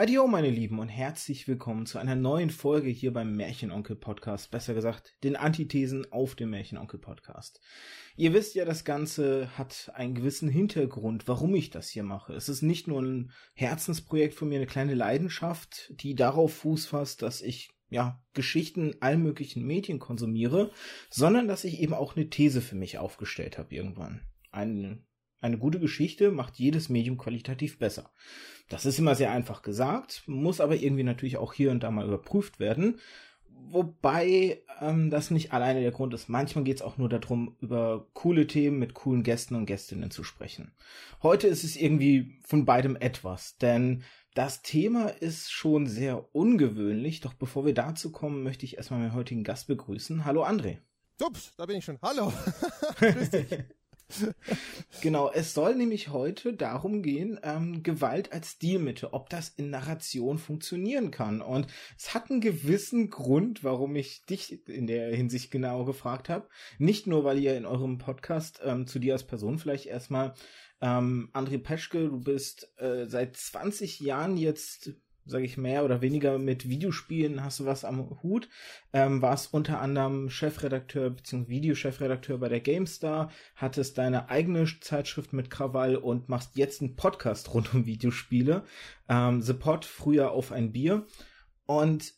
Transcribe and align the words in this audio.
Hallo 0.00 0.28
meine 0.28 0.48
Lieben 0.48 0.78
und 0.78 0.86
herzlich 0.86 1.48
willkommen 1.48 1.84
zu 1.84 1.98
einer 1.98 2.14
neuen 2.14 2.50
Folge 2.50 2.88
hier 2.88 3.12
beim 3.12 3.34
Märchenonkel 3.34 3.96
Podcast, 3.96 4.52
besser 4.52 4.72
gesagt 4.72 5.16
den 5.24 5.34
Antithesen 5.34 6.12
auf 6.12 6.36
dem 6.36 6.50
Märchenonkel 6.50 7.00
Podcast. 7.00 7.60
Ihr 8.14 8.32
wisst 8.32 8.54
ja, 8.54 8.64
das 8.64 8.84
Ganze 8.84 9.58
hat 9.58 9.90
einen 9.96 10.14
gewissen 10.14 10.48
Hintergrund, 10.48 11.26
warum 11.26 11.52
ich 11.56 11.70
das 11.70 11.88
hier 11.88 12.04
mache. 12.04 12.32
Es 12.32 12.48
ist 12.48 12.62
nicht 12.62 12.86
nur 12.86 13.02
ein 13.02 13.32
Herzensprojekt 13.54 14.34
von 14.34 14.48
mir, 14.48 14.58
eine 14.58 14.66
kleine 14.66 14.94
Leidenschaft, 14.94 15.92
die 16.00 16.14
darauf 16.14 16.54
Fuß 16.54 16.86
fasst, 16.86 17.22
dass 17.22 17.42
ich 17.42 17.72
ja, 17.90 18.22
Geschichten 18.34 18.94
allen 19.00 19.24
möglichen 19.24 19.66
Medien 19.66 19.98
konsumiere, 19.98 20.70
sondern 21.10 21.48
dass 21.48 21.64
ich 21.64 21.80
eben 21.80 21.94
auch 21.94 22.14
eine 22.14 22.30
These 22.30 22.60
für 22.60 22.76
mich 22.76 22.98
aufgestellt 22.98 23.58
habe 23.58 23.74
irgendwann. 23.74 24.20
Eine 24.52 25.02
eine 25.40 25.58
gute 25.58 25.80
Geschichte 25.80 26.30
macht 26.30 26.56
jedes 26.56 26.88
Medium 26.88 27.16
qualitativ 27.18 27.78
besser. 27.78 28.10
Das 28.68 28.84
ist 28.84 28.98
immer 28.98 29.14
sehr 29.14 29.32
einfach 29.32 29.62
gesagt, 29.62 30.22
muss 30.26 30.60
aber 30.60 30.76
irgendwie 30.76 31.04
natürlich 31.04 31.36
auch 31.36 31.52
hier 31.52 31.70
und 31.70 31.82
da 31.82 31.90
mal 31.90 32.06
überprüft 32.06 32.60
werden. 32.60 32.98
Wobei 33.70 34.62
ähm, 34.80 35.10
das 35.10 35.30
nicht 35.30 35.52
alleine 35.52 35.80
der 35.80 35.90
Grund 35.90 36.14
ist. 36.14 36.28
Manchmal 36.28 36.64
geht 36.64 36.76
es 36.76 36.82
auch 36.82 36.96
nur 36.96 37.08
darum, 37.08 37.56
über 37.60 38.08
coole 38.14 38.46
Themen 38.46 38.78
mit 38.78 38.94
coolen 38.94 39.22
Gästen 39.22 39.54
und 39.56 39.66
Gästinnen 39.66 40.10
zu 40.10 40.22
sprechen. 40.22 40.72
Heute 41.22 41.48
ist 41.48 41.64
es 41.64 41.76
irgendwie 41.76 42.38
von 42.42 42.64
beidem 42.64 42.96
etwas, 42.96 43.58
denn 43.58 44.04
das 44.34 44.62
Thema 44.62 45.08
ist 45.08 45.50
schon 45.50 45.86
sehr 45.86 46.34
ungewöhnlich. 46.34 47.20
Doch 47.20 47.34
bevor 47.34 47.66
wir 47.66 47.74
dazu 47.74 48.12
kommen, 48.12 48.42
möchte 48.42 48.64
ich 48.64 48.76
erstmal 48.76 49.00
meinen 49.00 49.14
heutigen 49.14 49.44
Gast 49.44 49.66
begrüßen. 49.66 50.24
Hallo 50.24 50.44
André. 50.44 50.78
Ups, 51.20 51.52
da 51.56 51.66
bin 51.66 51.78
ich 51.78 51.84
schon. 51.84 51.98
Hallo. 52.00 52.32
Grüß 52.98 53.30
dich. 53.30 53.46
genau, 55.02 55.30
es 55.30 55.54
soll 55.54 55.74
nämlich 55.74 56.08
heute 56.08 56.54
darum 56.54 57.02
gehen, 57.02 57.38
ähm, 57.42 57.82
Gewalt 57.82 58.32
als 58.32 58.52
Stilmittel, 58.52 59.10
ob 59.12 59.28
das 59.28 59.50
in 59.50 59.70
Narration 59.70 60.38
funktionieren 60.38 61.10
kann. 61.10 61.40
Und 61.40 61.66
es 61.96 62.14
hat 62.14 62.30
einen 62.30 62.40
gewissen 62.40 63.10
Grund, 63.10 63.64
warum 63.64 63.96
ich 63.96 64.24
dich 64.24 64.66
in 64.68 64.86
der 64.86 65.14
Hinsicht 65.14 65.50
genau 65.50 65.84
gefragt 65.84 66.28
habe. 66.28 66.48
Nicht 66.78 67.06
nur, 67.06 67.24
weil 67.24 67.38
ihr 67.38 67.56
in 67.56 67.66
eurem 67.66 67.98
Podcast 67.98 68.60
ähm, 68.64 68.86
zu 68.86 68.98
dir 68.98 69.12
als 69.12 69.26
Person 69.26 69.58
vielleicht 69.58 69.86
erstmal 69.86 70.34
ähm, 70.80 71.30
André 71.32 71.58
Peschke, 71.58 72.08
du 72.08 72.20
bist 72.20 72.72
äh, 72.78 73.06
seit 73.06 73.36
20 73.36 74.00
Jahren 74.00 74.36
jetzt 74.36 74.92
sage 75.28 75.44
ich 75.44 75.56
mehr 75.56 75.84
oder 75.84 76.00
weniger 76.00 76.38
mit 76.38 76.68
Videospielen 76.68 77.44
hast 77.44 77.60
du 77.60 77.66
was 77.66 77.84
am 77.84 78.22
Hut. 78.22 78.48
Ähm, 78.92 79.22
warst 79.22 79.52
unter 79.52 79.80
anderem 79.80 80.30
Chefredakteur 80.30 81.10
bzw. 81.10 81.48
Videochefredakteur 81.48 82.38
bei 82.38 82.48
der 82.48 82.60
GameStar, 82.60 83.30
hattest 83.54 83.98
deine 83.98 84.30
eigene 84.30 84.66
Zeitschrift 84.80 85.32
mit 85.32 85.50
Krawall 85.50 85.96
und 85.96 86.28
machst 86.28 86.56
jetzt 86.56 86.80
einen 86.80 86.96
Podcast 86.96 87.54
rund 87.54 87.74
um 87.74 87.86
Videospiele. 87.86 88.64
Ähm, 89.08 89.42
The 89.42 89.54
Pod, 89.54 89.84
früher 89.84 90.32
auf 90.32 90.52
ein 90.52 90.72
Bier. 90.72 91.06
Und 91.66 92.14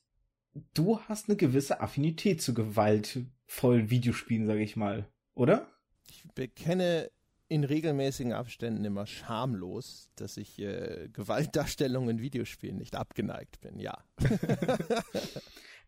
du 0.75 1.01
hast 1.01 1.29
eine 1.29 1.37
gewisse 1.37 1.81
Affinität 1.81 2.41
zu 2.41 2.55
gewaltvollen 2.55 3.91
Videospielen, 3.91 4.47
sage 4.47 4.63
ich 4.63 4.77
mal, 4.77 5.09
oder? 5.35 5.69
Ich 6.09 6.25
bekenne 6.35 7.11
in 7.51 7.65
regelmäßigen 7.65 8.33
Abständen 8.33 8.85
immer 8.85 9.07
schamlos, 9.07 10.09
dass 10.15 10.37
ich 10.37 10.61
äh, 10.61 11.09
Gewaltdarstellungen 11.13 12.11
in 12.11 12.23
Videospielen 12.23 12.79
nicht 12.79 12.95
abgeneigt 12.95 13.61
bin, 13.61 13.81
ja. 13.81 14.05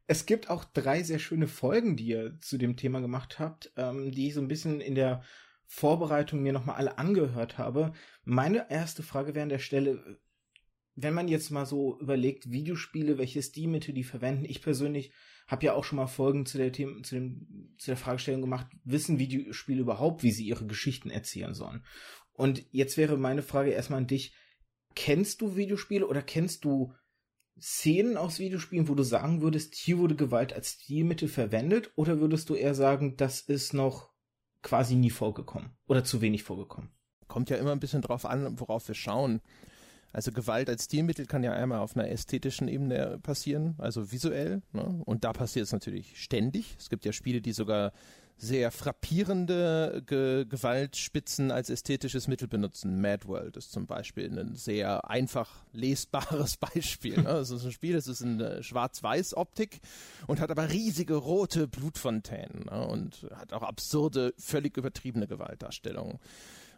es 0.08 0.26
gibt 0.26 0.50
auch 0.50 0.64
drei 0.64 1.04
sehr 1.04 1.20
schöne 1.20 1.46
Folgen, 1.46 1.96
die 1.96 2.06
ihr 2.06 2.40
zu 2.40 2.58
dem 2.58 2.76
Thema 2.76 3.00
gemacht 3.00 3.38
habt, 3.38 3.72
ähm, 3.76 4.10
die 4.10 4.26
ich 4.26 4.34
so 4.34 4.40
ein 4.40 4.48
bisschen 4.48 4.80
in 4.80 4.96
der 4.96 5.22
Vorbereitung 5.64 6.42
mir 6.42 6.52
nochmal 6.52 6.76
alle 6.76 6.98
angehört 6.98 7.58
habe. 7.58 7.92
Meine 8.24 8.68
erste 8.68 9.04
Frage 9.04 9.36
wäre 9.36 9.44
an 9.44 9.48
der 9.48 9.60
Stelle, 9.60 10.18
wenn 10.94 11.14
man 11.14 11.28
jetzt 11.28 11.50
mal 11.50 11.66
so 11.66 11.98
überlegt, 12.00 12.50
Videospiele, 12.50 13.18
welche 13.18 13.42
Stilmittel 13.42 13.94
die 13.94 14.04
verwenden, 14.04 14.44
ich 14.44 14.62
persönlich 14.62 15.12
habe 15.46 15.66
ja 15.66 15.74
auch 15.74 15.84
schon 15.84 15.96
mal 15.96 16.06
Folgen 16.06 16.46
zu 16.46 16.58
der 16.58 16.72
Thema, 16.72 17.02
zu 17.02 17.14
dem, 17.14 17.74
zu 17.78 17.86
der 17.86 17.96
Fragestellung 17.96 18.42
gemacht, 18.42 18.66
wissen 18.84 19.18
Videospiele 19.18 19.80
überhaupt, 19.80 20.22
wie 20.22 20.30
sie 20.30 20.46
ihre 20.46 20.66
Geschichten 20.66 21.10
erzählen 21.10 21.54
sollen? 21.54 21.84
Und 22.32 22.64
jetzt 22.70 22.96
wäre 22.96 23.16
meine 23.16 23.42
Frage 23.42 23.70
erstmal 23.70 24.00
an 24.00 24.06
dich, 24.06 24.34
kennst 24.94 25.40
du 25.40 25.56
Videospiele 25.56 26.06
oder 26.06 26.22
kennst 26.22 26.64
du 26.64 26.92
Szenen 27.60 28.16
aus 28.16 28.38
Videospielen, 28.38 28.88
wo 28.88 28.94
du 28.94 29.02
sagen 29.02 29.42
würdest, 29.42 29.74
hier 29.74 29.98
wurde 29.98 30.16
Gewalt 30.16 30.52
als 30.52 30.72
Stilmittel 30.72 31.28
verwendet, 31.28 31.92
oder 31.96 32.20
würdest 32.20 32.48
du 32.48 32.54
eher 32.54 32.74
sagen, 32.74 33.16
das 33.16 33.40
ist 33.40 33.74
noch 33.74 34.10
quasi 34.62 34.94
nie 34.94 35.10
vorgekommen 35.10 35.76
oder 35.86 36.04
zu 36.04 36.20
wenig 36.20 36.42
vorgekommen? 36.42 36.90
Kommt 37.28 37.50
ja 37.50 37.56
immer 37.56 37.72
ein 37.72 37.80
bisschen 37.80 38.02
drauf 38.02 38.26
an, 38.26 38.58
worauf 38.58 38.88
wir 38.88 38.94
schauen. 38.94 39.40
Also 40.12 40.30
Gewalt 40.32 40.68
als 40.68 40.84
Stilmittel 40.84 41.26
kann 41.26 41.42
ja 41.42 41.52
einmal 41.52 41.78
auf 41.78 41.96
einer 41.96 42.08
ästhetischen 42.08 42.68
Ebene 42.68 43.18
passieren, 43.22 43.74
also 43.78 44.12
visuell. 44.12 44.62
Ne? 44.72 45.00
Und 45.04 45.24
da 45.24 45.32
passiert 45.32 45.66
es 45.66 45.72
natürlich 45.72 46.20
ständig. 46.22 46.76
Es 46.78 46.90
gibt 46.90 47.04
ja 47.04 47.12
Spiele, 47.12 47.40
die 47.40 47.52
sogar 47.52 47.92
sehr 48.42 48.72
frappierende 48.72 50.02
Ge 50.04 50.44
Gewaltspitzen 50.46 51.52
als 51.52 51.70
ästhetisches 51.70 52.26
Mittel 52.26 52.48
benutzen. 52.48 53.00
Mad 53.00 53.28
World 53.28 53.56
ist 53.56 53.70
zum 53.70 53.86
Beispiel 53.86 54.36
ein 54.36 54.56
sehr 54.56 55.08
einfach 55.08 55.64
lesbares 55.72 56.56
Beispiel. 56.74 57.18
Ne? 57.18 57.22
Das 57.22 57.50
ist 57.50 57.64
ein 57.64 57.70
Spiel, 57.70 57.94
das 57.94 58.08
ist 58.08 58.20
in 58.20 58.44
Schwarz-Weiß-Optik 58.60 59.80
und 60.26 60.40
hat 60.40 60.50
aber 60.50 60.70
riesige 60.70 61.14
rote 61.14 61.68
Blutfontänen 61.68 62.64
ne? 62.64 62.86
und 62.86 63.28
hat 63.36 63.52
auch 63.52 63.62
absurde, 63.62 64.34
völlig 64.38 64.76
übertriebene 64.76 65.28
Gewaltdarstellungen. 65.28 66.18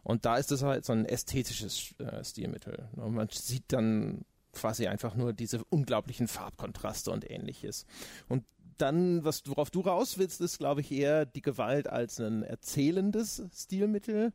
Und 0.04 0.24
da 0.26 0.36
ist 0.36 0.52
es 0.52 0.62
halt 0.62 0.84
so 0.84 0.92
ein 0.92 1.06
ästhetisches 1.06 1.94
äh, 1.98 2.22
Stilmittel. 2.22 2.88
Und 2.92 3.14
man 3.14 3.28
sieht 3.30 3.64
dann 3.68 4.24
quasi 4.52 4.86
einfach 4.86 5.16
nur 5.16 5.32
diese 5.32 5.64
unglaublichen 5.64 6.28
Farbkontraste 6.28 7.10
und 7.10 7.28
ähnliches. 7.28 7.86
Und 8.28 8.44
dann, 8.78 9.24
was, 9.24 9.42
worauf 9.46 9.70
du 9.70 9.80
raus 9.80 10.18
willst, 10.18 10.40
ist, 10.40 10.58
glaube 10.58 10.80
ich, 10.80 10.92
eher 10.92 11.26
die 11.26 11.42
Gewalt 11.42 11.88
als 11.88 12.20
ein 12.20 12.42
erzählendes 12.42 13.42
Stilmittel. 13.52 14.32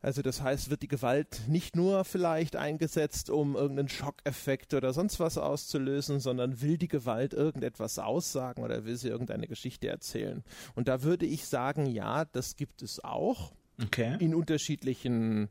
Also 0.00 0.20
das 0.20 0.42
heißt, 0.42 0.68
wird 0.68 0.82
die 0.82 0.88
Gewalt 0.88 1.42
nicht 1.46 1.76
nur 1.76 2.04
vielleicht 2.04 2.56
eingesetzt, 2.56 3.30
um 3.30 3.54
irgendeinen 3.54 3.88
Schockeffekt 3.88 4.74
oder 4.74 4.92
sonst 4.92 5.20
was 5.20 5.38
auszulösen, 5.38 6.18
sondern 6.18 6.60
will 6.60 6.76
die 6.76 6.88
Gewalt 6.88 7.34
irgendetwas 7.34 8.00
aussagen 8.00 8.64
oder 8.64 8.84
will 8.84 8.96
sie 8.96 9.08
irgendeine 9.08 9.46
Geschichte 9.46 9.88
erzählen. 9.88 10.42
Und 10.74 10.88
da 10.88 11.02
würde 11.02 11.24
ich 11.24 11.46
sagen, 11.46 11.86
ja, 11.86 12.24
das 12.24 12.56
gibt 12.56 12.82
es 12.82 13.02
auch. 13.04 13.52
Okay. 13.80 14.16
In 14.20 14.34
unterschiedlichen 14.34 15.48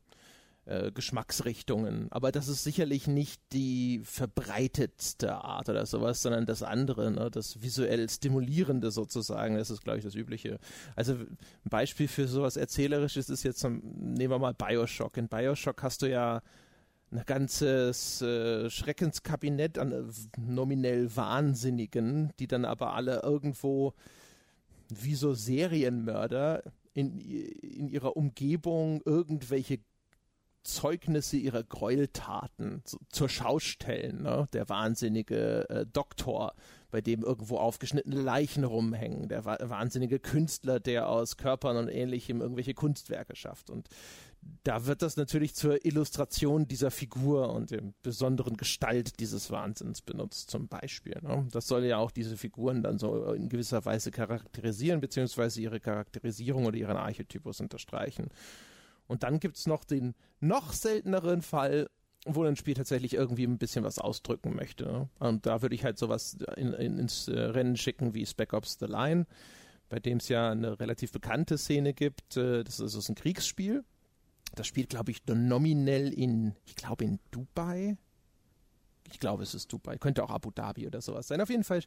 äh, 0.65 0.91
Geschmacksrichtungen. 0.91 2.07
Aber 2.11 2.31
das 2.31 2.47
ist 2.47 2.63
sicherlich 2.63 3.07
nicht 3.07 3.41
die 3.51 4.01
verbreitetste 4.03 5.33
Art 5.33 5.69
oder 5.69 5.85
sowas, 5.85 6.21
sondern 6.21 6.45
das 6.45 6.61
andere, 6.61 7.11
ne? 7.11 7.31
das 7.31 7.61
visuell 7.63 8.07
Stimulierende 8.07 8.91
sozusagen, 8.91 9.55
das 9.55 9.71
ist, 9.71 9.83
glaube 9.83 9.97
ich, 9.97 10.05
das 10.05 10.15
Übliche. 10.15 10.59
Also 10.95 11.13
ein 11.13 11.37
Beispiel 11.69 12.07
für 12.07 12.27
sowas 12.27 12.57
Erzählerisches 12.57 13.29
ist 13.29 13.43
jetzt, 13.43 13.63
nehmen 13.63 14.29
wir 14.29 14.39
mal 14.39 14.53
Bioshock. 14.53 15.17
In 15.17 15.27
Bioshock 15.27 15.81
hast 15.81 16.03
du 16.03 16.09
ja 16.09 16.41
ein 17.11 17.23
ganzes 17.25 18.21
äh, 18.21 18.69
Schreckenskabinett 18.69 19.77
an 19.77 19.91
äh, 19.91 20.03
nominell 20.39 21.13
Wahnsinnigen, 21.15 22.31
die 22.39 22.47
dann 22.47 22.65
aber 22.65 22.93
alle 22.93 23.21
irgendwo 23.23 23.93
wie 24.89 25.15
so 25.15 25.33
Serienmörder 25.33 26.63
in, 26.93 27.19
in 27.19 27.87
ihrer 27.87 28.17
Umgebung 28.17 29.01
irgendwelche 29.05 29.79
Zeugnisse 30.63 31.37
ihrer 31.37 31.63
Gräueltaten 31.63 32.81
zu, 32.85 32.99
zur 33.09 33.29
Schau 33.29 33.59
stellen. 33.59 34.21
Ne? 34.21 34.47
Der 34.53 34.69
wahnsinnige 34.69 35.67
äh, 35.69 35.85
Doktor, 35.91 36.53
bei 36.91 37.01
dem 37.01 37.23
irgendwo 37.23 37.57
aufgeschnittene 37.57 38.21
Leichen 38.21 38.63
rumhängen, 38.63 39.27
der 39.27 39.45
wa 39.45 39.57
wahnsinnige 39.59 40.19
Künstler, 40.19 40.79
der 40.79 41.09
aus 41.09 41.37
Körpern 41.37 41.77
und 41.77 41.87
Ähnlichem 41.87 42.41
irgendwelche 42.41 42.75
Kunstwerke 42.75 43.35
schafft. 43.35 43.69
Und 43.69 43.89
da 44.63 44.85
wird 44.85 45.01
das 45.01 45.17
natürlich 45.17 45.55
zur 45.55 45.85
Illustration 45.85 46.67
dieser 46.67 46.91
Figur 46.91 47.53
und 47.53 47.71
der 47.71 47.81
besonderen 48.03 48.57
Gestalt 48.57 49.19
dieses 49.19 49.51
Wahnsinns 49.51 50.01
benutzt, 50.01 50.51
zum 50.51 50.67
Beispiel. 50.67 51.17
Ne? 51.21 51.47
Das 51.51 51.67
soll 51.67 51.85
ja 51.85 51.97
auch 51.97 52.11
diese 52.11 52.37
Figuren 52.37 52.83
dann 52.83 52.99
so 52.99 53.33
in 53.33 53.49
gewisser 53.49 53.83
Weise 53.85 54.11
charakterisieren, 54.11 54.99
beziehungsweise 54.99 55.61
ihre 55.61 55.79
Charakterisierung 55.79 56.65
oder 56.65 56.77
ihren 56.77 56.97
Archetypus 56.97 57.59
unterstreichen. 57.59 58.29
Und 59.07 59.23
dann 59.23 59.39
gibt 59.39 59.57
es 59.57 59.67
noch 59.67 59.83
den 59.83 60.15
noch 60.39 60.73
selteneren 60.73 61.41
Fall, 61.41 61.89
wo 62.25 62.43
ein 62.43 62.55
Spiel 62.55 62.75
tatsächlich 62.75 63.15
irgendwie 63.15 63.45
ein 63.45 63.57
bisschen 63.57 63.83
was 63.83 63.97
ausdrücken 63.97 64.55
möchte. 64.55 64.85
Ne? 64.85 65.09
Und 65.19 65.45
da 65.45 65.61
würde 65.61 65.75
ich 65.75 65.83
halt 65.83 65.97
sowas 65.97 66.37
in, 66.55 66.73
in, 66.73 66.99
ins 66.99 67.27
äh, 67.27 67.39
Rennen 67.39 67.77
schicken 67.77 68.13
wie 68.13 68.25
Spec 68.25 68.53
Ops 68.53 68.77
The 68.79 68.85
Line, 68.85 69.25
bei 69.89 69.99
dem 69.99 70.17
es 70.17 70.29
ja 70.29 70.51
eine 70.51 70.79
relativ 70.79 71.11
bekannte 71.11 71.57
Szene 71.57 71.93
gibt. 71.93 72.37
Äh, 72.37 72.63
das 72.63 72.79
ist, 72.79 72.95
das 72.95 73.03
ist 73.03 73.09
ein 73.09 73.15
Kriegsspiel. 73.15 73.83
Das 74.55 74.67
spielt, 74.67 74.89
glaube 74.89 75.11
ich, 75.11 75.25
nominell 75.27 76.13
in, 76.13 76.55
ich 76.65 76.75
glaube, 76.75 77.05
in 77.05 77.19
Dubai. 77.31 77.97
Ich 79.11 79.19
glaube, 79.19 79.43
es 79.43 79.53
ist 79.53 79.71
Dubai. 79.71 79.97
Könnte 79.97 80.23
auch 80.23 80.29
Abu 80.29 80.51
Dhabi 80.51 80.87
oder 80.87 81.01
sowas 81.01 81.27
sein. 81.27 81.41
Auf 81.41 81.49
jeden 81.49 81.63
Fall 81.63 81.81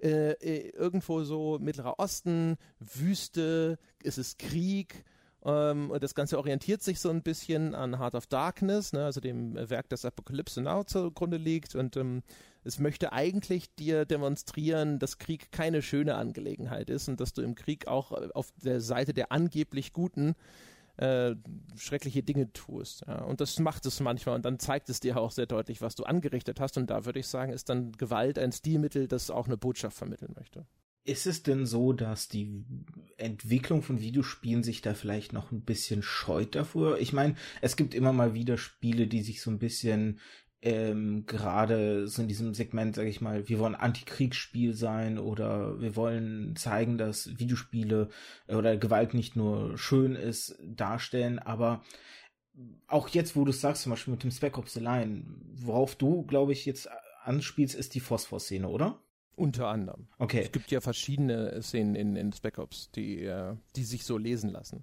äh, 0.00 0.32
äh 0.32 0.70
irgendwo 0.70 1.22
so 1.24 1.58
Mittlerer 1.58 1.98
Osten, 1.98 2.56
Wüste, 2.78 3.78
es 4.02 4.18
ist 4.18 4.38
Krieg 4.38 5.04
Ähm, 5.44 5.92
das 6.00 6.14
Ganze 6.14 6.36
orientiert 6.38 6.82
sich 6.82 7.00
so 7.00 7.10
ein 7.10 7.22
bisschen 7.22 7.74
an 7.74 7.98
Heart 7.98 8.16
of 8.16 8.26
Darkness, 8.26 8.92
ne, 8.92 9.04
also 9.04 9.20
dem 9.20 9.54
Werk, 9.70 9.88
das 9.88 10.04
Apocalypse 10.04 10.60
Now 10.60 10.84
zugrunde 10.84 11.36
liegt. 11.36 11.74
Und 11.74 11.96
ähm, 11.96 12.22
es 12.64 12.78
möchte 12.78 13.12
eigentlich 13.12 13.74
dir 13.76 14.04
demonstrieren, 14.04 14.98
dass 14.98 15.18
Krieg 15.18 15.52
keine 15.52 15.80
schöne 15.80 16.16
Angelegenheit 16.16 16.90
ist 16.90 17.08
und 17.08 17.20
dass 17.20 17.32
du 17.32 17.42
im 17.42 17.54
Krieg 17.54 17.86
auch 17.86 18.12
auf 18.34 18.52
der 18.62 18.80
Seite 18.80 19.14
der 19.14 19.32
angeblich 19.32 19.92
Guten 19.92 20.34
äh, 20.98 21.36
schreckliche 21.76 22.22
Dinge 22.22 22.52
tust. 22.52 23.04
Ja. 23.06 23.22
Und 23.22 23.40
das 23.40 23.58
macht 23.58 23.86
es 23.86 24.00
manchmal 24.00 24.34
und 24.34 24.44
dann 24.44 24.58
zeigt 24.58 24.88
es 24.90 25.00
dir 25.00 25.16
auch 25.16 25.30
sehr 25.30 25.46
deutlich, 25.46 25.80
was 25.80 25.94
du 25.94 26.04
angerichtet 26.04 26.60
hast. 26.60 26.76
Und 26.76 26.90
da 26.90 27.04
würde 27.04 27.20
ich 27.20 27.28
sagen, 27.28 27.52
ist 27.52 27.68
dann 27.68 27.92
Gewalt 27.92 28.38
ein 28.38 28.52
Stilmittel, 28.52 29.08
das 29.08 29.30
auch 29.30 29.46
eine 29.46 29.56
Botschaft 29.56 29.96
vermitteln 29.96 30.34
möchte. 30.36 30.66
Ist 31.04 31.26
es 31.26 31.42
denn 31.42 31.64
so, 31.64 31.94
dass 31.94 32.28
die 32.28 32.64
Entwicklung 33.16 33.82
von 33.82 34.00
Videospielen 34.00 34.62
sich 34.62 34.82
da 34.82 34.92
vielleicht 34.92 35.32
noch 35.32 35.52
ein 35.52 35.62
bisschen 35.62 36.02
scheut 36.02 36.54
davor? 36.54 36.98
Ich 36.98 37.14
meine, 37.14 37.34
es 37.62 37.76
gibt 37.76 37.94
immer 37.94 38.12
mal 38.12 38.34
wieder 38.34 38.58
Spiele, 38.58 39.06
die 39.06 39.22
sich 39.22 39.40
so 39.40 39.50
ein 39.50 39.58
bisschen 39.58 40.18
ähm, 40.60 41.24
gerade 41.26 42.08
so 42.08 42.22
in 42.22 42.28
diesem 42.28 42.54
Segment, 42.54 42.96
sage 42.96 43.08
ich 43.08 43.20
mal, 43.20 43.48
wir 43.48 43.58
wollen 43.58 43.74
Antikriegsspiel 43.74 44.74
sein 44.74 45.18
oder 45.18 45.80
wir 45.80 45.94
wollen 45.94 46.56
zeigen, 46.56 46.98
dass 46.98 47.38
Videospiele 47.38 48.08
oder 48.48 48.76
Gewalt 48.76 49.14
nicht 49.14 49.36
nur 49.36 49.78
schön 49.78 50.16
ist, 50.16 50.58
darstellen, 50.64 51.38
aber 51.38 51.82
auch 52.88 53.08
jetzt, 53.08 53.36
wo 53.36 53.44
du 53.44 53.52
sagst, 53.52 53.82
zum 53.82 53.90
Beispiel 53.90 54.12
mit 54.12 54.24
dem 54.24 54.32
Spec 54.32 54.58
Ops 54.58 54.74
The 54.74 54.80
Line, 54.80 55.24
worauf 55.54 55.94
du, 55.94 56.24
glaube 56.24 56.52
ich, 56.52 56.66
jetzt 56.66 56.88
anspielst, 57.22 57.76
ist 57.76 57.94
die 57.94 58.00
Phosphor-Szene, 58.00 58.68
oder? 58.68 59.00
Unter 59.36 59.68
anderem. 59.68 60.08
Okay. 60.18 60.40
Es 60.40 60.50
gibt 60.50 60.72
ja 60.72 60.80
verschiedene 60.80 61.62
Szenen 61.62 61.94
in, 61.94 62.16
in 62.16 62.32
Spec 62.32 62.58
Ops, 62.58 62.90
die, 62.90 63.22
äh, 63.22 63.54
die 63.76 63.84
sich 63.84 64.04
so 64.04 64.18
lesen 64.18 64.50
lassen. 64.50 64.82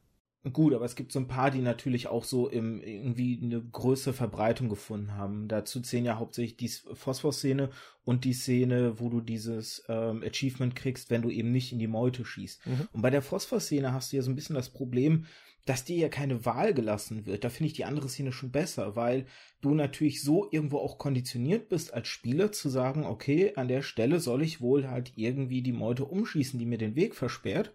Gut, 0.54 0.76
aber 0.76 0.86
es 0.86 0.96
gibt 0.96 1.12
so 1.12 1.20
ein 1.20 1.28
paar, 1.28 1.50
die 1.50 1.62
natürlich 1.62 2.08
auch 2.08 2.24
so 2.24 2.48
im, 2.48 2.80
irgendwie 2.80 3.40
eine 3.42 3.62
größere 3.62 4.14
Verbreitung 4.14 4.70
gefunden 4.70 5.16
haben. 5.16 5.48
Dazu 5.48 5.82
zählen 5.82 6.06
ja 6.06 6.20
hauptsächlich 6.20 6.58
die 6.58 6.70
Phosphor-Szene 6.70 7.70
und 8.04 8.26
die 8.26 8.34
Szene, 8.34 9.00
wo 9.00 9.10
du 9.10 9.22
dieses 9.22 9.84
ähm, 9.90 10.24
Achievement 10.24 10.76
kriegst, 10.76 11.10
wenn 11.10 11.24
du 11.24 11.32
eben 11.32 11.52
nicht 11.52 11.72
in 11.72 11.80
die 11.80 11.88
Meute 11.88 12.26
schießt. 12.26 12.68
Mhm. 12.68 12.88
Und 12.94 13.02
bei 13.02 13.10
der 13.10 13.24
Phosphor-Szene 13.24 13.92
hast 13.92 14.12
du 14.12 14.18
ja 14.18 14.22
so 14.22 14.30
ein 14.30 14.36
bisschen 14.36 14.56
das 14.56 14.70
Problem, 14.70 15.26
dass 15.66 15.84
dir 15.84 15.98
ja 15.98 16.10
keine 16.10 16.46
Wahl 16.46 16.76
gelassen 16.76 17.26
wird. 17.26 17.44
Da 17.44 17.50
finde 17.50 17.68
ich 17.68 17.74
die 17.74 17.86
andere 17.86 18.08
Szene 18.08 18.32
schon 18.32 18.52
besser, 18.52 18.96
weil 18.96 19.26
du 19.62 19.74
natürlich 19.74 20.22
so 20.22 20.48
irgendwo 20.52 20.78
auch 20.78 21.00
konditioniert 21.00 21.70
bist 21.70 21.92
als 21.92 22.08
Spieler 22.08 22.52
zu 22.52 22.70
sagen, 22.70 23.04
okay, 23.04 23.54
an 23.56 23.68
der 23.68 23.82
Stelle 23.82 24.20
soll 24.20 24.44
ich 24.44 24.62
wohl 24.62 24.88
halt 24.88 25.14
irgendwie 25.16 25.64
die 25.64 25.74
Meute 25.74 26.06
umschießen, 26.06 26.60
die 26.60 26.68
mir 26.68 26.78
den 26.78 26.96
Weg 26.96 27.16
versperrt 27.16 27.74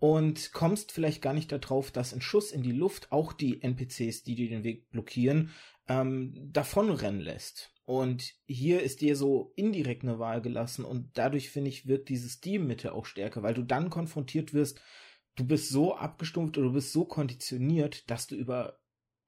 und 0.00 0.52
kommst 0.52 0.90
vielleicht 0.90 1.22
gar 1.22 1.32
nicht 1.32 1.52
darauf, 1.52 1.92
dass 1.92 2.12
ein 2.12 2.20
Schuss 2.20 2.50
in 2.50 2.62
die 2.62 2.72
Luft 2.72 3.12
auch 3.12 3.32
die 3.32 3.62
NPCs, 3.62 4.24
die 4.24 4.34
dir 4.34 4.48
den 4.48 4.64
Weg 4.64 4.90
blockieren, 4.90 5.50
ähm, 5.88 6.50
davonrennen 6.52 7.20
lässt. 7.20 7.72
Und 7.84 8.34
hier 8.46 8.82
ist 8.82 9.00
dir 9.00 9.14
so 9.14 9.52
indirekt 9.56 10.02
eine 10.02 10.18
Wahl 10.18 10.40
gelassen 10.40 10.84
und 10.84 11.10
dadurch 11.14 11.50
finde 11.50 11.70
ich, 11.70 11.86
wird 11.86 12.08
diese 12.08 12.28
Steam-Mitte 12.28 12.92
auch 12.92 13.04
stärker, 13.04 13.42
weil 13.42 13.54
du 13.54 13.62
dann 13.62 13.90
konfrontiert 13.90 14.52
wirst 14.54 14.80
du 15.36 15.46
bist 15.46 15.70
so 15.70 15.94
abgestumpft 15.96 16.58
oder 16.58 16.68
du 16.68 16.74
bist 16.74 16.92
so 16.92 17.04
konditioniert, 17.04 18.10
dass 18.10 18.26
du 18.26 18.36
über 18.36 18.78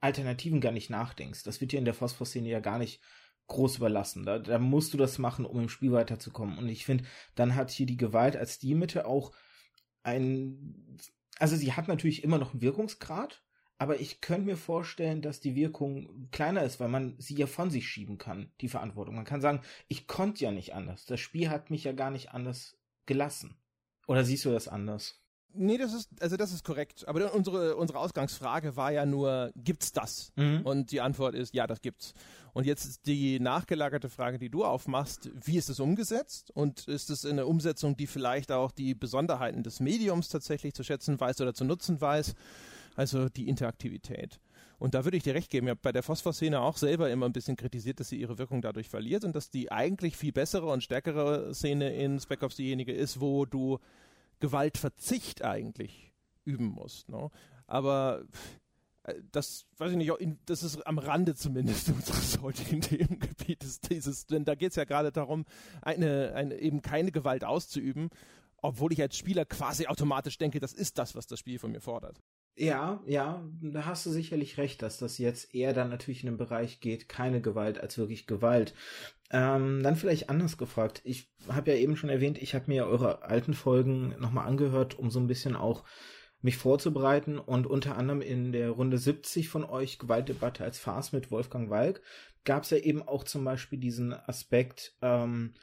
Alternativen 0.00 0.60
gar 0.60 0.72
nicht 0.72 0.90
nachdenkst. 0.90 1.42
Das 1.44 1.60
wird 1.60 1.72
dir 1.72 1.78
in 1.78 1.84
der 1.84 1.94
Phosphor-Szene 1.94 2.48
ja 2.48 2.60
gar 2.60 2.78
nicht 2.78 3.00
groß 3.46 3.76
überlassen. 3.76 4.25
Da, 4.25 4.38
da 4.38 4.58
musst 4.58 4.92
du 4.92 4.98
das 4.98 5.18
machen, 5.18 5.44
um 5.44 5.60
im 5.60 5.68
Spiel 5.68 5.92
weiterzukommen. 5.92 6.58
Und 6.58 6.68
ich 6.68 6.84
finde, 6.84 7.04
dann 7.34 7.54
hat 7.54 7.70
hier 7.70 7.86
die 7.86 7.96
Gewalt 7.96 8.36
als 8.36 8.58
die 8.58 8.75
Mitte 8.75 9.06
auch 9.06 9.32
ein, 10.02 10.99
also 11.38 11.56
sie 11.56 11.72
hat 11.72 11.88
natürlich 11.88 12.25
immer 12.25 12.38
noch 12.38 12.52
einen 12.52 12.62
Wirkungsgrad, 12.62 13.43
aber 13.78 14.00
ich 14.00 14.20
könnte 14.20 14.46
mir 14.46 14.56
vorstellen, 14.56 15.22
dass 15.22 15.40
die 15.40 15.56
Wirkung 15.56 16.28
kleiner 16.31 16.62
ist, 16.62 16.78
weil 16.78 16.88
man 16.88 17.16
sie 17.19 17.34
ja 17.34 17.46
von 17.46 17.70
sich 17.70 17.88
schieben 17.88 18.19
kann, 18.19 18.52
die 18.60 18.69
Verantwortung. 18.69 19.16
Man 19.16 19.25
kann 19.25 19.40
sagen, 19.40 19.60
ich 19.88 20.06
konnte 20.06 20.44
ja 20.44 20.52
nicht 20.52 20.75
anders. 20.75 21.04
Das 21.04 21.19
Spiel 21.20 21.50
hat 21.50 21.70
mich 21.70 21.84
ja 21.84 21.93
gar 21.93 22.10
nicht 22.10 22.31
anders 22.31 22.78
gelassen. 23.06 23.56
Oder 24.06 24.25
siehst 24.25 24.44
du 24.44 24.50
das 24.50 24.69
anders? 24.69 25.21
Nee, 25.54 25.78
das 25.78 25.93
ist, 25.93 26.10
also 26.20 26.37
das 26.37 26.52
ist 26.52 26.64
korrekt. 26.64 27.06
Aber 27.06 27.32
unsere, 27.34 27.76
unsere 27.76 27.99
Ausgangsfrage 27.99 28.76
war 28.76 28.93
ja 28.93 29.06
nur, 29.06 29.52
gibt's 29.56 29.93
das? 29.93 30.32
Mhm. 30.37 30.62
Und 30.64 30.93
die 30.93 31.00
Antwort 31.00 31.34
ist, 31.34 31.54
ja, 31.54 31.66
das 31.66 31.81
gibt's. 31.81 32.14
Und 32.52 32.66
jetzt 32.66 32.84
ist 32.84 33.06
die 33.06 33.40
nachgelagerte 33.40 34.08
Frage, 34.08 34.38
die 34.38 34.50
du 34.50 34.64
aufmachst, 34.64 35.31
wie 35.44 35.56
ist 35.56 35.70
es 35.70 35.81
umgesetzt? 35.81 36.50
Und 36.50 36.87
ist 36.88 37.10
es 37.10 37.25
eine 37.25 37.46
Umsetzung, 37.46 37.96
die 37.96 38.06
vielleicht 38.06 38.52
auch 38.52 38.70
die 38.72 38.94
Besonderheiten 38.94 39.62
des 39.62 39.81
Mediums 39.81 40.28
tatsächlich 40.28 40.75
zu 40.75 40.82
schätzen 40.82 41.19
weiß 41.19 41.40
oder 41.40 41.54
zu 41.54 41.64
nutzen 41.64 42.00
weiß? 42.00 42.34
Also 42.94 43.28
die 43.28 43.49
Interaktivität. 43.49 44.38
Und 44.78 44.94
da 44.94 45.04
würde 45.04 45.16
ich 45.16 45.22
dir 45.22 45.34
recht 45.34 45.49
geben. 45.49 45.69
Ich 45.69 45.70
habe 45.70 45.81
bei 45.81 45.93
der 45.93 46.02
Phosphor-Szene 46.02 46.60
auch 46.60 46.76
selber 46.76 47.08
immer 47.10 47.26
ein 47.26 47.32
bisschen 47.32 47.56
kritisiert, 47.56 48.00
dass 48.00 48.08
sie 48.08 48.20
ihre 48.20 48.37
Wirkung 48.38 48.60
dadurch 48.62 48.88
verliert 48.88 49.25
und 49.25 49.37
dass 49.37 49.49
die 49.49 49.70
eigentlich 49.70 50.16
viel 50.16 50.32
bessere 50.32 50.66
und 50.66 50.82
stärkere 50.82 51.54
Szene 51.54 51.94
in 51.94 52.19
Spec 52.19 52.43
Ops 52.43 52.56
diejenige 52.56 52.93
ist, 52.93 53.20
wo 53.20 53.46
du 53.46 53.78
Gewaltverzicht 54.42 55.42
eigentlich 55.42 56.12
üben 56.44 56.66
musst. 56.66 57.08
Ne? 57.08 57.30
Aber 57.68 58.24
äh, 59.04 59.14
das 59.30 59.66
weiß 59.78 59.92
ich 59.92 59.96
nicht, 59.96 60.12
das 60.46 60.64
ist 60.64 60.84
am 60.84 60.98
Rande 60.98 61.36
zumindest 61.36 61.88
unseres 61.90 62.40
heutigen 62.42 62.80
Themengebietes. 62.80 63.80
Dieses, 63.80 64.26
denn 64.26 64.44
da 64.44 64.56
geht 64.56 64.70
es 64.70 64.76
ja 64.76 64.84
gerade 64.84 65.12
darum, 65.12 65.44
eine, 65.80 66.32
eine, 66.34 66.58
eben 66.58 66.82
keine 66.82 67.12
Gewalt 67.12 67.44
auszuüben, 67.44 68.10
obwohl 68.56 68.92
ich 68.92 69.00
als 69.00 69.16
Spieler 69.16 69.44
quasi 69.44 69.86
automatisch 69.86 70.38
denke, 70.38 70.58
das 70.58 70.72
ist 70.72 70.98
das, 70.98 71.14
was 71.14 71.28
das 71.28 71.38
Spiel 71.38 71.60
von 71.60 71.70
mir 71.70 71.80
fordert. 71.80 72.20
Ja, 72.54 73.02
ja, 73.06 73.43
da 73.62 73.87
hast 73.87 74.04
du 74.04 74.10
sicherlich 74.10 74.58
recht, 74.58 74.82
dass 74.82 74.99
das 74.99 75.16
jetzt 75.16 75.54
eher 75.54 75.72
dann 75.72 75.88
natürlich 75.88 76.22
in 76.22 76.31
den 76.31 76.37
Bereich 76.37 76.81
geht, 76.81 77.08
keine 77.08 77.40
Gewalt 77.40 77.81
als 77.81 77.96
wirklich 77.96 78.26
Gewalt. 78.26 78.75
Ähm, 79.31 79.82
dann 79.82 79.96
vielleicht 79.96 80.28
anders 80.28 80.58
gefragt. 80.58 81.00
Ich 81.04 81.32
habe 81.49 81.70
ja 81.70 81.78
eben 81.78 81.96
schon 81.96 82.10
erwähnt, 82.10 82.37
ich 82.37 82.54
habe 82.54 82.66
mir 82.66 82.87
eure 82.87 83.22
alten 83.22 83.54
Folgen 83.54 84.14
nochmal 84.20 84.46
angehört, 84.46 84.99
um 84.99 85.10
so 85.10 85.19
ein 85.19 85.26
bisschen 85.26 85.56
auch 85.56 85.84
mich 86.43 86.58
vorzubereiten 86.58 87.38
und 87.38 87.66
unter 87.66 87.96
anderem 87.96 88.20
in 88.20 88.52
der 88.52 88.70
Runde 88.70 88.99
70 88.99 89.49
von 89.49 89.64
euch 89.64 89.99
Gewaltdebatte 89.99 90.64
als 90.64 90.78
Farce 90.78 91.12
mit 91.12 91.31
Wolfgang 91.31 91.70
Walk 91.70 92.02
gab 92.44 92.64
es 92.64 92.70
ja 92.70 92.78
eben 92.78 93.02
auch 93.02 93.25
zum 93.25 93.44
Beispiel 93.44 93.78
diesen 93.78 94.12
Aspekt, 94.12 94.96
ähm, 95.00 95.54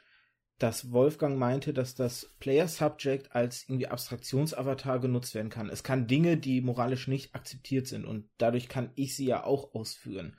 dass 0.60 0.92
Wolfgang 0.92 1.38
meinte, 1.38 1.72
dass 1.72 1.94
das 1.94 2.30
Player 2.38 2.68
Subject 2.68 3.34
als 3.34 3.64
irgendwie 3.66 3.88
Abstraktionsavatar 3.88 5.00
genutzt 5.00 5.34
werden 5.34 5.48
kann. 5.48 5.70
Es 5.70 5.82
kann 5.82 6.06
Dinge, 6.06 6.36
die 6.36 6.60
moralisch 6.60 7.08
nicht 7.08 7.34
akzeptiert 7.34 7.86
sind 7.86 8.04
und 8.04 8.28
dadurch 8.36 8.68
kann 8.68 8.90
ich 8.94 9.16
sie 9.16 9.24
ja 9.24 9.42
auch 9.42 9.74
ausführen. 9.74 10.36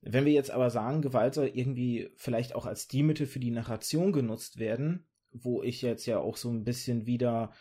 Wenn 0.00 0.24
wir 0.24 0.32
jetzt 0.32 0.50
aber 0.50 0.70
sagen, 0.70 1.02
Gewalt 1.02 1.34
soll 1.34 1.50
irgendwie 1.52 2.10
vielleicht 2.16 2.54
auch 2.54 2.64
als 2.64 2.84
Stilmittel 2.84 3.26
für 3.26 3.38
die 3.38 3.50
Narration 3.50 4.12
genutzt 4.12 4.58
werden, 4.58 5.06
wo 5.30 5.62
ich 5.62 5.82
jetzt 5.82 6.06
ja 6.06 6.18
auch 6.18 6.38
so 6.38 6.48
ein 6.50 6.64
bisschen 6.64 7.04
wieder, 7.04 7.52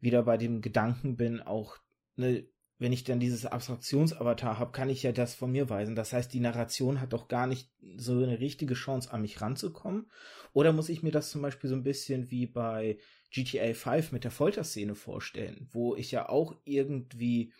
wieder 0.00 0.22
bei 0.24 0.36
dem 0.36 0.60
Gedanken 0.60 1.16
bin, 1.16 1.40
auch, 1.40 1.78
ne, 2.16 2.46
wenn 2.78 2.92
ich 2.92 3.02
dann 3.04 3.18
dieses 3.18 3.44
Abstraktionsavatar 3.44 4.58
habe, 4.58 4.70
kann 4.70 4.88
ich 4.88 5.02
ja 5.02 5.10
das 5.12 5.34
von 5.34 5.50
mir 5.50 5.68
weisen. 5.68 5.96
Das 5.96 6.12
heißt, 6.12 6.32
die 6.32 6.40
Narration 6.40 7.00
hat 7.00 7.12
doch 7.12 7.26
gar 7.26 7.46
nicht 7.46 7.68
so 7.96 8.12
eine 8.12 8.38
richtige 8.38 8.74
Chance, 8.74 9.12
an 9.12 9.22
mich 9.22 9.40
ranzukommen. 9.40 10.10
Oder 10.52 10.72
muss 10.72 10.88
ich 10.88 11.02
mir 11.02 11.10
das 11.10 11.30
zum 11.30 11.42
Beispiel 11.42 11.68
so 11.68 11.74
ein 11.74 11.82
bisschen 11.82 12.30
wie 12.30 12.46
bei 12.46 12.98
GTA 13.30 13.74
5 13.74 14.12
mit 14.12 14.24
der 14.24 14.30
Folterszene 14.30 14.94
vorstellen, 14.94 15.68
wo 15.72 15.96
ich 15.96 16.12
ja 16.12 16.28
auch 16.28 16.56
irgendwie, 16.64 17.52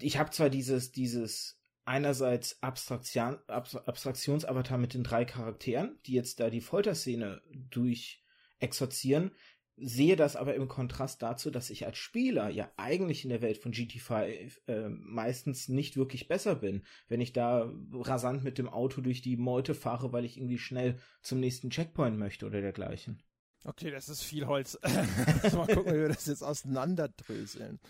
ich 0.00 0.18
habe 0.18 0.30
zwar 0.30 0.50
dieses, 0.50 0.92
dieses 0.92 1.58
einerseits 1.84 2.62
Abstraktion, 2.62 3.38
Abstraktionsavatar 3.48 4.78
mit 4.78 4.94
den 4.94 5.02
drei 5.02 5.24
Charakteren, 5.24 5.98
die 6.06 6.12
jetzt 6.12 6.40
da 6.40 6.50
die 6.50 6.60
Folterszene 6.60 7.42
durch 7.70 8.22
exorzieren, 8.60 9.32
sehe 9.76 10.16
das 10.16 10.36
aber 10.36 10.54
im 10.54 10.68
Kontrast 10.68 11.22
dazu, 11.22 11.50
dass 11.50 11.70
ich 11.70 11.86
als 11.86 11.98
Spieler 11.98 12.50
ja 12.50 12.70
eigentlich 12.76 13.24
in 13.24 13.30
der 13.30 13.42
Welt 13.42 13.58
von 13.58 13.72
GT5 13.72 14.58
äh, 14.66 14.88
meistens 14.88 15.68
nicht 15.68 15.96
wirklich 15.96 16.28
besser 16.28 16.56
bin, 16.56 16.82
wenn 17.08 17.20
ich 17.20 17.32
da 17.32 17.72
rasant 17.92 18.44
mit 18.44 18.58
dem 18.58 18.68
Auto 18.68 19.00
durch 19.00 19.22
die 19.22 19.36
Meute 19.36 19.74
fahre, 19.74 20.12
weil 20.12 20.24
ich 20.24 20.36
irgendwie 20.36 20.58
schnell 20.58 20.98
zum 21.22 21.40
nächsten 21.40 21.70
Checkpoint 21.70 22.18
möchte 22.18 22.46
oder 22.46 22.60
dergleichen. 22.60 23.22
Okay, 23.64 23.90
das 23.90 24.08
ist 24.08 24.22
viel 24.22 24.46
Holz. 24.46 24.78
Mal 25.52 25.66
gucken, 25.66 25.94
wie 25.94 26.00
wir 26.00 26.08
das 26.08 26.26
jetzt 26.26 26.42
auseinanderdröseln. 26.42 27.80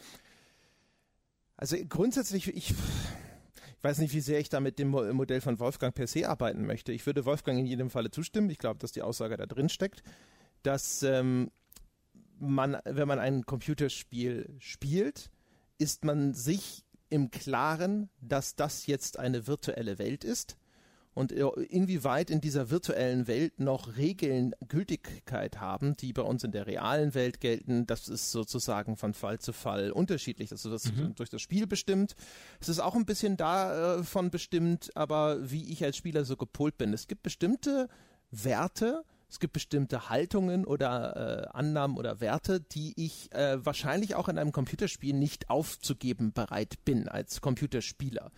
Also 1.57 1.77
grundsätzlich, 1.89 2.49
ich, 2.49 2.71
ich 2.71 2.75
weiß 3.83 3.99
nicht, 3.99 4.15
wie 4.15 4.21
sehr 4.21 4.41
ich 4.41 4.49
da 4.49 4.61
mit 4.61 4.79
dem 4.79 4.89
Modell 4.89 5.41
von 5.41 5.59
Wolfgang 5.59 5.95
per 5.95 6.07
se 6.07 6.29
arbeiten 6.29 6.67
möchte. 6.67 6.93
Ich 6.93 7.07
würde 7.07 7.25
Wolfgang 7.25 7.59
in 7.59 7.67
jedem 7.67 7.91
Falle 7.91 8.11
zustimmen. 8.11 8.51
Ich 8.51 8.59
glaube, 8.59 8.79
dass 8.79 8.93
die 8.93 9.03
Aussage 9.03 9.37
da 9.37 9.47
drin 9.47 9.69
steckt, 9.69 10.03
dass 10.63 11.03
ähm, 11.03 11.51
man, 12.43 12.77
wenn 12.85 13.09
man 13.09 13.19
ein 13.19 13.47
Computerspiel 13.47 14.55
spielt, 14.59 15.31
ist 15.79 16.05
man 16.05 16.35
sich 16.35 16.85
im 17.09 17.31
Klaren, 17.31 18.09
dass 18.21 18.57
das 18.57 18.87
jetzt 18.87 19.19
eine 19.19 19.47
virtuelle 19.47 19.99
Welt 19.99 20.25
ist 20.25 20.57
und 21.15 21.33
äh, 21.33 21.45
inwieweit 21.69 22.31
in 22.31 22.41
dieser 22.41 22.71
virtuellen 22.71 23.27
Welt 23.27 23.61
noch 23.61 23.97
Regeln 23.97 24.55
Gültigkeit 24.67 25.61
haben, 25.61 25.97
die 25.97 26.13
bei 26.13 26.23
uns 26.23 26.43
in 26.43 26.53
der 26.53 26.67
realen 26.67 27.15
Welt 27.15 27.41
gelten, 27.41 27.87
das 27.87 28.09
ist 28.09 28.33
sozusagen 28.33 28.97
von 28.97 29.13
Fall 29.13 29.39
zu 29.39 29.53
Fall 29.53 29.93
unterschiedlich. 29.93 30.51
Also 30.53 30.71
das 30.71 30.91
mhm. 30.91 31.15
durch 31.15 31.29
das 31.29 31.43
Spiel 31.43 31.67
bestimmt. 31.67 32.15
Es 32.61 32.69
ist 32.69 32.81
auch 32.81 32.95
ein 32.95 33.05
bisschen 33.05 33.37
davon 33.37 34.31
bestimmt, 34.31 34.91
aber 34.97 35.51
wie 35.51 35.71
ich 35.71 35.85
als 35.85 35.97
Spieler 35.97 36.25
so 36.25 36.37
gepolt 36.37 36.79
bin. 36.79 36.93
Es 36.95 37.07
gibt 37.07 37.23
bestimmte 37.23 37.89
Werte, 38.31 39.05
es 39.33 39.41
gibt 39.41 39.55
bestimmte 39.55 40.11
Haltungen 40.11 40.67
oder 40.67 41.49
äh, 41.55 41.57
Annahmen 41.57 41.97
oder 41.97 42.21
Werte, 42.21 42.61
die 42.61 42.93
ich 42.97 43.33
äh, 43.33 43.65
wahrscheinlich 43.65 44.15
auch 44.15 44.29
in 44.29 44.39
einem 44.39 44.53
Computerspiel 44.53 45.15
nicht 45.15 45.49
aufzugeben 45.49 46.33
bereit 46.33 46.85
bin 46.85 47.09
als 47.09 47.41
Computerspieler 47.41 48.31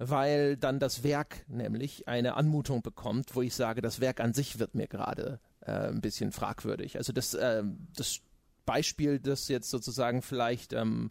weil 0.00 0.56
dann 0.56 0.78
das 0.78 1.02
Werk 1.02 1.44
nämlich 1.48 2.06
eine 2.06 2.34
Anmutung 2.36 2.82
bekommt, 2.82 3.34
wo 3.34 3.42
ich 3.42 3.52
sage, 3.52 3.80
das 3.80 3.98
Werk 4.00 4.20
an 4.20 4.32
sich 4.32 4.60
wird 4.60 4.76
mir 4.76 4.86
gerade 4.86 5.40
äh, 5.62 5.72
ein 5.72 6.00
bisschen 6.00 6.30
fragwürdig. 6.30 6.96
Also 6.96 7.12
das, 7.12 7.34
äh, 7.34 7.64
das 7.96 8.20
Beispiel, 8.64 9.18
das 9.18 9.48
jetzt 9.48 9.70
sozusagen 9.70 10.22
vielleicht 10.22 10.72
ähm, 10.72 11.10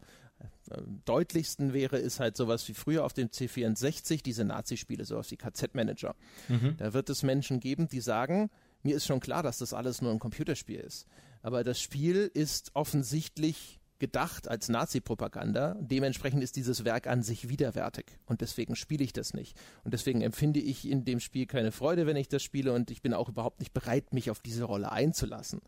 äh, 0.69 0.81
deutlichsten 1.03 1.73
wäre, 1.73 1.97
ist 1.97 2.21
halt 2.21 2.37
sowas 2.37 2.65
wie 2.69 2.73
früher 2.73 3.03
auf 3.03 3.11
dem 3.11 3.27
C64, 3.27 4.23
diese 4.23 4.45
Nazi-Spiele, 4.45 5.03
sowas 5.03 5.31
wie 5.31 5.37
KZ-Manager. 5.37 6.15
Mhm. 6.47 6.75
Da 6.77 6.93
wird 6.93 7.09
es 7.09 7.23
Menschen 7.23 7.59
geben, 7.59 7.89
die 7.89 7.99
sagen, 7.99 8.49
mir 8.83 8.95
ist 8.95 9.05
schon 9.05 9.19
klar, 9.19 9.43
dass 9.43 9.57
das 9.57 9.73
alles 9.73 10.01
nur 10.01 10.11
ein 10.11 10.19
Computerspiel 10.19 10.79
ist. 10.79 11.05
Aber 11.41 11.63
das 11.63 11.79
Spiel 11.79 12.29
ist 12.33 12.71
offensichtlich 12.73 13.79
gedacht 13.99 14.47
als 14.47 14.69
Nazi-Propaganda. 14.69 15.75
Dementsprechend 15.79 16.43
ist 16.43 16.55
dieses 16.55 16.85
Werk 16.85 17.07
an 17.07 17.23
sich 17.23 17.49
widerwärtig 17.49 18.05
und 18.25 18.41
deswegen 18.41 18.75
spiele 18.75 19.03
ich 19.03 19.13
das 19.13 19.33
nicht. 19.33 19.57
Und 19.83 19.93
deswegen 19.93 20.21
empfinde 20.21 20.59
ich 20.59 20.87
in 20.87 21.05
dem 21.05 21.19
Spiel 21.19 21.45
keine 21.45 21.71
Freude, 21.71 22.05
wenn 22.05 22.17
ich 22.17 22.27
das 22.27 22.43
spiele 22.43 22.73
und 22.73 22.91
ich 22.91 23.01
bin 23.01 23.13
auch 23.13 23.29
überhaupt 23.29 23.59
nicht 23.59 23.73
bereit, 23.73 24.13
mich 24.13 24.29
auf 24.29 24.39
diese 24.39 24.65
Rolle 24.65 24.91
einzulassen. 24.91 25.61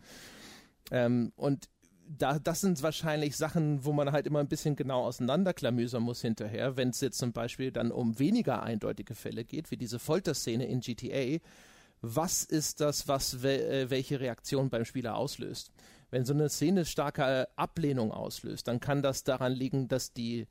Ähm, 0.92 1.32
und 1.36 1.70
da, 2.10 2.40
das 2.40 2.62
sind 2.62 2.82
wahrscheinlich 2.82 3.38
Sachen, 3.38 3.86
wo 3.86 3.94
man 3.94 4.12
halt 4.12 4.26
immer 4.26 4.40
ein 4.40 4.48
bisschen 4.48 4.76
genau 4.76 5.06
auseinanderklamüsern 5.06 6.02
muss 6.02 6.22
hinterher, 6.22 6.76
wenn 6.76 6.90
es 6.90 7.02
jetzt 7.02 7.20
zum 7.20 7.34
Beispiel 7.34 7.72
dann 7.72 7.92
um 7.92 8.18
weniger 8.18 8.64
eindeutige 8.64 9.14
Fälle 9.14 9.46
geht, 9.46 9.70
wie 9.70 9.78
diese 9.78 10.00
Folterszene 10.00 10.66
in 10.66 10.80
GTA. 10.80 11.40
Was 12.02 12.44
ist 12.44 12.82
das, 12.82 13.08
was 13.08 13.44
äh, 13.44 13.90
welche 13.90 14.20
Reaktion 14.20 14.70
beim 14.70 14.86
Spieler 14.86 15.16
auslöst? 15.16 15.72
wenn 16.12 16.26
so 16.26 16.34
eine 16.34 16.50
Szene 16.50 16.86
starke 16.86 17.48
Ablehnung 17.56 18.12
auslöst, 18.12 18.68
dann 18.68 18.80
kann 18.80 19.02
das 19.02 19.24
daran 19.24 19.54
liegen, 19.54 19.88
dass 19.88 20.14
die 20.14 20.48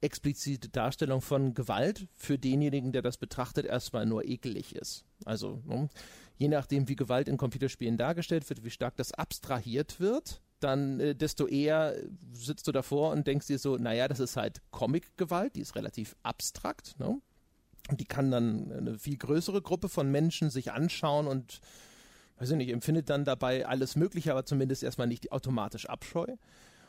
explizite 0.00 0.68
Darstellung 0.68 1.22
von 1.22 1.54
Gewalt 1.54 2.08
für 2.14 2.38
denjenigen, 2.38 2.92
der 2.92 3.02
das 3.02 3.16
betrachtet, 3.16 3.64
erstmal 3.64 4.04
nur 4.04 4.24
ekelig 4.24 4.74
ist. 4.76 5.04
Also 5.24 5.62
ne, 5.64 5.88
je 6.36 6.48
nachdem, 6.48 6.88
wie 6.88 6.96
Gewalt 6.96 7.28
in 7.28 7.38
Computerspielen 7.38 7.96
dargestellt 7.96 8.48
wird, 8.48 8.62
wie 8.64 8.70
stark 8.70 8.96
das 8.96 9.12
abstrahiert 9.12 9.98
wird, 9.98 10.42
dann 10.60 11.00
äh, 11.00 11.14
desto 11.14 11.46
eher 11.46 11.94
sitzt 12.32 12.66
du 12.66 12.72
davor 12.72 13.12
und 13.12 13.26
denkst 13.26 13.46
dir 13.46 13.58
so, 13.58 13.76
naja, 13.76 14.06
das 14.06 14.20
ist 14.20 14.36
halt 14.36 14.60
Comic-Gewalt, 14.70 15.56
die 15.56 15.60
ist 15.60 15.76
relativ 15.76 16.14
abstrakt. 16.22 16.98
Ne? 16.98 17.20
Die 17.90 18.04
kann 18.04 18.30
dann 18.30 18.72
eine 18.72 18.98
viel 18.98 19.16
größere 19.16 19.62
Gruppe 19.62 19.88
von 19.88 20.10
Menschen 20.10 20.50
sich 20.50 20.72
anschauen 20.72 21.26
und 21.26 21.60
weiß 22.38 22.50
ich 22.50 22.56
nicht, 22.56 22.70
empfindet 22.70 23.08
dann 23.10 23.24
dabei 23.24 23.66
alles 23.66 23.96
Mögliche, 23.96 24.32
aber 24.32 24.44
zumindest 24.44 24.82
erstmal 24.82 25.06
nicht 25.06 25.32
automatisch 25.32 25.86
Abscheu. 25.86 26.26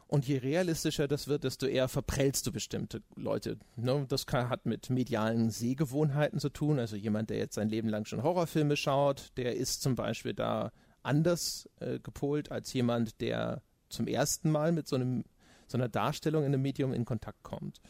Und 0.07 0.25
je 0.25 0.37
realistischer 0.37 1.07
das 1.07 1.27
wird, 1.27 1.43
desto 1.43 1.65
eher 1.65 1.89
verprellst 1.89 2.47
du 2.47 2.53
bestimmte 2.53 3.01
Leute. 3.15 3.57
Ne? 3.75 4.05
Das 4.07 4.25
kann, 4.25 4.49
hat 4.49 4.65
mit 4.65 4.89
medialen 4.89 5.49
Sehgewohnheiten 5.49 6.39
zu 6.39 6.49
tun. 6.49 6.79
Also 6.79 6.95
jemand, 6.95 7.29
der 7.29 7.37
jetzt 7.37 7.55
sein 7.55 7.67
Leben 7.67 7.89
lang 7.89 8.05
schon 8.05 8.23
Horrorfilme 8.23 8.77
schaut, 8.77 9.31
der 9.35 9.57
ist 9.57 9.81
zum 9.81 9.95
Beispiel 9.95 10.33
da 10.33 10.71
anders 11.03 11.69
äh, 11.81 11.99
gepolt 11.99 12.51
als 12.51 12.71
jemand, 12.71 13.19
der 13.19 13.61
zum 13.89 14.07
ersten 14.07 14.49
Mal 14.49 14.71
mit 14.71 14.87
so, 14.87 14.95
einem, 14.95 15.25
so 15.67 15.77
einer 15.77 15.89
Darstellung 15.89 16.43
in 16.43 16.53
einem 16.53 16.61
Medium 16.61 16.93
in 16.93 17.03
Kontakt 17.03 17.43
kommt. 17.43 17.81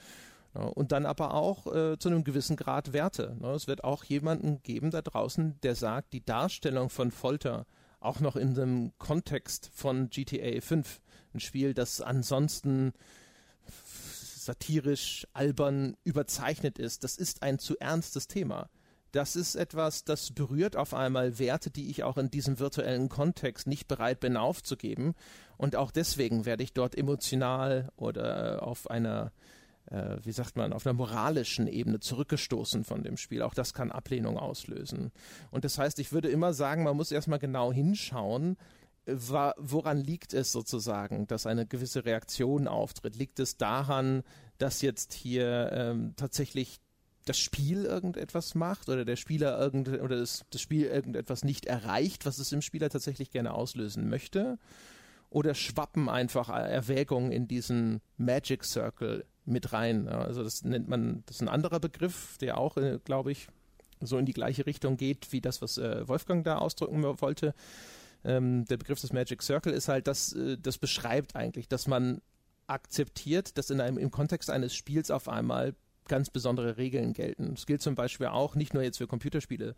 Und 0.57 0.91
dann 0.91 1.05
aber 1.05 1.33
auch 1.33 1.67
äh, 1.67 1.97
zu 1.99 2.09
einem 2.09 2.23
gewissen 2.23 2.55
Grad 2.55 2.93
Werte. 2.93 3.35
Ne? 3.39 3.49
Es 3.51 3.67
wird 3.67 3.83
auch 3.83 4.03
jemanden 4.03 4.61
geben 4.63 4.91
da 4.91 5.01
draußen, 5.01 5.59
der 5.61 5.75
sagt, 5.75 6.13
die 6.13 6.25
Darstellung 6.25 6.89
von 6.89 7.11
Folter 7.11 7.65
auch 7.99 8.19
noch 8.19 8.35
in 8.35 8.53
dem 8.53 8.91
Kontext 8.97 9.69
von 9.73 10.09
GTA 10.09 10.61
5, 10.61 11.01
ein 11.33 11.39
Spiel, 11.39 11.73
das 11.73 12.01
ansonsten 12.01 12.93
satirisch, 14.47 15.27
albern, 15.33 15.97
überzeichnet 16.03 16.79
ist, 16.79 17.03
das 17.03 17.17
ist 17.17 17.43
ein 17.43 17.59
zu 17.59 17.77
ernstes 17.79 18.27
Thema. 18.27 18.69
Das 19.11 19.35
ist 19.35 19.55
etwas, 19.55 20.03
das 20.03 20.31
berührt 20.31 20.75
auf 20.75 20.93
einmal 20.93 21.39
Werte, 21.39 21.69
die 21.69 21.89
ich 21.89 22.03
auch 22.03 22.17
in 22.17 22.29
diesem 22.29 22.59
virtuellen 22.59 23.09
Kontext 23.09 23.67
nicht 23.67 23.87
bereit 23.87 24.19
bin 24.19 24.37
aufzugeben. 24.37 25.15
Und 25.57 25.75
auch 25.75 25.91
deswegen 25.91 26.45
werde 26.45 26.63
ich 26.63 26.73
dort 26.73 26.95
emotional 26.95 27.89
oder 27.95 28.63
auf 28.63 28.89
einer 28.89 29.31
äh, 29.91 30.17
wie 30.23 30.31
sagt 30.31 30.55
man, 30.55 30.73
auf 30.73 30.85
einer 30.85 30.93
moralischen 30.93 31.67
Ebene 31.67 31.99
zurückgestoßen 31.99 32.83
von 32.83 33.03
dem 33.03 33.17
Spiel. 33.17 33.41
Auch 33.41 33.53
das 33.53 33.73
kann 33.73 33.91
Ablehnung 33.91 34.37
auslösen. 34.37 35.11
Und 35.51 35.65
das 35.65 35.77
heißt, 35.77 35.99
ich 35.99 36.11
würde 36.11 36.29
immer 36.29 36.53
sagen, 36.53 36.83
man 36.83 36.97
muss 36.97 37.11
erstmal 37.11 37.39
genau 37.39 37.71
hinschauen, 37.71 38.57
woran 39.09 39.97
liegt 39.97 40.33
es 40.33 40.51
sozusagen, 40.51 41.27
dass 41.27 41.45
eine 41.45 41.65
gewisse 41.65 42.03
Reaktion 42.03 42.67
auftritt? 42.67 43.15
Liegt 43.15 43.39
es 43.39 43.55
daran, 43.55 44.23
dass 44.57 44.81
jetzt 44.81 45.13
hier 45.13 45.71
ähm, 45.71 46.13
tatsächlich 46.17 46.81
das 47.25 47.39
Spiel 47.39 47.85
irgendetwas 47.85 48.55
macht 48.55 48.89
oder 48.89 49.05
der 49.05 49.15
Spieler 49.15 49.57
irgend 49.59 49.87
oder 49.87 50.17
das, 50.17 50.45
das 50.49 50.61
Spiel 50.61 50.85
irgendetwas 50.85 51.43
nicht 51.43 51.65
erreicht, 51.65 52.25
was 52.25 52.37
es 52.37 52.51
im 52.51 52.61
Spieler 52.61 52.89
tatsächlich 52.89 53.31
gerne 53.31 53.53
auslösen 53.53 54.09
möchte? 54.09 54.57
Oder 55.29 55.53
schwappen 55.53 56.09
einfach 56.09 56.49
Erwägungen 56.49 57.31
in 57.31 57.47
diesen 57.47 58.01
Magic 58.17 58.63
Circle 58.63 59.25
mit 59.47 59.73
rein. 59.73 60.07
Also 60.07 60.43
das 60.43 60.63
nennt 60.63 60.87
man, 60.87 61.23
das 61.25 61.37
ist 61.37 61.41
ein 61.41 61.47
anderer 61.47 61.79
Begriff, 61.79 62.37
der 62.39 62.57
auch, 62.57 62.77
äh, 62.77 62.99
glaube 63.03 63.31
ich, 63.31 63.47
so 64.01 64.17
in 64.17 64.25
die 64.25 64.33
gleiche 64.33 64.65
Richtung 64.65 64.97
geht, 64.97 65.31
wie 65.31 65.41
das, 65.41 65.61
was 65.61 65.77
äh, 65.77 66.07
Wolfgang 66.07 66.43
da 66.43 66.57
ausdrücken 66.57 67.03
wollte. 67.03 67.55
Ähm, 68.23 68.65
der 68.65 68.77
Begriff 68.77 68.99
des 69.01 69.13
Magic 69.13 69.41
Circle 69.41 69.73
ist 69.73 69.87
halt, 69.87 70.07
dass 70.07 70.33
äh, 70.33 70.57
das 70.57 70.77
beschreibt 70.77 71.35
eigentlich, 71.35 71.67
dass 71.67 71.87
man 71.87 72.21
akzeptiert, 72.67 73.57
dass 73.57 73.69
in 73.69 73.79
einem, 73.79 73.97
im 73.97 74.11
Kontext 74.11 74.49
eines 74.49 74.75
Spiels 74.75 75.09
auf 75.09 75.29
einmal 75.29 75.73
ganz 76.07 76.29
besondere 76.29 76.77
Regeln 76.77 77.13
gelten. 77.13 77.55
Das 77.55 77.65
gilt 77.65 77.81
zum 77.81 77.95
Beispiel 77.95 78.27
auch 78.27 78.55
nicht 78.55 78.73
nur 78.73 78.83
jetzt 78.83 78.97
für 78.97 79.07
Computerspiele. 79.07 79.75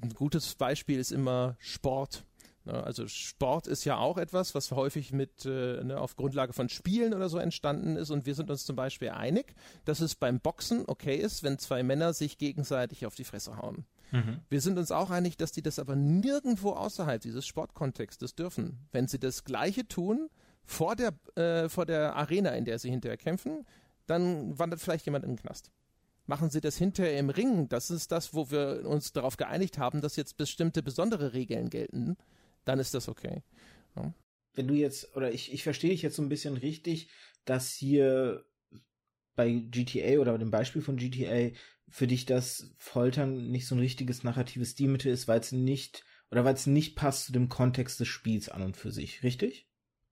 Ein 0.00 0.10
gutes 0.10 0.54
Beispiel 0.54 0.98
ist 0.98 1.12
immer 1.12 1.56
Sport. 1.58 2.24
Ne, 2.68 2.84
also 2.84 3.08
Sport 3.08 3.66
ist 3.66 3.84
ja 3.84 3.96
auch 3.96 4.18
etwas, 4.18 4.54
was 4.54 4.70
häufig 4.72 5.12
mit 5.12 5.46
äh, 5.46 5.82
ne, 5.82 5.98
auf 5.98 6.16
Grundlage 6.16 6.52
von 6.52 6.68
Spielen 6.68 7.14
oder 7.14 7.28
so 7.28 7.38
entstanden 7.38 7.96
ist 7.96 8.10
und 8.10 8.26
wir 8.26 8.34
sind 8.34 8.50
uns 8.50 8.64
zum 8.64 8.76
Beispiel 8.76 9.08
einig, 9.10 9.54
dass 9.86 10.00
es 10.00 10.14
beim 10.14 10.40
Boxen 10.40 10.84
okay 10.86 11.16
ist, 11.16 11.42
wenn 11.42 11.58
zwei 11.58 11.82
Männer 11.82 12.12
sich 12.12 12.36
gegenseitig 12.36 13.06
auf 13.06 13.14
die 13.14 13.24
Fresse 13.24 13.56
hauen. 13.56 13.86
Mhm. 14.10 14.40
Wir 14.50 14.60
sind 14.60 14.78
uns 14.78 14.92
auch 14.92 15.10
einig, 15.10 15.36
dass 15.38 15.52
die 15.52 15.62
das 15.62 15.78
aber 15.78 15.96
nirgendwo 15.96 16.72
außerhalb 16.72 17.20
dieses 17.20 17.46
Sportkontextes 17.46 18.34
dürfen. 18.34 18.86
Wenn 18.92 19.08
sie 19.08 19.18
das 19.18 19.44
Gleiche 19.44 19.88
tun 19.88 20.28
vor 20.64 20.94
der 20.94 21.14
äh, 21.36 21.68
vor 21.70 21.86
der 21.86 22.16
Arena, 22.16 22.50
in 22.50 22.66
der 22.66 22.78
sie 22.78 22.90
hinterher 22.90 23.16
kämpfen, 23.16 23.66
dann 24.06 24.58
wandert 24.58 24.80
vielleicht 24.80 25.06
jemand 25.06 25.24
in 25.24 25.32
den 25.32 25.38
Knast 25.38 25.70
machen 26.26 26.50
sie 26.50 26.60
das 26.60 26.76
hinterher 26.76 27.18
im 27.18 27.30
Ring. 27.30 27.70
Das 27.70 27.90
ist 27.90 28.12
das, 28.12 28.34
wo 28.34 28.50
wir 28.50 28.82
uns 28.84 29.14
darauf 29.14 29.38
geeinigt 29.38 29.78
haben, 29.78 30.02
dass 30.02 30.16
jetzt 30.16 30.36
bestimmte 30.36 30.82
besondere 30.82 31.32
Regeln 31.32 31.70
gelten 31.70 32.18
dann 32.68 32.78
ist 32.78 32.94
das 32.94 33.08
okay. 33.08 33.42
Ja. 33.96 34.12
Wenn 34.54 34.68
du 34.68 34.74
jetzt, 34.74 35.16
oder 35.16 35.32
ich, 35.32 35.52
ich 35.52 35.62
verstehe 35.62 35.90
dich 35.90 36.02
jetzt 36.02 36.16
so 36.16 36.22
ein 36.22 36.28
bisschen 36.28 36.56
richtig, 36.56 37.08
dass 37.44 37.72
hier 37.72 38.44
bei 39.36 39.50
GTA 39.52 40.18
oder 40.18 40.32
bei 40.32 40.38
dem 40.38 40.50
Beispiel 40.50 40.82
von 40.82 40.96
GTA 40.96 41.50
für 41.88 42.06
dich 42.06 42.26
das 42.26 42.74
Foltern 42.76 43.50
nicht 43.50 43.66
so 43.66 43.74
ein 43.74 43.80
richtiges 43.80 44.24
narratives 44.24 44.72
Stilmittel 44.72 45.12
ist, 45.12 45.28
weil 45.28 45.40
es 45.40 45.52
nicht, 45.52 46.04
oder 46.30 46.44
weil 46.44 46.54
es 46.54 46.66
nicht 46.66 46.96
passt 46.96 47.26
zu 47.26 47.32
dem 47.32 47.48
Kontext 47.48 48.00
des 48.00 48.08
Spiels 48.08 48.48
an 48.48 48.62
und 48.62 48.76
für 48.76 48.90
sich, 48.90 49.22
richtig? 49.22 49.66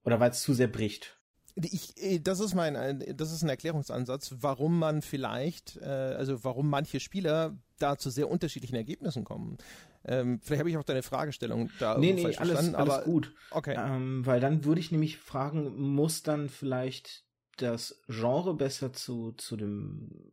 Oder 0.04 0.20
weil 0.20 0.30
es 0.30 0.42
zu 0.42 0.54
sehr 0.54 0.68
bricht? 0.68 1.18
Ich, 1.56 2.00
äh, 2.02 2.20
das 2.20 2.40
ist 2.40 2.54
mein, 2.54 2.76
äh, 2.76 3.14
das 3.14 3.32
ist 3.32 3.42
ein 3.42 3.48
Erklärungsansatz, 3.48 4.36
warum 4.38 4.78
man 4.78 5.02
vielleicht, 5.02 5.76
äh, 5.78 5.84
also 5.84 6.44
warum 6.44 6.68
manche 6.70 7.00
Spieler 7.00 7.58
da 7.78 7.98
zu 7.98 8.10
sehr 8.10 8.30
unterschiedlichen 8.30 8.76
Ergebnissen 8.76 9.24
kommen. 9.24 9.58
Ähm, 10.06 10.40
vielleicht 10.42 10.60
habe 10.60 10.70
ich 10.70 10.76
auch 10.76 10.84
deine 10.84 11.02
Fragestellung 11.02 11.70
da 11.80 11.98
nee, 11.98 12.12
nee, 12.12 12.22
falsch 12.22 12.38
alles, 12.38 12.52
verstanden. 12.52 12.76
Alles 12.76 12.94
aber, 12.94 13.04
gut. 13.04 13.34
Okay. 13.50 13.74
Ähm, 13.76 14.24
weil 14.24 14.40
dann 14.40 14.64
würde 14.64 14.80
ich 14.80 14.92
nämlich 14.92 15.18
fragen, 15.18 15.76
muss 15.76 16.22
dann 16.22 16.48
vielleicht 16.48 17.24
das 17.56 18.02
Genre 18.06 18.54
besser 18.54 18.92
zu, 18.92 19.32
zu 19.32 19.56
dem 19.56 20.32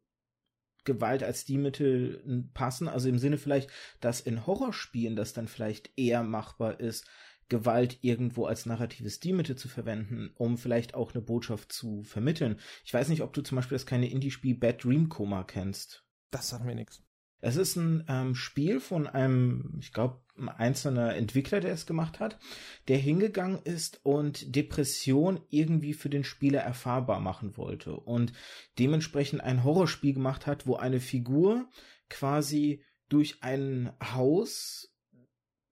Gewalt 0.83 1.23
als 1.23 1.45
die 1.45 1.57
Mittel 1.57 2.47
passen? 2.53 2.87
Also 2.87 3.09
im 3.09 3.17
Sinne 3.17 3.37
vielleicht, 3.37 3.69
dass 3.99 4.21
in 4.21 4.45
Horrorspielen 4.45 5.15
das 5.15 5.33
dann 5.33 5.47
vielleicht 5.47 5.91
eher 5.97 6.23
machbar 6.23 6.79
ist, 6.79 7.07
Gewalt 7.49 7.99
irgendwo 8.01 8.45
als 8.45 8.65
narratives 8.65 9.15
Stilmittel 9.15 9.55
zu 9.55 9.67
verwenden, 9.67 10.31
um 10.35 10.57
vielleicht 10.57 10.93
auch 10.93 11.13
eine 11.13 11.21
Botschaft 11.21 11.71
zu 11.71 12.03
vermitteln. 12.03 12.59
Ich 12.85 12.93
weiß 12.93 13.09
nicht, 13.09 13.21
ob 13.21 13.33
du 13.33 13.41
zum 13.41 13.57
Beispiel 13.57 13.75
das 13.75 13.85
kleine 13.85 14.09
Indie-Spiel 14.09 14.55
Bad 14.55 14.83
Dream 14.83 15.09
Coma 15.09 15.43
kennst. 15.43 16.05
Das 16.31 16.49
sagt 16.49 16.65
mir 16.65 16.75
nichts. 16.75 17.03
Es 17.43 17.57
ist 17.57 17.75
ein 17.75 18.05
ähm, 18.07 18.35
Spiel 18.35 18.79
von 18.79 19.05
einem, 19.05 19.77
ich 19.81 19.91
glaube, 19.91 20.21
ein 20.37 20.47
einzelner 20.47 21.13
Entwickler, 21.13 21.59
der 21.59 21.73
es 21.73 21.85
gemacht 21.85 22.21
hat, 22.21 22.39
der 22.87 22.97
hingegangen 22.97 23.59
ist 23.63 23.99
und 24.03 24.55
Depression 24.55 25.41
irgendwie 25.49 25.93
für 25.93 26.09
den 26.09 26.23
Spieler 26.23 26.61
erfahrbar 26.61 27.19
machen 27.19 27.57
wollte 27.57 27.97
und 27.97 28.31
dementsprechend 28.79 29.41
ein 29.41 29.65
Horrorspiel 29.65 30.13
gemacht 30.13 30.47
hat, 30.47 30.65
wo 30.67 30.77
eine 30.77 31.01
Figur 31.01 31.67
quasi 32.09 32.81
durch 33.09 33.43
ein 33.43 33.91
Haus, 34.01 34.95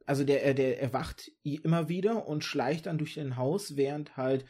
also 0.05 0.25
der, 0.25 0.53
der 0.53 0.81
erwacht 0.81 1.31
immer 1.41 1.87
wieder 1.87 2.27
und 2.27 2.43
schleicht 2.43 2.85
dann 2.85 2.97
durch 2.97 3.17
ein 3.17 3.37
Haus, 3.37 3.77
während 3.77 4.17
halt 4.17 4.43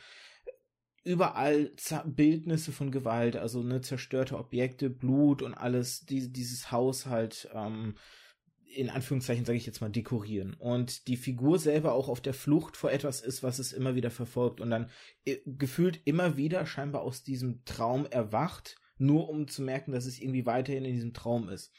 überall 1.04 1.72
Bildnisse 2.06 2.72
von 2.72 2.92
Gewalt, 2.92 3.36
also 3.36 3.64
ne, 3.64 3.82
zerstörte 3.82 4.38
Objekte, 4.38 4.90
Blut 4.90 5.42
und 5.42 5.54
alles, 5.54 6.06
die, 6.06 6.32
dieses 6.32 6.72
Haus 6.72 7.06
halt 7.08 7.50
ähm, 7.54 7.96
in 8.74 8.90
Anführungszeichen 8.90 9.46
sage 9.46 9.58
ich 9.58 9.66
jetzt 9.66 9.82
mal 9.82 9.90
dekorieren 9.90 10.54
und 10.54 11.08
die 11.08 11.18
Figur 11.18 11.60
selber 11.60 11.94
auch 11.94 12.08
auf 12.08 12.22
der 12.22 12.34
Flucht 12.34 12.78
vor 12.78 12.92
etwas 12.92 13.22
ist, 13.22 13.44
was 13.44 13.60
es 13.60 13.74
immer 13.74 13.96
wieder 13.96 14.12
verfolgt 14.12 14.62
und 14.62 14.70
dann 14.70 14.90
äh, 15.26 15.38
gefühlt 15.46 16.00
immer 16.06 16.38
wieder 16.38 16.66
scheinbar 16.66 17.02
aus 17.02 17.24
diesem 17.24 17.64
Traum 17.66 18.06
erwacht, 18.06 18.78
nur 18.98 19.30
um 19.30 19.48
zu 19.48 19.62
merken, 19.62 19.92
dass 19.92 20.06
es 20.06 20.20
irgendwie 20.20 20.46
weiterhin 20.46 20.86
in 20.86 20.94
diesem 20.94 21.14
Traum 21.14 21.50
ist. 21.50 21.74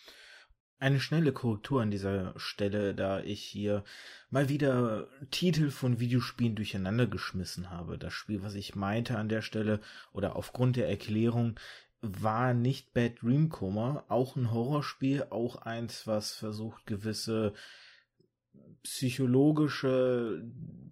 Eine 0.82 0.98
schnelle 0.98 1.30
Korrektur 1.30 1.80
an 1.80 1.92
dieser 1.92 2.32
Stelle, 2.34 2.92
da 2.92 3.20
ich 3.20 3.40
hier 3.40 3.84
mal 4.30 4.48
wieder 4.48 5.06
Titel 5.30 5.70
von 5.70 6.00
Videospielen 6.00 6.56
durcheinander 6.56 7.06
geschmissen 7.06 7.70
habe. 7.70 7.98
Das 7.98 8.12
Spiel, 8.12 8.42
was 8.42 8.56
ich 8.56 8.74
meinte 8.74 9.16
an 9.16 9.28
der 9.28 9.42
Stelle 9.42 9.78
oder 10.12 10.34
aufgrund 10.34 10.74
der 10.74 10.88
Erklärung, 10.88 11.54
war 12.00 12.52
nicht 12.52 12.94
Bad 12.94 13.22
Dream 13.22 13.48
Coma, 13.48 14.04
auch 14.08 14.34
ein 14.34 14.50
Horrorspiel, 14.50 15.26
auch 15.30 15.54
eins, 15.54 16.08
was 16.08 16.32
versucht, 16.32 16.84
gewisse 16.84 17.52
psychologische 18.82 20.42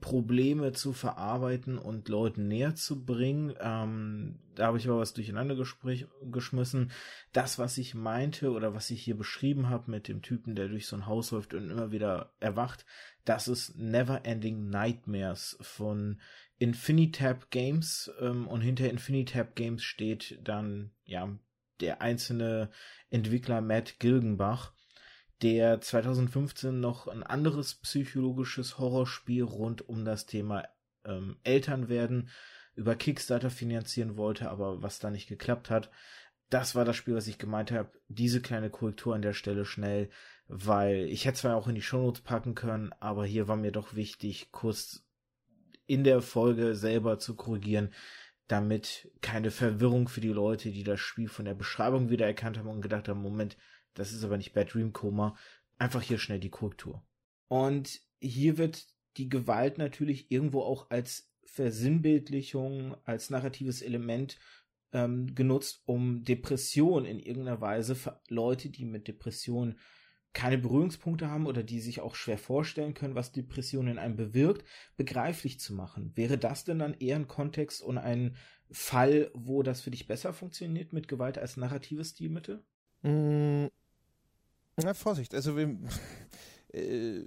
Probleme 0.01 0.73
zu 0.73 0.93
verarbeiten 0.93 1.77
und 1.77 2.09
Leuten 2.09 2.49
näher 2.49 2.75
zu 2.75 3.05
bringen. 3.05 3.55
Ähm, 3.61 4.39
da 4.55 4.67
habe 4.67 4.79
ich 4.79 4.89
aber 4.89 4.99
was 4.99 5.13
durcheinander 5.13 5.57
geschmissen. 6.31 6.91
Das, 7.33 7.59
was 7.59 7.79
ich 7.79 7.95
meinte 7.95 8.53
oder 8.53 8.75
was 8.75 8.91
ich 8.91 9.03
hier 9.03 9.17
beschrieben 9.17 9.69
habe 9.69 9.91
mit 9.91 10.09
dem 10.09 10.23
Typen, 10.23 10.55
der 10.55 10.69
durch 10.69 10.87
so 10.87 10.97
ein 10.97 11.07
Haus 11.07 11.33
läuft 11.33 11.53
und 11.53 11.71
immer 11.71 11.93
wieder 11.93 12.33
erwacht, 12.41 12.87
das 13.25 13.49
ist 13.49 13.77
Never 13.77 14.25
Ending 14.25 14.71
Nightmares 14.71 15.59
von 15.61 16.21
Infinitab 16.59 17.51
Games 17.51 18.11
ähm, 18.21 18.47
und 18.47 18.61
hinter 18.61 18.89
Infinitab 18.89 19.55
Games 19.57 19.83
steht 19.83 20.39
dann 20.43 20.93
ja 21.05 21.37
der 21.81 22.03
einzelne 22.03 22.71
Entwickler 23.11 23.61
Matt 23.61 23.99
Gilgenbach 23.99 24.73
der 25.43 25.81
2015 25.81 26.81
noch 26.81 27.09
ein 27.09 27.23
anderes 27.23 27.75
psychologisches 27.77 28.79
Horrorspiel 28.79 29.43
rund 29.45 29.89
um 29.89 30.05
das 30.05 30.27
Thema 30.27 30.65
ähm, 31.05 31.37
Eltern 31.45 31.89
werden 31.89 32.29
über 32.75 32.95
Kickstarter 32.95 33.51
finanzieren 33.51 34.17
wollte, 34.17 34.51
aber 34.51 34.83
was 34.83 34.99
da 34.99 35.11
nicht 35.11 35.29
geklappt 35.29 35.71
hat. 35.71 35.91
Das 36.51 36.75
war 36.75 36.85
das 36.85 36.97
Spiel, 36.97 37.15
was 37.15 37.27
ich 37.27 37.39
gemeint 37.39 37.71
habe. 37.71 37.91
Diese 38.09 38.41
kleine 38.41 38.71
Korrektur 38.71 39.15
an 39.15 39.23
der 39.23 39.35
Stelle 39.35 39.65
schnell, 39.65 40.11
weil 40.49 41.07
ich 41.11 41.25
hätte 41.25 41.39
zwar 41.39 41.57
auch 41.57 41.69
in 41.69 41.75
die 41.75 41.83
Shownotes 41.83 42.23
packen 42.23 42.55
können, 42.55 42.93
aber 43.01 43.25
hier 43.25 43.49
war 43.49 43.57
mir 43.57 43.73
doch 43.73 43.95
wichtig, 43.95 44.51
kurz 44.51 45.07
in 45.87 46.05
der 46.05 46.23
Folge 46.23 46.75
selber 46.75 47.19
zu 47.19 47.35
korrigieren, 47.35 47.93
damit 48.49 49.11
keine 49.21 49.51
Verwirrung 49.51 50.09
für 50.09 50.21
die 50.21 50.29
Leute, 50.29 50.71
die 50.73 50.83
das 50.83 51.01
Spiel 51.01 51.29
von 51.29 51.45
der 51.45 51.55
Beschreibung 51.55 52.11
wieder 52.11 52.27
erkannt 52.27 52.59
haben 52.59 52.69
und 52.69 52.81
gedacht 52.81 53.09
haben, 53.09 53.23
Moment, 53.23 53.57
das 53.95 54.13
ist 54.13 54.25
aber 54.25 54.37
nicht 54.37 54.53
Bad 54.53 54.75
Dream 54.75 54.93
Coma, 54.93 55.37
einfach 55.79 56.03
hier 56.03 56.19
schnell 56.19 56.41
die 56.41 56.51
Korrektur. 56.51 57.03
Und 57.49 58.01
hier 58.21 58.59
wird 58.59 58.87
die 59.17 59.29
Gewalt 59.29 59.79
natürlich 59.79 60.31
irgendwo 60.31 60.63
auch 60.63 60.91
als 60.91 61.31
Versinnbildlichung, 61.45 62.97
als 63.05 63.31
narratives 63.31 63.83
Element 63.83 64.39
ähm, 64.93 65.35
genutzt, 65.35 65.83
um 65.87 66.23
Depression 66.23 67.05
in 67.05 67.19
irgendeiner 67.19 67.61
Weise 67.61 67.95
für 67.95 68.21
Leute, 68.29 68.71
die 68.71 68.85
mit 68.85 69.09
Depression 69.09 69.77
keine 70.33 70.59
Berührungspunkte 70.59 71.29
haben 71.29 71.47
oder 71.47 71.63
die 71.65 71.81
sich 71.81 72.01
auch 72.01 72.15
schwer 72.15 72.39
vorstellen 72.39 72.95
können, 72.95 73.17
was 73.17 73.33
Depression 73.33 73.89
in 73.89 73.99
einem 73.99 74.17
bewirkt, 74.17 74.65
begreiflich 74.97 75.59
zu 75.59 75.75
machen. 75.75 76.13
Wäre 76.15 76.39
das 76.39 76.65
denn 76.65 76.79
dann 76.79 76.95
eher 76.95 77.17
ein 77.17 77.27
Kontext 77.27 77.83
und 77.83 77.99
ein 77.99 78.37
Fall, 78.71 79.31
wo 79.35 79.65
das 79.65 79.81
für 79.81 79.91
dich 79.91 80.07
besser 80.07 80.33
funktioniert 80.33 80.93
mit 80.93 81.09
Gewalt 81.09 81.37
als 81.37 81.57
narratives 81.57 82.11
Stilmittel? 82.11 82.63
Mm, 83.03 83.67
na, 84.85 84.95
Vorsicht, 84.95 85.35
also 85.35 85.57
äh, 85.59 87.25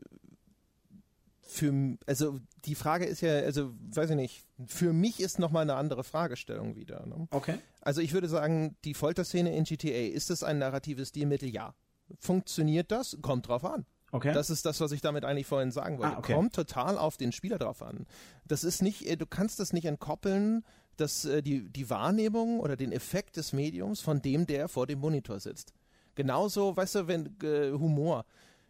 für, 1.53 1.97
also 2.07 2.39
die 2.65 2.75
Frage 2.75 3.05
ist 3.05 3.21
ja, 3.21 3.33
also 3.39 3.73
weiß 3.93 4.09
ich 4.11 4.15
nicht, 4.15 4.43
für 4.65 4.91
mich 4.91 5.19
ist 5.19 5.37
nochmal 5.37 5.63
eine 5.63 5.75
andere 5.75 6.03
Fragestellung 6.03 6.75
wieder. 6.75 7.05
Ne? 7.05 7.27
Okay. 7.29 7.59
Also 7.81 8.01
ich 8.01 8.13
würde 8.13 8.27
sagen, 8.27 8.75
die 8.85 8.93
Folterszene 8.93 9.55
in 9.55 9.63
GTA, 9.65 10.13
ist 10.13 10.29
das 10.29 10.43
ein 10.43 10.57
narratives 10.57 11.09
Stilmittel? 11.09 11.49
Ja. 11.49 11.75
Funktioniert 12.19 12.91
das? 12.91 13.17
Kommt 13.21 13.47
drauf 13.47 13.65
an. 13.65 13.85
Okay. 14.11 14.33
Das 14.33 14.49
ist 14.49 14.65
das, 14.65 14.79
was 14.79 14.91
ich 14.91 15.01
damit 15.01 15.25
eigentlich 15.25 15.47
vorhin 15.47 15.71
sagen 15.71 15.97
wollte. 15.97 16.15
Ah, 16.15 16.19
okay. 16.19 16.33
Kommt 16.33 16.53
total 16.53 16.97
auf 16.97 17.17
den 17.17 17.31
Spieler 17.31 17.57
drauf 17.57 17.81
an. 17.81 18.05
Das 18.45 18.63
ist 18.63 18.81
nicht, 18.81 19.07
äh, 19.07 19.17
du 19.17 19.25
kannst 19.25 19.59
das 19.59 19.73
nicht 19.73 19.85
entkoppeln, 19.85 20.63
dass 20.97 21.25
äh, 21.25 21.41
die, 21.41 21.69
die 21.69 21.89
Wahrnehmung 21.89 22.59
oder 22.59 22.75
den 22.75 22.91
Effekt 22.91 23.37
des 23.37 23.53
Mediums 23.53 24.01
von 24.01 24.21
dem, 24.21 24.45
der 24.45 24.67
vor 24.67 24.85
dem 24.85 24.99
Monitor 24.99 25.39
sitzt. 25.39 25.73
Genauso, 26.15 26.75
weißt 26.75 26.95
du, 26.95 27.07
wenn 27.07 27.35
äh, 27.41 27.71
Humor. 27.71 28.25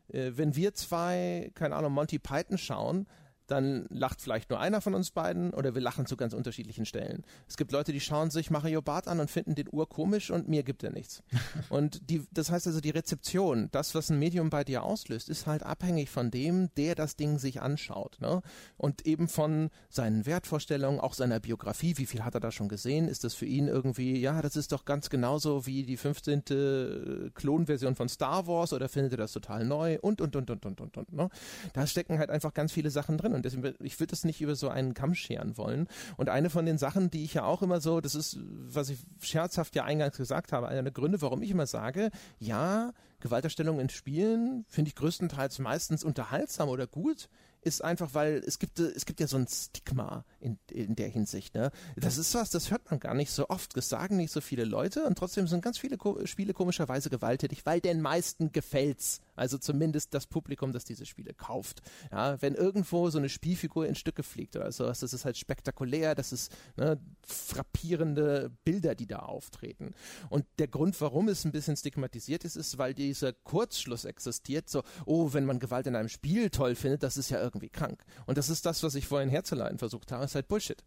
Äh, 0.10 0.32
wenn 0.36 0.56
wir 0.56 0.74
zwei, 0.74 1.52
keine 1.54 1.76
Ahnung, 1.76 1.94
Monty 1.94 2.20
Python 2.20 2.58
schauen, 2.58 3.08
dann 3.48 3.86
lacht 3.90 4.22
vielleicht 4.22 4.50
nur 4.50 4.60
einer 4.60 4.82
von 4.82 4.94
uns 4.94 5.12
beiden 5.12 5.54
oder 5.54 5.76
wir 5.76 5.82
lachen 5.82 6.06
zu 6.06 6.16
ganz 6.16 6.34
unterschiedlichen 6.34 6.86
Stellen. 6.86 7.24
Es 7.48 7.58
gibt 7.58 7.72
Leute, 7.72 7.92
die 7.92 8.00
schauen 8.00 8.32
sich 8.32 8.50
Mario 8.50 8.82
Bart 8.82 9.08
an 9.08 9.20
und 9.20 9.30
finden 9.30 9.56
den 9.56 9.68
Ur 9.72 9.90
komisch 9.90 10.32
und 10.32 10.48
mir 10.48 10.64
gibt 10.64 10.84
er 10.84 10.92
nichts. 10.92 11.24
und 11.70 12.10
die, 12.10 12.26
das 12.32 12.52
heißt 12.52 12.68
also, 12.68 12.80
die 12.80 12.90
Rezeption, 12.90 13.70
das, 13.72 13.96
was 13.96 14.10
ein 14.10 14.20
Medium 14.20 14.50
bei 14.50 14.64
dir 14.64 14.84
auslöst, 14.84 15.30
ist 15.30 15.46
halt 15.48 15.64
abhängig 15.64 16.10
von 16.10 16.32
dem, 16.32 16.70
der 16.76 16.96
das 16.96 17.16
Ding 17.16 17.38
sich 17.38 17.62
anschaut. 17.62 18.18
Ne? 18.22 18.42
Und 18.78 19.06
eben 19.06 19.28
von 19.28 19.70
seinen 19.90 20.26
Wertvorstellungen, 20.26 21.00
auch 21.00 21.14
seiner 21.14 21.40
Biografie, 21.40 21.98
wie 21.98 22.06
viel 22.06 22.24
hat 22.24 22.36
er 22.36 22.40
da 22.40 22.52
schon 22.52 22.70
gesehen? 22.70 23.08
Ist 23.08 23.24
das 23.24 23.34
für 23.34 23.46
ihn 23.46 23.68
irgendwie, 23.68 24.20
ja, 24.20 24.42
das 24.42 24.56
ist 24.56 24.72
doch 24.72 24.86
ganz 24.86 25.10
genauso 25.10 25.66
wie 25.66 25.84
die 25.84 25.98
15. 25.98 27.32
Klonversion 27.34 27.96
von 27.96 28.08
Star 28.08 28.48
Wars 28.48 28.72
oder 28.74 28.88
findet 28.88 29.14
er 29.14 29.18
das 29.18 29.34
total 29.34 29.66
neu? 29.66 29.98
Und, 30.02 30.22
und, 30.22 30.36
und, 30.36 30.50
und, 30.50 30.66
und, 30.66 30.82
und, 30.82 30.98
und. 30.98 31.14
Ne? 31.14 31.30
Da 31.74 31.86
stecken 31.88 32.20
halt 32.20 32.30
einfach 32.30 32.54
ganz 32.54 32.72
viele 32.72 32.90
Sachen 32.90 33.18
drin 33.18 33.33
und 33.34 33.46
deswegen, 33.46 33.76
ich 33.80 34.00
würde 34.00 34.12
das 34.12 34.24
nicht 34.24 34.42
über 34.42 34.56
so 34.56 34.70
einen 34.70 34.94
Kamm 34.94 35.16
scheren 35.16 35.58
wollen. 35.58 35.88
Und 36.18 36.30
eine 36.30 36.50
von 36.50 36.66
den 36.66 36.78
Sachen, 36.78 37.10
die 37.10 37.24
ich 37.24 37.34
ja 37.34 37.44
auch 37.44 37.62
immer 37.62 37.82
so, 37.82 38.02
das 38.02 38.16
ist, 38.16 38.38
was 38.42 38.90
ich 38.90 39.00
scherzhaft 39.22 39.76
ja 39.76 39.84
eingangs 39.84 40.18
gesagt 40.18 40.52
habe, 40.52 40.68
einer 40.68 40.84
der 40.84 40.92
Gründe, 40.92 41.22
warum 41.22 41.42
ich 41.42 41.52
immer 41.52 41.68
sage, 41.68 42.10
ja, 42.40 42.92
Gewalterstellung 43.20 43.80
in 43.80 43.90
Spielen 43.90 44.66
finde 44.68 44.90
ich 44.90 44.96
größtenteils 44.96 45.60
meistens 45.60 46.04
unterhaltsam 46.04 46.70
oder 46.70 46.88
gut 46.88 47.30
ist 47.64 47.84
einfach, 47.84 48.14
weil 48.14 48.44
es 48.46 48.60
gibt, 48.60 48.80
es 48.80 49.06
gibt 49.06 49.20
ja 49.20 49.28
so 49.28 49.38
ein 49.38 49.48
Stigma 49.48 50.26
in, 50.40 50.58
in 50.70 50.96
der 50.96 51.10
Hinsicht. 51.10 51.56
Ne? 51.56 51.72
Das 51.96 52.18
ist 52.18 52.34
was, 52.36 52.50
das 52.50 52.72
hört 52.72 52.90
man 52.90 53.00
gar 53.00 53.14
nicht 53.14 53.32
so 53.32 53.50
oft. 53.50 53.76
Das 53.78 53.90
sagen 53.90 54.18
nicht 54.18 54.32
so 54.32 54.42
viele 54.42 54.66
Leute 54.66 55.06
und 55.06 55.18
trotzdem 55.18 55.48
sind 55.48 55.64
ganz 55.64 55.78
viele 55.78 55.98
Ko 55.98 56.26
Spiele 56.26 56.54
komischerweise 56.54 57.10
gewalttätig, 57.10 57.66
weil 57.66 57.82
den 57.82 58.02
meisten 58.02 58.52
gefällt's. 58.52 59.22
Also 59.36 59.58
zumindest 59.58 60.14
das 60.14 60.28
Publikum, 60.28 60.74
das 60.74 60.86
diese 60.86 61.06
Spiele 61.06 61.34
kauft. 61.34 61.82
Ja, 62.12 62.42
wenn 62.42 62.54
irgendwo 62.54 63.10
so 63.10 63.18
eine 63.18 63.30
Spielfigur 63.30 63.88
in 63.88 63.96
Stücke 63.96 64.24
fliegt 64.24 64.56
oder 64.56 64.72
sowas, 64.72 65.00
das 65.00 65.14
ist 65.14 65.26
halt 65.26 65.38
spektakulär, 65.38 66.14
das 66.16 66.32
ist 66.32 66.52
ne, 66.78 67.00
frappierende 67.26 68.52
Bilder, 68.64 68.96
die 68.96 69.08
da 69.08 69.20
auftreten. 69.20 69.94
Und 70.30 70.46
der 70.60 70.68
Grund, 70.68 71.00
warum 71.02 71.30
es 71.30 71.46
ein 71.46 71.52
bisschen 71.52 71.76
stigmatisiert 71.76 72.46
ist, 72.46 72.56
ist, 72.56 72.78
weil 72.78 72.94
dieser 72.94 73.34
Kurzschluss 73.34 74.06
existiert, 74.06 74.70
so, 74.70 74.84
oh, 75.06 75.34
wenn 75.34 75.46
man 75.46 75.60
Gewalt 75.60 75.88
in 75.88 75.96
einem 75.96 76.10
Spiel 76.10 76.50
toll 76.50 76.76
findet, 76.76 77.04
das 77.04 77.18
ist 77.18 77.30
ja 77.30 77.40
irgendwie 77.54 77.70
krank. 77.70 78.04
Und 78.26 78.38
das 78.38 78.50
ist 78.50 78.66
das, 78.66 78.84
was 78.84 78.96
ich 78.96 79.08
vorhin 79.08 79.30
herzuleiten 79.30 79.78
versucht 79.78 80.12
habe, 80.12 80.26
ist 80.26 80.36
halt 80.36 80.48
Bullshit. 80.48 80.84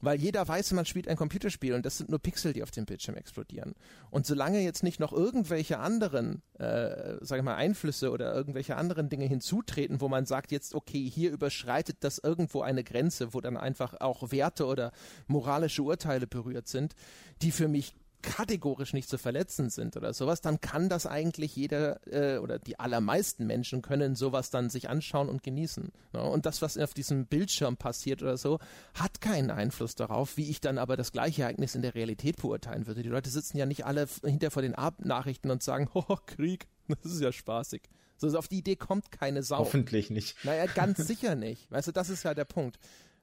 Weil 0.00 0.20
jeder 0.20 0.46
weiß, 0.46 0.72
man 0.72 0.86
spielt 0.86 1.08
ein 1.08 1.16
Computerspiel 1.16 1.74
und 1.74 1.84
das 1.84 1.98
sind 1.98 2.08
nur 2.08 2.20
Pixel, 2.20 2.52
die 2.52 2.62
auf 2.62 2.70
dem 2.70 2.86
Bildschirm 2.86 3.16
explodieren. 3.16 3.74
Und 4.10 4.26
solange 4.26 4.60
jetzt 4.60 4.84
nicht 4.84 5.00
noch 5.00 5.12
irgendwelche 5.12 5.80
anderen, 5.80 6.42
äh, 6.58 7.16
sag 7.20 7.38
ich 7.38 7.44
mal, 7.44 7.56
Einflüsse 7.56 8.12
oder 8.12 8.32
irgendwelche 8.32 8.76
anderen 8.76 9.08
Dinge 9.08 9.24
hinzutreten, 9.26 10.00
wo 10.00 10.08
man 10.08 10.24
sagt, 10.24 10.52
jetzt, 10.52 10.74
okay, 10.74 11.10
hier 11.10 11.32
überschreitet 11.32 11.96
das 12.00 12.18
irgendwo 12.18 12.62
eine 12.62 12.84
Grenze, 12.84 13.34
wo 13.34 13.40
dann 13.40 13.56
einfach 13.56 13.94
auch 14.00 14.30
Werte 14.30 14.66
oder 14.66 14.92
moralische 15.26 15.82
Urteile 15.82 16.28
berührt 16.28 16.68
sind, 16.68 16.94
die 17.42 17.50
für 17.50 17.66
mich 17.66 17.94
kategorisch 18.22 18.92
nicht 18.92 19.08
zu 19.08 19.18
verletzen 19.18 19.70
sind 19.70 19.96
oder 19.96 20.12
sowas, 20.12 20.40
dann 20.40 20.60
kann 20.60 20.88
das 20.88 21.06
eigentlich 21.06 21.54
jeder 21.56 22.00
äh, 22.06 22.38
oder 22.38 22.58
die 22.58 22.78
allermeisten 22.78 23.46
Menschen 23.46 23.82
können 23.82 24.16
sowas 24.16 24.50
dann 24.50 24.70
sich 24.70 24.88
anschauen 24.88 25.28
und 25.28 25.42
genießen. 25.42 25.92
Ne? 26.12 26.22
Und 26.22 26.46
das, 26.46 26.62
was 26.62 26.78
auf 26.78 26.94
diesem 26.94 27.26
Bildschirm 27.26 27.76
passiert 27.76 28.22
oder 28.22 28.36
so, 28.36 28.58
hat 28.94 29.20
keinen 29.20 29.50
Einfluss 29.50 29.94
darauf, 29.94 30.36
wie 30.36 30.50
ich 30.50 30.60
dann 30.60 30.78
aber 30.78 30.96
das 30.96 31.12
gleiche 31.12 31.42
Ereignis 31.42 31.74
in 31.74 31.82
der 31.82 31.94
Realität 31.94 32.36
beurteilen 32.36 32.86
würde. 32.86 33.02
Die 33.02 33.08
Leute 33.08 33.30
sitzen 33.30 33.58
ja 33.58 33.66
nicht 33.66 33.86
alle 33.86 34.06
hinter 34.24 34.50
vor 34.50 34.62
den 34.62 34.74
Ab 34.74 35.04
Nachrichten 35.04 35.50
und 35.50 35.62
sagen, 35.62 35.88
oh, 35.94 36.16
Krieg, 36.26 36.66
Das 36.88 37.12
ist 37.12 37.20
ja 37.20 37.32
spaßig. 37.32 37.82
So, 38.16 38.36
auf 38.36 38.48
die 38.48 38.58
Idee 38.58 38.76
kommt 38.76 39.12
keine 39.12 39.42
Sau. 39.42 39.58
Hoffentlich 39.58 40.10
nicht. 40.10 40.44
Naja, 40.44 40.66
ganz 40.66 41.06
sicher 41.06 41.34
nicht. 41.36 41.70
Weißt 41.70 41.88
du, 41.88 41.92
das 41.92 42.10
ist 42.10 42.24
ja 42.24 42.34
der 42.34 42.44
Punkt. 42.44 42.78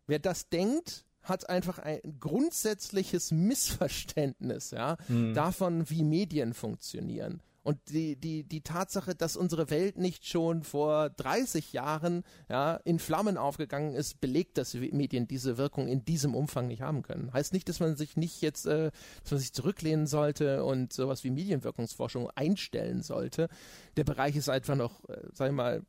Wer 0.08 0.20
das 0.20 0.50
denkt, 0.50 1.05
hat 1.26 1.50
einfach 1.50 1.80
ein 1.80 2.00
grundsätzliches 2.20 3.32
Missverständnis, 3.32 4.72
ja, 4.72 4.98
hm. 5.08 5.34
davon, 5.34 5.90
wie 5.90 6.04
Medien 6.04 6.54
funktionieren. 6.54 7.42
Und 7.66 7.80
die, 7.90 8.16
die, 8.16 8.44
die 8.44 8.62
Tatsache, 8.62 9.16
dass 9.16 9.36
unsere 9.36 9.72
Welt 9.72 9.98
nicht 9.98 10.28
schon 10.28 10.62
vor 10.62 11.10
30 11.10 11.74
Jahren 11.74 12.24
ja, 12.48 12.76
in 12.76 13.00
Flammen 13.00 13.40
aufgegangen 13.40 13.96
ist, 13.96 14.22
belegt, 14.22 14.60
dass 14.60 14.76
Medien 14.76 15.28
diese 15.28 15.58
Wirkung 15.58 15.88
in 15.88 16.06
diesem 16.06 16.36
Umfang 16.36 16.68
nicht 16.68 16.84
haben 16.84 17.02
können. 17.02 17.34
Heißt 17.34 17.54
nicht, 17.54 17.68
dass 17.68 17.80
man 17.80 17.96
sich 17.96 18.18
nicht 18.18 18.44
jetzt, 18.44 18.68
äh, 18.68 18.92
dass 19.24 19.32
man 19.32 19.40
sich 19.40 19.52
zurücklehnen 19.52 20.06
sollte 20.06 20.64
und 20.64 20.94
sowas 20.94 21.24
wie 21.24 21.32
Medienwirkungsforschung 21.32 22.30
einstellen 22.36 23.02
sollte. 23.02 23.50
Der 23.98 24.04
Bereich 24.04 24.36
ist 24.36 24.48
einfach 24.48 24.76
noch, 24.76 25.04
äh, 25.10 25.24
sag 25.34 25.48
ich 25.48 25.56
mal, 25.56 25.82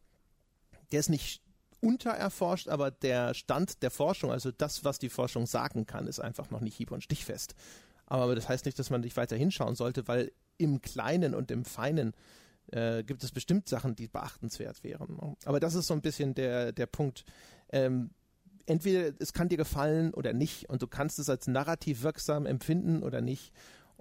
der 0.93 1.01
ist 1.01 1.11
nicht 1.11 1.43
untererforscht, 1.81 2.69
aber 2.69 2.91
der 2.91 3.35
Stand 3.35 3.83
der 3.83 3.91
Forschung, 3.91 4.31
also 4.31 4.51
das, 4.51 4.85
was 4.85 4.99
die 4.99 5.09
Forschung 5.09 5.47
sagen 5.47 5.87
kann, 5.87 6.07
ist 6.07 6.21
einfach 6.21 6.51
noch 6.51 6.61
nicht 6.61 6.77
hieb- 6.77 6.91
und 6.91 7.03
stichfest. 7.03 7.55
Aber 8.07 8.35
das 8.35 8.49
heißt 8.49 8.67
nicht, 8.67 8.79
dass 8.79 8.91
man 8.91 9.01
nicht 9.01 9.17
weiter 9.17 9.37
hinschauen 9.37 9.75
sollte, 9.75 10.07
weil 10.09 10.33
im 10.59 10.81
Kleinen 10.81 11.35
und 11.35 11.51
im 11.51 11.65
Feinen 11.65 12.15
äh, 12.73 13.03
gibt 13.05 13.23
es 13.23 13.33
bestimmt 13.33 13.69
Sachen, 13.69 13.95
die 13.95 14.09
beachtenswert 14.09 14.83
wären. 14.85 15.37
Aber 15.45 15.61
das 15.61 15.75
ist 15.75 15.87
so 15.87 15.95
ein 15.95 16.01
bisschen 16.01 16.35
der, 16.35 16.73
der 16.73 16.87
Punkt. 16.87 17.25
Ähm, 17.71 18.11
entweder 18.67 19.13
es 19.19 19.33
kann 19.33 19.49
dir 19.49 19.57
gefallen 19.57 20.13
oder 20.15 20.33
nicht 20.33 20.69
und 20.69 20.83
du 20.83 20.87
kannst 20.87 21.19
es 21.19 21.31
als 21.31 21.47
narrativ 21.47 22.03
wirksam 22.03 22.47
empfinden 22.47 23.03
oder 23.03 23.21
nicht. 23.21 23.53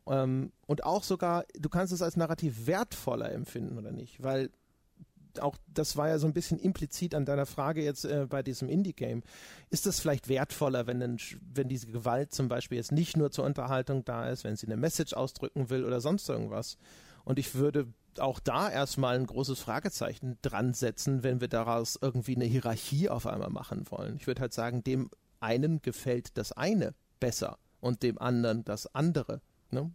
Ähm, 0.07 0.51
und 0.65 0.83
auch 0.83 1.03
sogar, 1.03 1.45
du 1.57 1.69
kannst 1.69 1.93
es 1.93 2.01
als 2.01 2.17
narrativ 2.17 2.67
wertvoller 2.67 3.31
empfinden 3.31 3.77
oder 3.77 3.91
nicht, 3.91 4.21
weil 4.21 4.49
auch 5.41 5.57
das 5.67 5.97
war 5.97 6.09
ja 6.09 6.19
so 6.19 6.27
ein 6.27 6.33
bisschen 6.33 6.59
implizit 6.59 7.15
an 7.15 7.25
deiner 7.25 7.45
Frage 7.45 7.83
jetzt 7.83 8.05
äh, 8.05 8.27
bei 8.29 8.43
diesem 8.43 8.69
Indie-Game. 8.69 9.23
Ist 9.69 9.85
das 9.85 9.99
vielleicht 9.99 10.27
wertvoller, 10.29 10.87
wenn, 10.87 10.99
denn, 10.99 11.17
wenn 11.53 11.67
diese 11.67 11.87
Gewalt 11.87 12.33
zum 12.33 12.47
Beispiel 12.47 12.77
jetzt 12.77 12.91
nicht 12.91 13.17
nur 13.17 13.31
zur 13.31 13.45
Unterhaltung 13.45 14.03
da 14.05 14.29
ist, 14.29 14.43
wenn 14.43 14.55
sie 14.55 14.67
eine 14.67 14.77
Message 14.77 15.13
ausdrücken 15.13 15.69
will 15.69 15.83
oder 15.83 16.01
sonst 16.01 16.29
irgendwas? 16.29 16.77
Und 17.23 17.39
ich 17.39 17.55
würde 17.55 17.87
auch 18.19 18.39
da 18.39 18.69
erstmal 18.69 19.17
ein 19.17 19.25
großes 19.25 19.59
Fragezeichen 19.59 20.37
dran 20.41 20.73
setzen, 20.73 21.23
wenn 21.23 21.41
wir 21.41 21.47
daraus 21.47 21.97
irgendwie 22.01 22.35
eine 22.35 22.45
Hierarchie 22.45 23.09
auf 23.09 23.27
einmal 23.27 23.49
machen 23.49 23.85
wollen. 23.89 24.17
Ich 24.17 24.27
würde 24.27 24.41
halt 24.41 24.53
sagen, 24.53 24.83
dem 24.83 25.09
einen 25.39 25.81
gefällt 25.81 26.37
das 26.37 26.51
eine 26.51 26.93
besser 27.19 27.57
und 27.81 28.03
dem 28.03 28.17
anderen 28.17 28.63
das 28.63 28.93
andere. 28.95 29.41
Ne? 29.71 29.91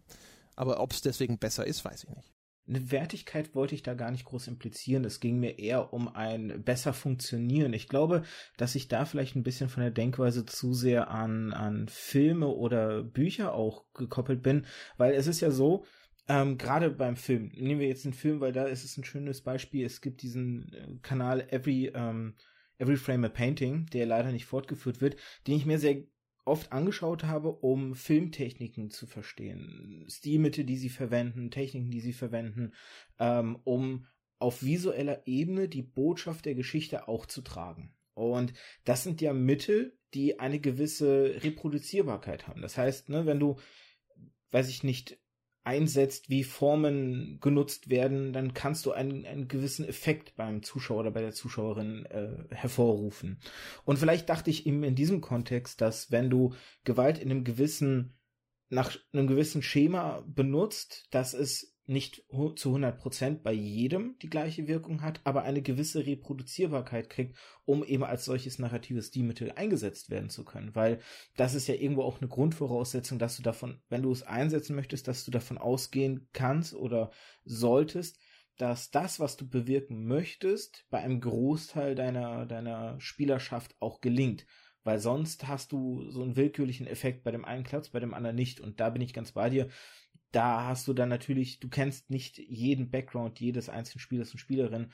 Aber 0.55 0.79
ob 0.79 0.91
es 0.91 1.01
deswegen 1.01 1.39
besser 1.39 1.65
ist, 1.65 1.83
weiß 1.83 2.03
ich 2.03 2.09
nicht 2.09 2.31
eine 2.71 2.89
Wertigkeit 2.91 3.53
wollte 3.53 3.75
ich 3.75 3.83
da 3.83 3.93
gar 3.93 4.11
nicht 4.11 4.25
groß 4.25 4.47
implizieren. 4.47 5.03
Es 5.03 5.19
ging 5.19 5.39
mir 5.39 5.59
eher 5.59 5.93
um 5.93 6.07
ein 6.07 6.63
besser 6.63 6.93
funktionieren. 6.93 7.73
Ich 7.73 7.89
glaube, 7.89 8.23
dass 8.57 8.75
ich 8.75 8.87
da 8.87 9.03
vielleicht 9.05 9.35
ein 9.35 9.43
bisschen 9.43 9.67
von 9.67 9.83
der 9.83 9.91
Denkweise 9.91 10.45
zu 10.45 10.73
sehr 10.73 11.11
an, 11.11 11.53
an 11.53 11.87
Filme 11.89 12.47
oder 12.47 13.03
Bücher 13.03 13.53
auch 13.53 13.83
gekoppelt 13.93 14.41
bin, 14.41 14.65
weil 14.97 15.13
es 15.13 15.27
ist 15.27 15.41
ja 15.41 15.51
so, 15.51 15.83
ähm, 16.29 16.57
gerade 16.57 16.89
beim 16.91 17.17
Film, 17.17 17.51
nehmen 17.55 17.81
wir 17.81 17.87
jetzt 17.87 18.05
einen 18.05 18.13
Film, 18.13 18.39
weil 18.39 18.53
da 18.53 18.65
ist 18.65 18.85
es 18.85 18.97
ein 18.97 19.03
schönes 19.03 19.41
Beispiel. 19.41 19.85
Es 19.85 19.99
gibt 19.99 20.21
diesen 20.21 20.71
äh, 20.73 20.95
Kanal 21.01 21.45
Every, 21.49 21.91
ähm, 21.93 22.35
Every 22.77 22.95
Frame 22.95 23.25
a 23.25 23.29
Painting, 23.29 23.87
der 23.87 24.05
leider 24.05 24.31
nicht 24.31 24.45
fortgeführt 24.45 25.01
wird, 25.01 25.17
den 25.45 25.57
ich 25.57 25.65
mir 25.65 25.77
sehr 25.77 26.03
oft 26.45 26.71
angeschaut 26.71 27.23
habe, 27.23 27.51
um 27.51 27.95
Filmtechniken 27.95 28.89
zu 28.89 29.05
verstehen. 29.05 30.05
Stilmittel, 30.09 30.63
die 30.63 30.77
sie 30.77 30.89
verwenden, 30.89 31.51
Techniken, 31.51 31.91
die 31.91 32.01
sie 32.01 32.13
verwenden, 32.13 32.73
ähm, 33.19 33.59
um 33.63 34.07
auf 34.39 34.63
visueller 34.63 35.27
Ebene 35.27 35.69
die 35.69 35.83
Botschaft 35.83 36.45
der 36.45 36.55
Geschichte 36.55 37.07
auch 37.07 37.25
zu 37.25 37.41
tragen. 37.41 37.93
Und 38.13 38.53
das 38.83 39.03
sind 39.03 39.21
ja 39.21 39.33
Mittel, 39.33 39.97
die 40.13 40.39
eine 40.39 40.59
gewisse 40.59 41.43
Reproduzierbarkeit 41.43 42.47
haben. 42.47 42.61
Das 42.61 42.77
heißt, 42.77 43.09
ne, 43.09 43.25
wenn 43.25 43.39
du, 43.39 43.57
weiß 44.49 44.69
ich 44.69 44.83
nicht, 44.83 45.20
einsetzt, 45.63 46.29
wie 46.29 46.43
Formen 46.43 47.39
genutzt 47.39 47.89
werden, 47.89 48.33
dann 48.33 48.53
kannst 48.53 48.85
du 48.85 48.91
einen, 48.91 49.25
einen 49.25 49.47
gewissen 49.47 49.87
Effekt 49.87 50.35
beim 50.35 50.63
Zuschauer 50.63 51.01
oder 51.01 51.11
bei 51.11 51.21
der 51.21 51.33
Zuschauerin 51.33 52.05
äh, 52.05 52.55
hervorrufen. 52.55 53.39
Und 53.85 53.99
vielleicht 53.99 54.29
dachte 54.29 54.49
ich 54.49 54.65
ihm 54.65 54.83
in 54.83 54.95
diesem 54.95 55.21
Kontext, 55.21 55.81
dass 55.81 56.11
wenn 56.11 56.29
du 56.29 56.53
Gewalt 56.83 57.19
in 57.19 57.29
einem 57.29 57.43
gewissen, 57.43 58.17
nach 58.69 58.97
einem 59.13 59.27
gewissen 59.27 59.61
Schema 59.61 60.23
benutzt, 60.25 61.07
dass 61.11 61.33
es 61.33 61.70
nicht 61.91 62.23
zu 62.55 62.75
100% 62.75 63.41
bei 63.43 63.51
jedem 63.51 64.15
die 64.21 64.29
gleiche 64.29 64.67
Wirkung 64.67 65.01
hat, 65.01 65.19
aber 65.25 65.43
eine 65.43 65.61
gewisse 65.61 66.05
Reproduzierbarkeit 66.05 67.09
kriegt, 67.09 67.37
um 67.65 67.83
eben 67.83 68.03
als 68.03 68.25
solches 68.25 68.59
narratives 68.59 69.07
Stilmittel 69.07 69.51
eingesetzt 69.51 70.09
werden 70.09 70.29
zu 70.29 70.45
können. 70.45 70.73
Weil 70.73 70.99
das 71.35 71.53
ist 71.53 71.67
ja 71.67 71.75
irgendwo 71.75 72.03
auch 72.03 72.19
eine 72.19 72.29
Grundvoraussetzung, 72.29 73.19
dass 73.19 73.35
du 73.35 73.43
davon, 73.43 73.81
wenn 73.89 74.03
du 74.03 74.11
es 74.11 74.23
einsetzen 74.23 74.75
möchtest, 74.75 75.07
dass 75.07 75.25
du 75.25 75.31
davon 75.31 75.57
ausgehen 75.57 76.29
kannst 76.33 76.73
oder 76.73 77.11
solltest, 77.43 78.17
dass 78.57 78.91
das, 78.91 79.19
was 79.19 79.37
du 79.37 79.47
bewirken 79.47 80.05
möchtest, 80.05 80.85
bei 80.89 80.99
einem 80.99 81.19
Großteil 81.19 81.95
deiner, 81.95 82.45
deiner 82.45 82.99
Spielerschaft 82.99 83.75
auch 83.79 84.01
gelingt. 84.01 84.45
Weil 84.83 84.99
sonst 84.99 85.47
hast 85.47 85.71
du 85.71 86.09
so 86.09 86.23
einen 86.23 86.35
willkürlichen 86.35 86.87
Effekt 86.87 87.23
bei 87.23 87.31
dem 87.31 87.45
einen 87.45 87.63
klappt 87.63 87.91
bei 87.91 87.99
dem 87.99 88.13
anderen 88.13 88.35
nicht. 88.35 88.59
Und 88.59 88.79
da 88.79 88.89
bin 88.89 89.01
ich 89.01 89.13
ganz 89.13 89.31
bei 89.33 89.49
dir 89.49 89.67
da 90.31 90.65
hast 90.67 90.87
du 90.87 90.93
dann 90.93 91.09
natürlich, 91.09 91.59
du 91.59 91.69
kennst 91.69 92.09
nicht 92.09 92.37
jeden 92.37 92.89
Background 92.89 93.39
jedes 93.39 93.69
einzelnen 93.69 93.99
Spielers 93.99 94.31
und 94.31 94.39
Spielerin, 94.39 94.91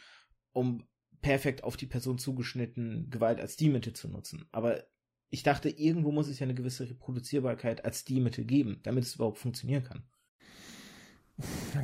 um 0.52 0.88
perfekt 1.22 1.64
auf 1.64 1.78
die 1.78 1.88
Person 1.88 2.18
zugeschnitten 2.18 3.10
Gewalt 3.10 3.40
als 3.40 3.54
Stilmittel 3.54 3.94
zu 3.94 4.08
nutzen. 4.08 4.46
Aber 4.52 4.84
ich 5.30 5.44
dachte, 5.44 5.70
irgendwo 5.70 6.12
muss 6.12 6.28
es 6.28 6.40
ja 6.40 6.46
eine 6.46 6.56
gewisse 6.56 6.90
Reproduzierbarkeit 6.90 7.84
als 7.86 8.02
Stilmittel 8.02 8.46
geben, 8.46 8.80
damit 8.84 9.04
es 9.04 9.16
überhaupt 9.16 9.38
funktionieren 9.38 9.84
kann. 9.84 10.04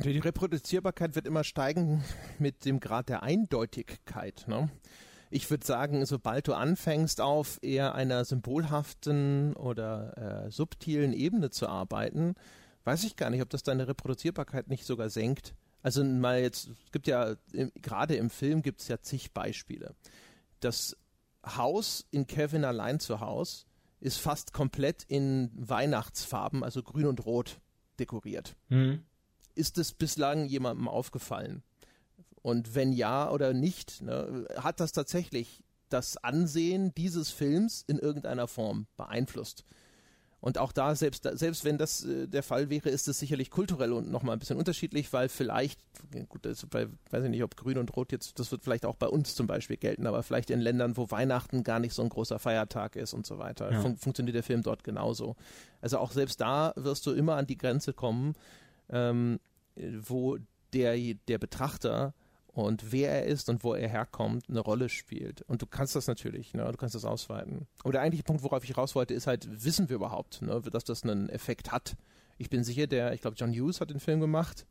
Die 0.02 0.18
Reproduzierbarkeit 0.18 1.14
wird 1.14 1.26
immer 1.26 1.44
steigen 1.44 2.02
mit 2.38 2.64
dem 2.64 2.80
Grad 2.80 3.08
der 3.08 3.22
Eindeutigkeit. 3.22 4.46
Ne? 4.48 4.68
Ich 5.30 5.48
würde 5.48 5.64
sagen, 5.64 6.04
sobald 6.06 6.48
du 6.48 6.54
anfängst, 6.54 7.20
auf 7.20 7.58
eher 7.62 7.94
einer 7.94 8.24
symbolhaften 8.24 9.54
oder 9.54 10.46
äh, 10.46 10.50
subtilen 10.50 11.12
Ebene 11.12 11.50
zu 11.50 11.68
arbeiten, 11.68 12.34
weiß 12.84 13.04
ich 13.04 13.16
gar 13.16 13.30
nicht, 13.30 13.42
ob 13.42 13.50
das 13.50 13.62
deine 13.62 13.88
Reproduzierbarkeit 13.88 14.68
nicht 14.68 14.84
sogar 14.84 15.10
senkt. 15.10 15.54
Also 15.82 16.02
mal 16.04 16.40
jetzt, 16.40 16.68
es 16.68 16.92
gibt 16.92 17.06
ja, 17.06 17.36
gerade 17.82 18.16
im 18.16 18.30
Film 18.30 18.62
gibt 18.62 18.80
es 18.80 18.88
ja 18.88 19.00
zig 19.00 19.32
Beispiele. 19.32 19.94
Das 20.60 20.96
Haus 21.44 22.06
in 22.10 22.26
Kevin 22.26 22.64
allein 22.64 23.00
zu 23.00 23.20
Haus 23.20 23.66
ist 24.00 24.18
fast 24.18 24.52
komplett 24.52 25.04
in 25.04 25.50
Weihnachtsfarben, 25.54 26.64
also 26.64 26.82
grün 26.82 27.06
und 27.06 27.24
rot 27.26 27.60
dekoriert. 27.98 28.56
Mhm. 28.68 29.02
Ist 29.54 29.78
es 29.78 29.92
bislang 29.92 30.46
jemandem 30.46 30.88
aufgefallen? 30.88 31.62
Und 32.42 32.74
wenn 32.74 32.92
ja 32.92 33.30
oder 33.30 33.54
nicht, 33.54 34.02
ne, 34.02 34.46
hat 34.56 34.80
das 34.80 34.92
tatsächlich 34.92 35.62
das 35.88 36.16
Ansehen 36.18 36.94
dieses 36.94 37.30
Films 37.30 37.82
in 37.86 37.98
irgendeiner 37.98 38.48
Form 38.48 38.86
beeinflusst? 38.96 39.64
Und 40.44 40.58
auch 40.58 40.72
da, 40.72 40.94
selbst, 40.94 41.26
selbst 41.38 41.64
wenn 41.64 41.78
das 41.78 42.04
äh, 42.04 42.28
der 42.28 42.42
Fall 42.42 42.68
wäre, 42.68 42.90
ist 42.90 43.08
es 43.08 43.18
sicherlich 43.18 43.50
kulturell 43.50 43.94
und 43.94 44.10
nochmal 44.10 44.36
ein 44.36 44.38
bisschen 44.38 44.58
unterschiedlich, 44.58 45.10
weil 45.14 45.30
vielleicht, 45.30 45.80
gut, 46.28 46.44
das 46.44 46.66
bei, 46.66 46.86
weiß 47.08 47.24
ich 47.24 47.30
nicht, 47.30 47.42
ob 47.42 47.56
Grün 47.56 47.78
und 47.78 47.96
Rot 47.96 48.12
jetzt, 48.12 48.38
das 48.38 48.52
wird 48.52 48.62
vielleicht 48.62 48.84
auch 48.84 48.96
bei 48.96 49.06
uns 49.06 49.34
zum 49.34 49.46
Beispiel 49.46 49.78
gelten, 49.78 50.06
aber 50.06 50.22
vielleicht 50.22 50.50
in 50.50 50.60
Ländern, 50.60 50.98
wo 50.98 51.10
Weihnachten 51.10 51.64
gar 51.64 51.78
nicht 51.78 51.94
so 51.94 52.02
ein 52.02 52.10
großer 52.10 52.38
Feiertag 52.38 52.94
ist 52.94 53.14
und 53.14 53.24
so 53.24 53.38
weiter, 53.38 53.72
ja. 53.72 53.80
fun 53.80 53.96
funktioniert 53.96 54.36
der 54.36 54.42
Film 54.42 54.62
dort 54.62 54.84
genauso. 54.84 55.34
Also 55.80 55.96
auch 55.96 56.12
selbst 56.12 56.42
da 56.42 56.74
wirst 56.76 57.06
du 57.06 57.12
immer 57.12 57.36
an 57.36 57.46
die 57.46 57.56
Grenze 57.56 57.94
kommen, 57.94 58.34
ähm, 58.90 59.40
wo 59.76 60.36
der, 60.74 60.94
der 61.26 61.38
Betrachter 61.38 62.12
und 62.54 62.92
wer 62.92 63.10
er 63.10 63.26
ist 63.26 63.48
und 63.48 63.64
wo 63.64 63.74
er 63.74 63.88
herkommt, 63.88 64.48
eine 64.48 64.60
Rolle 64.60 64.88
spielt. 64.88 65.42
Und 65.42 65.60
du 65.60 65.66
kannst 65.66 65.96
das 65.96 66.06
natürlich, 66.06 66.54
ne? 66.54 66.64
du 66.70 66.76
kannst 66.76 66.94
das 66.94 67.04
ausweiten. 67.04 67.66
Aber 67.82 67.92
der 67.92 68.00
eigentliche 68.00 68.22
Punkt, 68.22 68.44
worauf 68.44 68.62
ich 68.62 68.76
raus 68.76 68.94
wollte, 68.94 69.12
ist 69.12 69.26
halt, 69.26 69.64
wissen 69.64 69.88
wir 69.88 69.96
überhaupt, 69.96 70.40
ne? 70.40 70.62
dass 70.62 70.84
das 70.84 71.02
einen 71.02 71.28
Effekt 71.28 71.72
hat? 71.72 71.96
Ich 72.38 72.50
bin 72.50 72.62
sicher, 72.62 72.86
der, 72.86 73.12
ich 73.12 73.22
glaube, 73.22 73.36
John 73.36 73.52
Hughes 73.52 73.80
hat 73.80 73.90
den 73.90 73.98
Film 73.98 74.20
gemacht, 74.20 74.66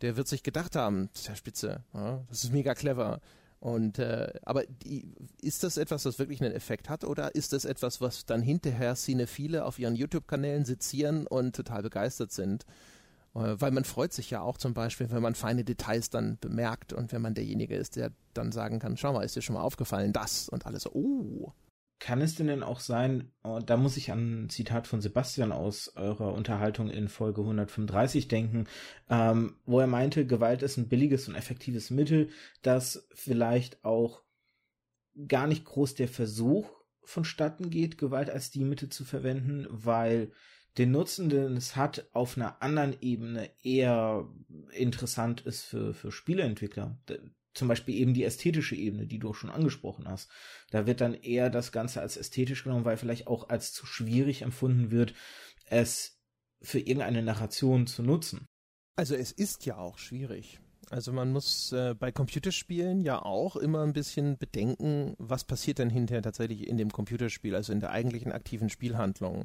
der 0.00 0.16
wird 0.16 0.28
sich 0.28 0.44
gedacht 0.44 0.76
haben, 0.76 1.10
das 1.12 1.22
ist 1.22 1.28
ja 1.28 1.34
spitze, 1.34 1.84
ne? 1.92 2.24
das 2.28 2.44
ist 2.44 2.52
mega 2.52 2.74
clever. 2.74 3.20
Und 3.58 3.98
äh, 3.98 4.32
aber 4.42 4.62
die, 4.66 5.12
ist 5.42 5.64
das 5.64 5.76
etwas, 5.76 6.04
das 6.04 6.20
wirklich 6.20 6.40
einen 6.40 6.54
Effekt 6.54 6.88
hat, 6.88 7.02
oder 7.02 7.34
ist 7.34 7.52
das 7.52 7.64
etwas, 7.64 8.00
was 8.00 8.26
dann 8.26 8.40
hinterher 8.40 8.94
Cinephile 8.94 9.64
auf 9.64 9.80
ihren 9.80 9.96
YouTube-Kanälen 9.96 10.64
sezieren 10.64 11.26
und 11.26 11.56
total 11.56 11.82
begeistert 11.82 12.30
sind? 12.30 12.64
Äh, 13.38 13.60
weil 13.60 13.70
man 13.70 13.84
freut 13.84 14.12
sich 14.12 14.30
ja 14.30 14.40
auch 14.40 14.58
zum 14.58 14.74
Beispiel, 14.74 15.10
wenn 15.10 15.22
man 15.22 15.34
feine 15.34 15.64
Details 15.64 16.10
dann 16.10 16.38
bemerkt 16.40 16.92
und 16.92 17.12
wenn 17.12 17.22
man 17.22 17.34
derjenige 17.34 17.76
ist, 17.76 17.96
der 17.96 18.12
dann 18.34 18.52
sagen 18.52 18.78
kann, 18.78 18.96
schau 18.96 19.12
mal, 19.12 19.24
ist 19.24 19.36
dir 19.36 19.42
schon 19.42 19.54
mal 19.54 19.62
aufgefallen, 19.62 20.12
das 20.12 20.48
und 20.48 20.66
alles 20.66 20.86
oh. 20.86 21.52
kann 22.00 22.20
es 22.20 22.34
denn 22.34 22.62
auch 22.62 22.80
sein, 22.80 23.30
oh, 23.44 23.60
da 23.64 23.76
muss 23.76 23.96
ich 23.96 24.10
an 24.10 24.44
ein 24.44 24.50
Zitat 24.50 24.86
von 24.86 25.00
Sebastian 25.00 25.52
aus 25.52 25.92
eurer 25.96 26.32
Unterhaltung 26.32 26.90
in 26.90 27.08
Folge 27.08 27.40
135 27.42 28.28
denken, 28.28 28.66
ähm, 29.08 29.56
wo 29.66 29.80
er 29.80 29.86
meinte, 29.86 30.26
Gewalt 30.26 30.62
ist 30.62 30.76
ein 30.76 30.88
billiges 30.88 31.28
und 31.28 31.34
effektives 31.34 31.90
Mittel, 31.90 32.30
das 32.62 33.08
vielleicht 33.14 33.84
auch 33.84 34.22
gar 35.26 35.46
nicht 35.46 35.64
groß 35.64 35.94
der 35.94 36.08
Versuch 36.08 36.70
vonstatten 37.02 37.70
geht, 37.70 37.98
Gewalt 37.98 38.30
als 38.30 38.50
die 38.50 38.64
Mittel 38.64 38.90
zu 38.90 39.04
verwenden, 39.04 39.66
weil 39.70 40.30
den 40.76 40.92
Nutzen, 40.92 41.28
den 41.28 41.56
es 41.56 41.76
hat, 41.76 42.08
auf 42.12 42.36
einer 42.36 42.62
anderen 42.62 42.96
Ebene 43.00 43.50
eher 43.62 44.28
interessant 44.72 45.40
ist 45.40 45.64
für, 45.64 45.94
für 45.94 46.12
Spieleentwickler 46.12 46.98
zum 47.58 47.68
Beispiel 47.68 47.96
eben 47.96 48.14
die 48.14 48.24
ästhetische 48.24 48.76
Ebene, 48.76 49.06
die 49.06 49.18
du 49.18 49.34
schon 49.34 49.50
angesprochen 49.50 50.08
hast. 50.08 50.30
Da 50.70 50.86
wird 50.86 51.00
dann 51.00 51.14
eher 51.14 51.50
das 51.50 51.72
Ganze 51.72 52.00
als 52.00 52.16
ästhetisch 52.16 52.64
genommen, 52.64 52.84
weil 52.84 52.96
vielleicht 52.96 53.26
auch 53.26 53.48
als 53.48 53.72
zu 53.72 53.84
schwierig 53.84 54.42
empfunden 54.42 54.90
wird, 54.90 55.12
es 55.66 56.18
für 56.62 56.78
irgendeine 56.78 57.22
Narration 57.22 57.86
zu 57.86 58.02
nutzen. 58.02 58.46
Also 58.96 59.14
es 59.14 59.32
ist 59.32 59.66
ja 59.66 59.76
auch 59.76 59.98
schwierig. 59.98 60.60
Also 60.90 61.12
man 61.12 61.32
muss 61.32 61.72
äh, 61.72 61.94
bei 61.94 62.10
Computerspielen 62.12 63.02
ja 63.02 63.20
auch 63.20 63.56
immer 63.56 63.82
ein 63.82 63.92
bisschen 63.92 64.38
bedenken, 64.38 65.14
was 65.18 65.44
passiert 65.44 65.78
denn 65.78 65.90
hinterher 65.90 66.22
tatsächlich 66.22 66.66
in 66.66 66.78
dem 66.78 66.90
Computerspiel, 66.90 67.54
also 67.54 67.72
in 67.72 67.80
der 67.80 67.90
eigentlichen 67.90 68.32
aktiven 68.32 68.70
Spielhandlung. 68.70 69.44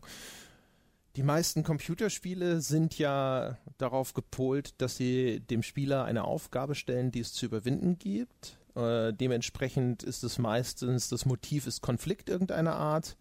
Die 1.16 1.24
meisten 1.24 1.64
Computerspiele 1.64 2.62
sind 2.62 2.98
ja 2.98 3.58
darauf 3.78 4.14
gepolt, 4.14 4.74
dass 4.82 4.98
sie 4.98 5.42
dem 5.42 5.62
Spieler 5.62 6.06
eine 6.06 6.24
Aufgabe 6.24 6.74
stellen, 6.74 7.12
die 7.12 7.20
es 7.20 7.34
zu 7.34 7.46
überwinden 7.46 8.00
gibt. 8.00 8.58
Äh, 8.76 9.14
dementsprechend 9.14 10.02
ist 10.02 10.24
es 10.24 10.40
meistens, 10.40 11.10
das 11.10 11.26
Motiv 11.26 11.68
ist 11.68 11.82
Konflikt 11.82 12.30
irgendeiner 12.30 12.76
Art. 12.76 13.16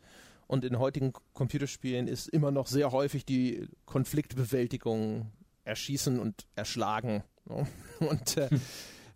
Und 0.46 0.64
in 0.64 0.78
heutigen 0.78 1.12
Computerspielen 1.34 2.08
ist 2.08 2.28
immer 2.28 2.50
noch 2.50 2.66
sehr 2.66 2.92
häufig 2.92 3.26
die 3.26 3.68
Konfliktbewältigung 3.84 5.30
erschießen 5.64 6.18
und 6.18 6.46
erschlagen. 6.54 7.22
Und 8.00 8.36
äh, 8.36 8.48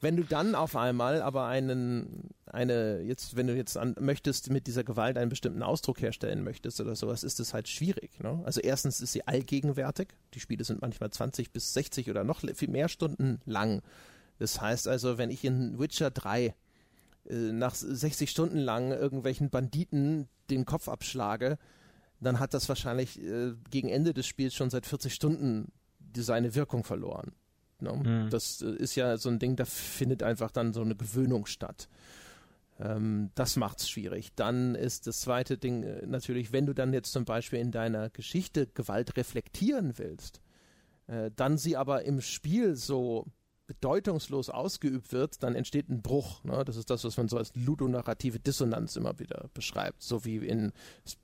Wenn 0.07 0.17
du 0.17 0.23
dann 0.23 0.55
auf 0.55 0.77
einmal 0.77 1.21
aber 1.21 1.47
einen, 1.47 2.31
eine, 2.47 3.01
jetzt, 3.01 3.35
wenn 3.35 3.49
du 3.49 3.57
jetzt 3.57 3.77
an, 3.77 3.97
möchtest, 3.99 4.51
mit 4.51 4.69
dieser 4.69 4.85
Gewalt 4.85 5.19
einen 5.19 5.31
bestimmten 5.31 5.65
Ausdruck 5.65 6.01
herstellen 6.01 6.45
möchtest 6.45 6.81
oder 6.81 6.95
sowas, 6.95 7.25
ist 7.25 7.41
es 7.41 7.53
halt 7.53 7.67
schwierig. 7.67 8.21
Ne? 8.21 8.41
Also 8.45 8.61
erstens 8.61 9.01
ist 9.01 9.15
sie 9.15 9.27
allgegenwärtig. 9.27 10.11
Die 10.35 10.39
Spiele 10.39 10.63
sind 10.63 10.81
manchmal 10.81 11.11
20 11.11 11.51
bis 11.51 11.75
60 11.75 12.09
oder 12.09 12.23
noch 12.23 12.43
viel 12.55 12.69
mehr 12.69 12.89
Stunden 12.89 13.41
lang. 13.47 13.83
Das 14.39 14.61
heißt 14.61 14.87
also, 14.87 15.19
wenn 15.19 15.31
ich 15.31 15.45
in 15.45 15.77
Witcher 15.81 16.13
3 16.13 16.55
äh, 17.29 17.35
nach 17.35 17.75
60 17.75 18.31
Stunden 18.31 18.59
lang 18.59 18.93
irgendwelchen 18.93 19.51
Banditen 19.51 20.29
den 20.51 20.67
Kopf 20.67 20.89
abschlage, 20.89 21.59
dann 22.21 22.39
hat 22.39 22.55
das 22.55 22.69
wahrscheinlich 22.69 23.21
äh, 23.21 23.55
gegen 23.73 23.89
Ende 23.89 24.15
des 24.15 24.29
Spiels 24.29 24.55
schon 24.55 24.71
seit 24.71 24.87
40 24.87 25.13
Stunden 25.13 25.73
seine 26.15 26.55
Wirkung 26.55 26.85
verloren. 26.85 27.33
Ne? 27.83 27.93
Mhm. 27.93 28.31
Das 28.31 28.63
äh, 28.63 28.71
ist 28.71 28.95
ja 28.95 29.17
so 29.17 29.29
ein 29.29 29.39
Ding, 29.39 29.57
da 29.57 29.65
findet 29.65 30.23
einfach 30.23 30.51
dann 30.51 30.73
so 30.73 30.83
eine 30.83 30.97
Gewöhnung 30.97 31.47
statt. 31.47 31.89
Ähm, 32.79 33.31
das 33.35 33.57
es 33.57 33.89
schwierig. 33.89 34.35
Dann 34.35 34.75
ist 34.75 35.07
das 35.07 35.21
zweite 35.21 35.59
Ding 35.59 35.83
äh, 35.83 36.07
natürlich, 36.07 36.53
wenn 36.53 36.67
du 36.67 36.75
dann 36.75 36.93
jetzt 36.93 37.13
zum 37.13 37.25
Beispiel 37.25 37.59
in 37.59 37.71
deiner 37.71 38.11
Geschichte 38.11 38.67
Gewalt 38.67 39.17
reflektieren 39.17 39.99
willst, 39.99 40.41
äh, 41.07 41.31
dann 41.35 41.59
sie 41.59 41.77
aber 41.77 42.05
im 42.05 42.21
Spiel 42.21 42.77
so 42.77 43.27
bedeutungslos 43.67 44.49
ausgeübt 44.49 45.13
wird, 45.13 45.43
dann 45.43 45.55
entsteht 45.55 45.89
ein 45.89 46.03
Bruch. 46.03 46.45
Ne? 46.45 46.65
Das 46.65 46.77
ist 46.77 46.91
das, 46.91 47.05
was 47.05 47.17
man 47.17 47.29
so 47.29 47.37
als 47.37 47.53
ludonarrative 47.55 48.39
Dissonanz 48.39 48.97
immer 48.97 49.19
wieder 49.19 49.51
beschreibt. 49.55 50.03
So 50.03 50.25
wie 50.25 50.37
in 50.37 50.73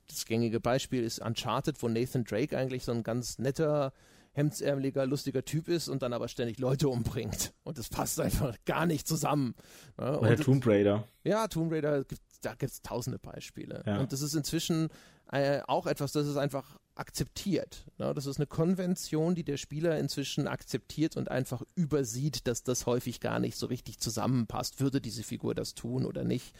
das 0.07 0.25
gängige 0.25 0.59
Beispiel 0.59 1.03
ist 1.03 1.19
Uncharted, 1.19 1.81
wo 1.81 1.87
Nathan 1.87 2.25
Drake 2.25 2.57
eigentlich 2.57 2.83
so 2.83 2.91
ein 2.91 3.03
ganz 3.03 3.39
netter 3.39 3.93
hemdsärmeliger, 4.33 5.05
lustiger 5.05 5.45
Typ 5.45 5.67
ist 5.67 5.87
und 5.87 6.01
dann 6.01 6.13
aber 6.13 6.27
ständig 6.27 6.59
Leute 6.59 6.89
umbringt. 6.89 7.53
Und 7.63 7.77
das 7.77 7.89
passt 7.89 8.19
einfach 8.19 8.55
gar 8.65 8.85
nicht 8.85 9.07
zusammen. 9.07 9.55
Ne? 9.97 10.19
Oder 10.19 10.37
Tomb 10.37 10.65
Raider. 10.65 11.07
Ja, 11.23 11.47
Tomb 11.47 11.71
Raider, 11.71 12.03
da 12.41 12.55
gibt 12.55 12.71
es 12.71 12.81
tausende 12.81 13.19
Beispiele. 13.19 13.83
Ja. 13.85 13.99
Und 13.99 14.11
das 14.11 14.21
ist 14.21 14.33
inzwischen 14.33 14.89
äh, 15.31 15.61
auch 15.67 15.87
etwas, 15.87 16.11
das 16.11 16.27
ist 16.27 16.37
einfach 16.37 16.77
akzeptiert. 16.95 17.85
Ne? 17.97 18.13
Das 18.13 18.25
ist 18.25 18.37
eine 18.37 18.47
Konvention, 18.47 19.35
die 19.35 19.43
der 19.43 19.57
Spieler 19.57 19.97
inzwischen 19.97 20.47
akzeptiert 20.47 21.17
und 21.17 21.29
einfach 21.29 21.63
übersieht, 21.75 22.47
dass 22.47 22.63
das 22.63 22.85
häufig 22.85 23.19
gar 23.19 23.39
nicht 23.39 23.57
so 23.57 23.67
richtig 23.67 23.99
zusammenpasst. 23.99 24.79
Würde 24.79 25.01
diese 25.01 25.23
Figur 25.23 25.55
das 25.55 25.73
tun 25.73 26.05
oder 26.05 26.23
nicht? 26.23 26.53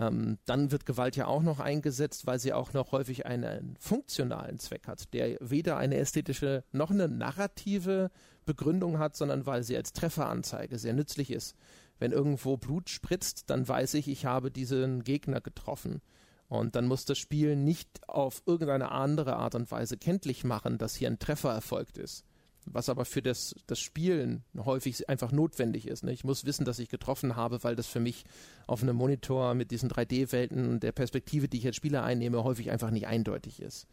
Ähm, 0.00 0.38
dann 0.46 0.72
wird 0.72 0.86
Gewalt 0.86 1.14
ja 1.16 1.26
auch 1.26 1.42
noch 1.42 1.60
eingesetzt, 1.60 2.26
weil 2.26 2.38
sie 2.38 2.54
auch 2.54 2.72
noch 2.72 2.90
häufig 2.92 3.26
einen 3.26 3.76
funktionalen 3.78 4.58
Zweck 4.58 4.88
hat, 4.88 5.12
der 5.12 5.36
weder 5.40 5.76
eine 5.76 5.96
ästhetische 5.96 6.64
noch 6.72 6.90
eine 6.90 7.06
narrative 7.06 8.10
Begründung 8.46 8.98
hat, 8.98 9.14
sondern 9.14 9.44
weil 9.44 9.62
sie 9.62 9.76
als 9.76 9.92
Trefferanzeige 9.92 10.78
sehr 10.78 10.94
nützlich 10.94 11.30
ist. 11.30 11.54
Wenn 11.98 12.12
irgendwo 12.12 12.56
Blut 12.56 12.88
spritzt, 12.88 13.50
dann 13.50 13.68
weiß 13.68 13.92
ich, 13.94 14.08
ich 14.08 14.24
habe 14.24 14.50
diesen 14.50 15.04
Gegner 15.04 15.42
getroffen. 15.42 16.00
Und 16.48 16.76
dann 16.76 16.86
muss 16.86 17.04
das 17.04 17.18
Spiel 17.18 17.54
nicht 17.54 18.08
auf 18.08 18.42
irgendeine 18.46 18.90
andere 18.90 19.36
Art 19.36 19.54
und 19.54 19.70
Weise 19.70 19.98
kenntlich 19.98 20.44
machen, 20.44 20.78
dass 20.78 20.94
hier 20.94 21.08
ein 21.08 21.18
Treffer 21.18 21.52
erfolgt 21.52 21.98
ist 21.98 22.24
was 22.66 22.88
aber 22.88 23.04
für 23.04 23.22
das, 23.22 23.54
das 23.66 23.80
Spielen 23.80 24.44
häufig 24.56 25.08
einfach 25.08 25.32
notwendig 25.32 25.86
ist. 25.86 26.04
Ne? 26.04 26.12
Ich 26.12 26.24
muss 26.24 26.44
wissen, 26.44 26.64
dass 26.64 26.78
ich 26.78 26.88
getroffen 26.88 27.36
habe, 27.36 27.62
weil 27.64 27.76
das 27.76 27.86
für 27.86 28.00
mich 28.00 28.24
auf 28.66 28.82
einem 28.82 28.96
Monitor 28.96 29.54
mit 29.54 29.70
diesen 29.70 29.90
3D-Welten 29.90 30.68
und 30.68 30.82
der 30.82 30.92
Perspektive, 30.92 31.48
die 31.48 31.58
ich 31.58 31.66
als 31.66 31.76
Spieler 31.76 32.04
einnehme, 32.04 32.44
häufig 32.44 32.70
einfach 32.70 32.90
nicht 32.90 33.06
eindeutig 33.06 33.60
ist. 33.60 33.86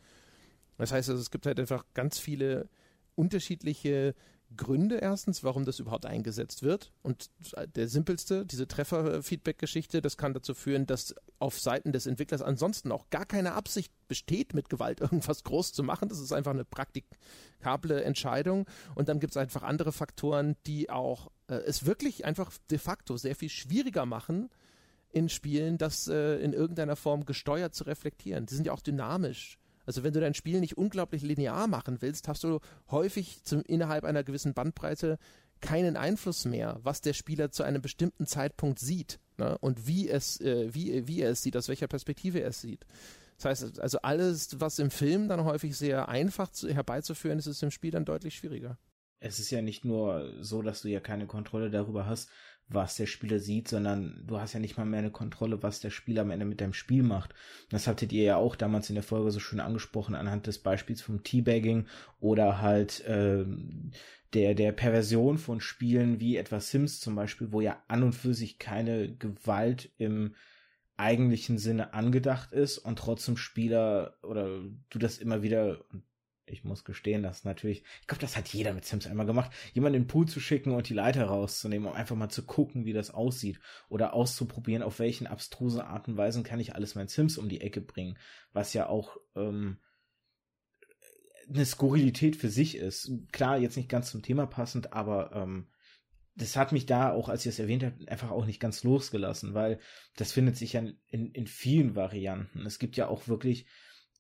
Das 0.78 0.92
heißt 0.92 1.10
also, 1.10 1.22
es 1.22 1.32
gibt 1.32 1.46
halt 1.46 1.60
einfach 1.60 1.86
ganz 1.94 2.20
viele 2.20 2.70
unterschiedliche 3.16 4.14
Gründe 4.56 4.98
erstens, 4.98 5.44
warum 5.44 5.66
das 5.66 5.80
überhaupt 5.80 6.06
eingesetzt 6.06 6.64
wird. 6.64 6.92
Und 7.04 7.30
der 7.76 7.88
simpelste, 7.88 8.46
diese 8.46 8.68
Treffer-Feedback-Geschichte, 8.68 10.02
das 10.02 10.18
kann 10.18 10.34
dazu 10.34 10.54
führen, 10.54 10.86
dass 10.86 11.14
auf 11.40 11.60
Seiten 11.60 11.92
des 11.92 12.08
Entwicklers 12.08 12.42
ansonsten 12.42 12.92
auch 12.92 13.10
gar 13.10 13.26
keine 13.26 13.54
Absicht 13.54 13.92
besteht, 14.08 14.54
mit 14.54 14.70
Gewalt 14.70 15.02
irgendwas 15.02 15.44
groß 15.44 15.74
zu 15.74 15.84
machen. 15.84 16.10
Das 16.10 16.20
ist 16.20 16.32
einfach 16.32 16.52
eine 16.52 16.66
praktikable 16.66 18.04
Entscheidung. 18.04 18.66
Und 18.96 19.10
dann 19.10 19.20
gibt 19.20 19.32
es 19.32 19.38
einfach 19.38 19.64
andere 19.64 19.92
Faktoren, 19.92 20.56
die 20.66 20.90
auch 20.90 21.30
äh, 21.48 21.56
es 21.56 21.86
wirklich 21.86 22.26
einfach 22.26 22.52
de 22.72 22.78
facto 22.78 23.18
sehr 23.18 23.36
viel 23.36 23.50
schwieriger 23.50 24.06
machen, 24.06 24.50
in 25.10 25.30
Spielen 25.30 25.78
das 25.78 26.08
äh, 26.08 26.38
in 26.38 26.54
irgendeiner 26.54 26.96
Form 26.96 27.26
gesteuert 27.26 27.76
zu 27.76 27.84
reflektieren. 27.84 28.46
Die 28.46 28.56
sind 28.56 28.68
ja 28.68 28.74
auch 28.74 28.82
dynamisch 28.82 29.58
also 29.88 30.04
wenn 30.04 30.14
du 30.14 30.20
dein 30.20 30.34
Spiel 30.34 30.60
nicht 30.60 30.78
unglaublich 30.78 31.24
linear 31.24 31.68
machen 31.68 32.02
willst, 32.02 32.28
hast 32.28 32.44
du 32.44 32.60
häufig 32.92 33.44
zum, 33.44 33.64
innerhalb 33.64 34.04
einer 34.04 34.24
gewissen 34.24 34.54
Bandbreite 34.54 35.18
keinen 35.62 35.98
Einfluss 35.98 36.46
mehr, 36.46 36.80
was 36.84 37.02
der 37.02 37.14
Spieler 37.14 37.52
zu 37.52 37.64
einem 37.64 37.82
bestimmten 37.82 38.28
Zeitpunkt 38.28 38.80
sieht 38.80 39.20
ne? 39.38 39.58
und 39.60 39.88
wie 39.88 40.10
es, 40.10 40.40
äh, 40.42 40.74
wie, 40.76 41.08
wie 41.08 41.22
er 41.22 41.32
es 41.32 41.42
sieht, 41.42 41.58
aus 41.58 41.70
welcher 41.70 41.88
Perspektive 41.88 42.42
er 42.42 42.50
es 42.50 42.62
sieht. 42.62 42.86
Das 43.38 43.46
heißt, 43.46 43.80
also 43.80 44.00
alles, 44.00 44.60
was 44.60 44.78
im 44.78 44.92
Film 44.92 45.30
dann 45.30 45.46
häufig 45.46 45.78
sehr 45.78 46.10
einfach 46.10 46.50
zu, 46.50 46.70
herbeizuführen 46.70 47.40
ist, 47.40 47.48
ist 47.48 47.64
im 47.64 47.72
Spiel 47.72 47.92
dann 47.92 48.06
deutlich 48.06 48.36
schwieriger. 48.36 48.78
Es 49.20 49.40
ist 49.40 49.50
ja 49.50 49.62
nicht 49.62 49.86
nur 49.86 50.34
so, 50.42 50.62
dass 50.62 50.82
du 50.82 50.90
ja 50.90 51.00
keine 51.00 51.28
Kontrolle 51.28 51.72
darüber 51.72 52.06
hast, 52.06 52.30
was 52.70 52.96
der 52.96 53.06
Spieler 53.06 53.40
sieht, 53.40 53.68
sondern 53.68 54.24
du 54.26 54.40
hast 54.40 54.54
ja 54.54 54.60
nicht 54.60 54.78
mal 54.78 54.86
mehr 54.86 55.00
eine 55.00 55.12
Kontrolle, 55.12 55.64
was 55.64 55.80
der 55.80 55.90
Spieler 55.90 56.24
am 56.24 56.32
Ende 56.32 56.46
mit 56.46 56.60
deinem 56.60 56.74
Spiel 56.74 57.04
macht. 57.04 57.34
Das 57.70 57.88
hattet 57.88 58.12
ihr 58.12 58.24
ja 58.24 58.36
auch 58.36 58.56
damals 58.56 58.90
in 58.90 58.96
der 58.96 59.04
Folge 59.04 59.32
so 59.32 59.40
schön 59.40 59.60
angesprochen 59.60 60.16
anhand 60.16 60.48
des 60.48 60.60
Beispiels 60.60 61.02
vom 61.02 61.24
Teabagging 61.24 61.88
oder 62.20 62.62
halt 62.62 63.06
äh, 63.06 63.46
der 64.34 64.54
der 64.54 64.74
Perversion 64.74 65.38
von 65.38 65.62
Spielen 65.62 66.20
wie 66.20 66.36
etwa 66.36 66.60
Sims 66.60 67.00
zum 67.00 67.16
Beispiel, 67.16 67.52
wo 67.52 67.62
ja 67.62 67.82
an 67.88 68.04
und 68.04 68.14
für 68.14 68.34
sich 68.34 68.60
keine 68.60 69.16
Gewalt 69.16 69.90
im 69.98 70.36
eigentlichen 70.98 71.58
Sinne 71.60 71.94
angedacht 71.94 72.52
ist 72.52 72.80
und 72.80 73.00
trotzdem 73.00 73.38
Spieler 73.38 74.18
oder 74.24 74.62
du 74.90 75.00
das 75.00 75.20
immer 75.20 75.42
wieder 75.44 75.86
ich 76.48 76.64
muss 76.64 76.84
gestehen, 76.84 77.24
dass 77.24 77.44
natürlich, 77.44 77.84
ich 78.02 78.08
glaube, 78.08 78.22
das 78.22 78.38
hat 78.38 78.48
jeder 78.50 78.74
mit 78.74 78.86
Sims 78.86 79.08
einmal 79.08 79.26
gemacht, 79.26 79.52
jemanden 79.74 79.98
in 79.98 80.02
den 80.04 80.08
Pool 80.08 80.28
zu 80.28 80.40
schicken 80.40 80.72
und 80.72 80.90
die 80.90 80.94
Leiter 80.94 81.26
rauszunehmen, 81.26 81.88
um 81.88 81.96
einfach 81.96 82.16
mal 82.16 82.30
zu 82.30 82.46
gucken, 82.46 82.86
wie 82.86 82.94
das 82.94 83.12
aussieht 83.12 83.60
oder 83.90 84.14
auszuprobieren, 84.14 84.84
auf 84.84 85.00
welchen 85.00 85.28
abstruse 85.28 85.86
Art 85.86 86.08
und 86.08 86.18
Weisen 86.18 86.44
kann 86.44 86.60
ich 86.60 86.76
alles 86.76 86.96
mein 86.96 87.08
Sims 87.08 87.38
um 87.38 87.50
die 87.50 87.62
Ecke 87.62 87.82
bringen, 87.82 88.18
was 88.54 88.74
ja 88.74 88.88
auch 88.88 89.18
ähm, 89.36 89.78
eine 91.50 91.66
Skurrilität 91.66 92.36
für 92.36 92.50
sich 92.50 92.76
ist. 92.76 93.12
Klar, 93.32 93.58
jetzt 93.58 93.78
nicht 93.78 93.90
ganz 93.90 94.12
zum 94.12 94.22
Thema 94.22 94.46
passend, 94.46 94.94
aber 94.94 95.32
ähm, 95.34 95.68
das 96.36 96.56
hat 96.56 96.72
mich 96.72 96.86
da 96.86 97.12
auch, 97.12 97.30
als 97.30 97.46
ich 97.46 97.50
es 97.50 97.60
erwähnt 97.60 97.84
habe, 97.84 98.08
einfach 98.08 98.32
auch 98.32 98.46
nicht 98.46 98.60
ganz 98.60 98.84
losgelassen, 98.84 99.54
weil 99.54 99.80
das 100.16 100.32
findet 100.32 100.56
sich 100.56 100.74
ja 100.74 100.84
in, 101.08 101.32
in 101.32 101.48
vielen 101.48 101.96
Varianten. 101.96 102.66
Es 102.66 102.80
gibt 102.80 102.96
ja 102.96 103.08
auch 103.08 103.28
wirklich 103.28 103.66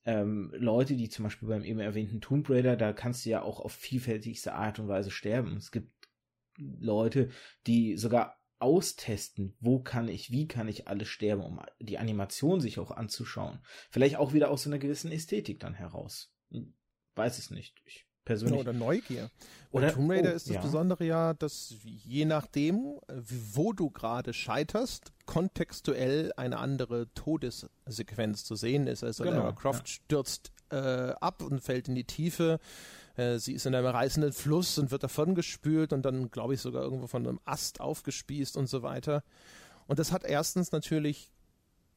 ähm, 0.08 0.54
Leute, 0.56 0.96
die 0.96 1.10
zum 1.10 1.24
Beispiel 1.24 1.50
beim 1.50 1.65
eben 1.65 1.82
erwähnten 1.82 2.22
Tomb 2.22 2.50
Raider, 2.50 2.78
da 2.78 2.93
kannst 2.93 3.26
du 3.26 3.30
ja 3.30 3.41
auch 3.41 3.60
auf 3.60 3.74
vielfältigste 3.74 4.54
Art 4.54 4.80
und 4.80 4.88
Weise 4.88 5.12
sterben. 5.12 5.58
Es 5.58 5.70
gibt 5.70 5.91
Leute, 6.58 7.30
die 7.67 7.98
sogar 7.98 8.41
austesten, 8.58 9.56
wo 9.60 9.80
kann 9.80 10.08
ich, 10.08 10.32
wie 10.32 10.48
kann 10.48 10.70
ich 10.70 10.88
alles 10.88 11.10
sterben, 11.10 11.43
um 11.43 11.60
die 11.80 11.98
Animation 11.98 12.62
sich 12.62 12.80
auch 12.80 12.91
anzuschauen. 12.91 13.60
Vielleicht 13.91 14.15
auch 14.15 14.32
wieder 14.32 14.50
aus 14.50 14.63
so 14.63 14.70
einer 14.70 14.80
gewissen 14.80 15.12
Ästhetik 15.12 15.60
dann 15.60 15.74
heraus. 15.74 16.34
Hm, 16.52 16.74
weiß 17.15 17.38
es 17.38 17.52
nicht. 17.52 17.82
Ich 17.86 18.07
persönlich. 18.28 18.60
Oder 18.60 18.74
Neugier. 18.74 19.32
Oder 19.72 19.94
Tomb 19.94 20.12
Raider 20.12 20.34
oh, 20.34 20.36
ist 20.36 20.48
das 20.48 20.56
ja. 20.56 20.62
Besondere 20.62 21.06
ja, 21.06 21.34
dass 21.34 21.76
je 21.84 22.26
nachdem, 22.26 23.00
wo 23.54 23.74
du 23.74 23.90
gerade 23.90 24.34
scheiterst, 24.34 25.13
kontextuell 25.26 26.34
eine 26.36 26.58
andere 26.58 27.08
Todessequenz 27.13 28.44
zu 28.44 28.56
sehen 28.56 28.88
ist. 28.88 29.04
Also 29.04 29.24
genau, 29.24 29.38
Lara 29.38 29.52
Croft 29.54 29.88
ja. 29.88 29.94
stürzt 29.94 30.52
äh, 30.72 30.78
ab 31.22 31.42
und 31.42 31.62
fällt 31.62 31.88
in 31.88 31.96
die 31.96 32.04
Tiefe. 32.04 32.60
Äh, 33.16 33.40
sie 33.40 33.54
ist 33.54 33.66
in 33.66 33.76
einem 33.76 33.88
reißenden 33.88 34.34
Fluss 34.34 34.78
und 34.78 34.92
wird 34.92 35.04
davon 35.04 35.36
gespült 35.36 35.94
und 35.94 36.04
dann, 36.04 36.32
glaube 36.32 36.54
ich, 36.54 36.62
sogar 36.62 36.84
irgendwo 36.84 37.08
von 37.08 37.26
einem 37.26 37.40
Ast 37.46 37.80
aufgespießt 37.80 38.58
und 38.58 38.68
so 38.68 38.84
weiter. 38.84 39.24
Und 39.88 40.00
das 40.00 40.12
hat 40.12 40.26
erstens 40.26 40.74
natürlich 40.74 41.32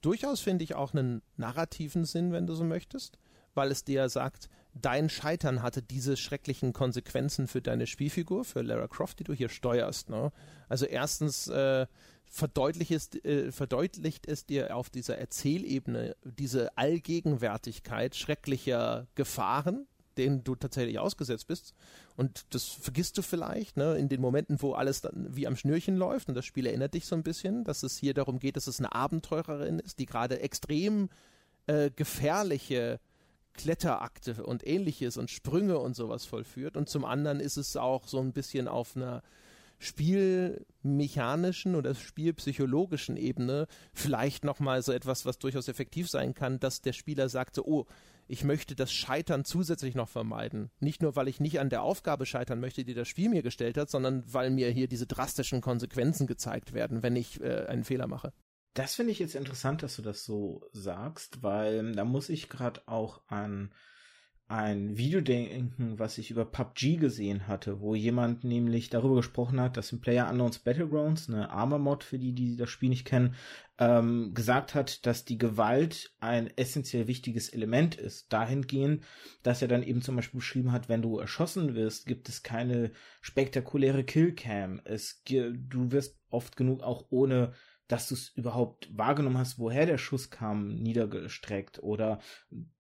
durchaus, 0.01 0.41
finde 0.41 0.63
ich, 0.63 0.77
auch 0.77 0.93
einen 0.93 1.23
narrativen 1.37 2.05
Sinn, 2.05 2.33
wenn 2.33 2.47
du 2.47 2.55
so 2.55 2.65
möchtest, 2.65 3.19
weil 3.55 3.71
es 3.71 3.85
dir 3.85 4.09
sagt, 4.09 4.49
dein 4.75 5.09
Scheitern 5.09 5.63
hatte 5.63 5.83
diese 5.83 6.17
schrecklichen 6.17 6.73
Konsequenzen 6.73 7.49
für 7.49 7.63
deine 7.63 7.87
Spielfigur, 7.87 8.45
für 8.45 8.63
Lara 8.63 8.89
Croft, 8.89 9.19
die 9.19 9.25
du 9.25 9.33
hier 9.33 9.49
steuerst. 9.49 10.11
Ne? 10.11 10.33
Also 10.69 10.87
erstens 10.87 11.49
äh, 11.49 11.87
verdeutlicht, 12.27 13.25
äh, 13.25 13.51
verdeutlicht 13.53 14.27
es 14.27 14.47
dir 14.47 14.77
auf 14.77 14.91
dieser 14.91 15.19
Erzählebene 15.19 16.17
diese 16.25 16.77
Allgegenwärtigkeit 16.79 18.15
schrecklicher 18.15 19.07
Gefahren, 19.15 19.87
denen 20.17 20.45
du 20.45 20.55
tatsächlich 20.55 20.99
ausgesetzt 20.99 21.49
bist. 21.49 21.75
Und 22.17 22.45
das 22.51 22.65
vergisst 22.65 23.19
du 23.19 23.23
vielleicht, 23.23 23.77
ne, 23.77 23.97
in 23.97 24.09
den 24.09 24.21
Momenten, 24.21 24.61
wo 24.63 24.73
alles 24.73 25.01
dann 25.01 25.35
wie 25.35 25.47
am 25.47 25.57
Schnürchen 25.57 25.97
läuft. 25.97 26.29
Und 26.29 26.35
das 26.35 26.45
Spiel 26.45 26.67
erinnert 26.67 26.95
dich 26.95 27.07
so 27.07 27.17
ein 27.17 27.23
bisschen, 27.23 27.65
dass 27.65 27.83
es 27.83 27.97
hier 27.97 28.15
darum 28.15 28.39
geht, 28.39 28.57
dass 28.57 28.67
es 28.67 28.79
eine 28.79 28.93
Abenteurerin 28.93 29.79
ist, 29.79 29.99
die 29.99 30.07
gerade 30.07 30.41
extrem 30.41 31.09
äh, 31.67 31.91
gefährliche 31.91 33.01
Kletterakte 33.55 34.45
und 34.45 34.67
ähnliches 34.67 35.17
und 35.17 35.31
Sprünge 35.31 35.79
und 35.79 35.95
sowas 35.95 36.25
vollführt. 36.25 36.77
Und 36.77 36.89
zum 36.89 37.05
anderen 37.05 37.41
ist 37.41 37.57
es 37.57 37.77
auch 37.77 38.07
so 38.07 38.21
ein 38.21 38.33
bisschen 38.33 38.69
auf 38.69 38.97
einer 38.97 39.23
spielmechanischen 39.81 41.75
oder 41.75 41.95
spielpsychologischen 41.95 43.17
Ebene 43.17 43.67
vielleicht 43.95 44.45
nochmal 44.45 44.83
so 44.83 44.93
etwas, 44.93 45.25
was 45.25 45.39
durchaus 45.39 45.69
effektiv 45.69 46.09
sein 46.09 46.35
kann, 46.35 46.61
dass 46.61 46.83
der 46.83 46.93
Spieler 46.93 47.29
sagt 47.29 47.55
so, 47.55 47.65
oh, 47.65 47.87
ich 48.29 48.45
möchte 48.45 48.77
das 48.77 48.93
Scheitern 48.93 49.45
zusätzlich 49.45 49.97
noch 49.97 50.09
vermeiden. 50.09 50.71
Nicht 50.79 51.03
nur, 51.03 51.17
weil 51.17 51.27
ich 51.27 51.41
nicht 51.41 51.59
an 51.59 51.71
der 51.71 51.83
Aufgabe 51.83 52.27
scheitern 52.27 52.61
möchte, 52.61 52.85
die 52.85 52.95
das 52.95 53.09
Spiel 53.09 53.29
mir 53.29 53.43
gestellt 53.43 53.77
hat, 53.77 53.91
sondern 53.91 54.23
weil 54.33 54.51
mir 54.51 54.71
hier 54.71 54.87
diese 54.87 55.07
drastischen 55.07 55.61
Konsequenzen 55.61 56.29
gezeigt 56.29 56.73
werden, 56.73 57.03
wenn 57.03 57.17
ich 57.17 57.41
äh, 57.41 57.67
einen 57.67 57.83
Fehler 57.83 58.07
mache. 58.07 58.33
Das 58.75 58.95
finde 58.95 59.13
ich 59.13 59.19
jetzt 59.19 59.35
interessant, 59.35 59.83
dass 59.83 59.97
du 59.97 60.03
das 60.03 60.25
so 60.25 60.63
sagst, 60.73 61.43
weil 61.43 61.93
da 61.93 62.05
muss 62.05 62.29
ich 62.29 62.49
gerade 62.49 62.83
auch 62.87 63.23
an 63.27 63.73
ein 64.51 64.97
Video 64.97 65.21
denken, 65.21 66.01
was 66.01 66.19
ich 66.19 66.33
über 66.33 66.45
PUBG 66.45 66.97
gesehen 66.97 67.47
hatte, 67.47 67.81
wo 67.81 67.95
jemand 67.95 68.43
nämlich 68.43 68.91
darüber 68.91 69.17
gesprochen 69.17 69.61
hat, 69.61 69.77
dass 69.77 69.93
im 69.93 70.01
Player 70.01 70.29
Unknowns 70.29 70.59
Battlegrounds, 70.59 71.29
eine 71.29 71.51
Armor-Mod 71.51 72.03
für 72.03 72.19
die, 72.19 72.33
die 72.33 72.57
das 72.57 72.69
Spiel 72.69 72.89
nicht 72.89 73.05
kennen, 73.05 73.37
ähm, 73.79 74.35
gesagt 74.35 74.75
hat, 74.75 75.07
dass 75.07 75.25
die 75.25 75.39
Gewalt 75.39 76.13
ein 76.19 76.51
essentiell 76.57 77.07
wichtiges 77.07 77.49
Element 77.49 77.95
ist. 77.95 78.33
Dahingehend, 78.33 79.05
dass 79.45 79.63
er 79.63 79.69
dann 79.69 79.85
eben 79.85 80.03
zum 80.03 80.17
Beispiel 80.17 80.39
beschrieben 80.39 80.73
hat, 80.73 80.89
wenn 80.89 81.03
du 81.03 81.19
erschossen 81.19 81.77
wirst, 81.77 82.07
gibt 82.07 82.29
es 82.29 82.43
keine 82.43 82.91
spektakuläre 83.21 84.03
Killcam. 84.03 84.81
Es, 84.85 85.23
du 85.25 85.93
wirst 85.93 86.19
oft 86.29 86.57
genug 86.57 86.83
auch 86.83 87.07
ohne 87.11 87.53
dass 87.91 88.09
du 88.09 88.15
es 88.15 88.29
überhaupt 88.37 88.89
wahrgenommen 88.97 89.39
hast, 89.39 89.59
woher 89.59 89.85
der 89.85 89.99
Schuss 89.99 90.31
kam, 90.31 90.69
niedergestreckt 90.77 91.83
oder 91.83 92.21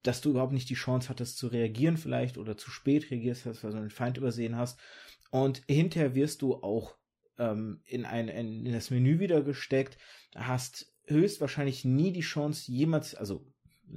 dass 0.05 0.21
du 0.21 0.31
überhaupt 0.31 0.53
nicht 0.53 0.71
die 0.71 0.75
Chance 0.75 1.09
hattest 1.09 1.37
zu 1.37 1.49
reagieren 1.49 1.97
vielleicht 1.97 2.39
oder 2.39 2.57
zu 2.57 2.71
spät 2.71 3.11
reagierst 3.11 3.45
hast, 3.45 3.65
weil 3.65 3.73
du 3.73 3.79
einen 3.79 3.91
Feind 3.91 4.19
übersehen 4.19 4.57
hast. 4.57 4.79
Und 5.33 5.63
hinterher 5.69 6.15
wirst 6.15 6.43
du 6.43 6.55
auch 6.55 6.97
ähm, 7.39 7.81
in, 7.87 8.05
ein, 8.05 8.29
in 8.29 8.73
das 8.73 8.91
Menü 8.91 9.19
wieder 9.19 9.43
gesteckt, 9.43 9.99
hast 10.37 10.95
höchstwahrscheinlich 11.07 11.85
nie 11.85 12.13
die 12.13 12.21
Chance, 12.21 12.71
jemals, 12.71 13.17
also 13.17 13.45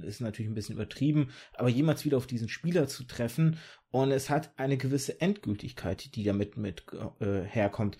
ist 0.02 0.20
natürlich 0.20 0.50
ein 0.50 0.56
bisschen 0.56 0.74
übertrieben, 0.74 1.30
aber 1.52 1.68
jemals 1.68 2.04
wieder 2.04 2.16
auf 2.16 2.26
diesen 2.26 2.48
Spieler 2.48 2.88
zu 2.88 3.04
treffen. 3.04 3.58
Und 3.90 4.10
es 4.10 4.30
hat 4.30 4.52
eine 4.58 4.76
gewisse 4.76 5.20
Endgültigkeit, 5.20 6.16
die 6.16 6.24
damit 6.24 6.56
mit 6.56 6.84
äh, 7.20 7.42
herkommt, 7.42 7.98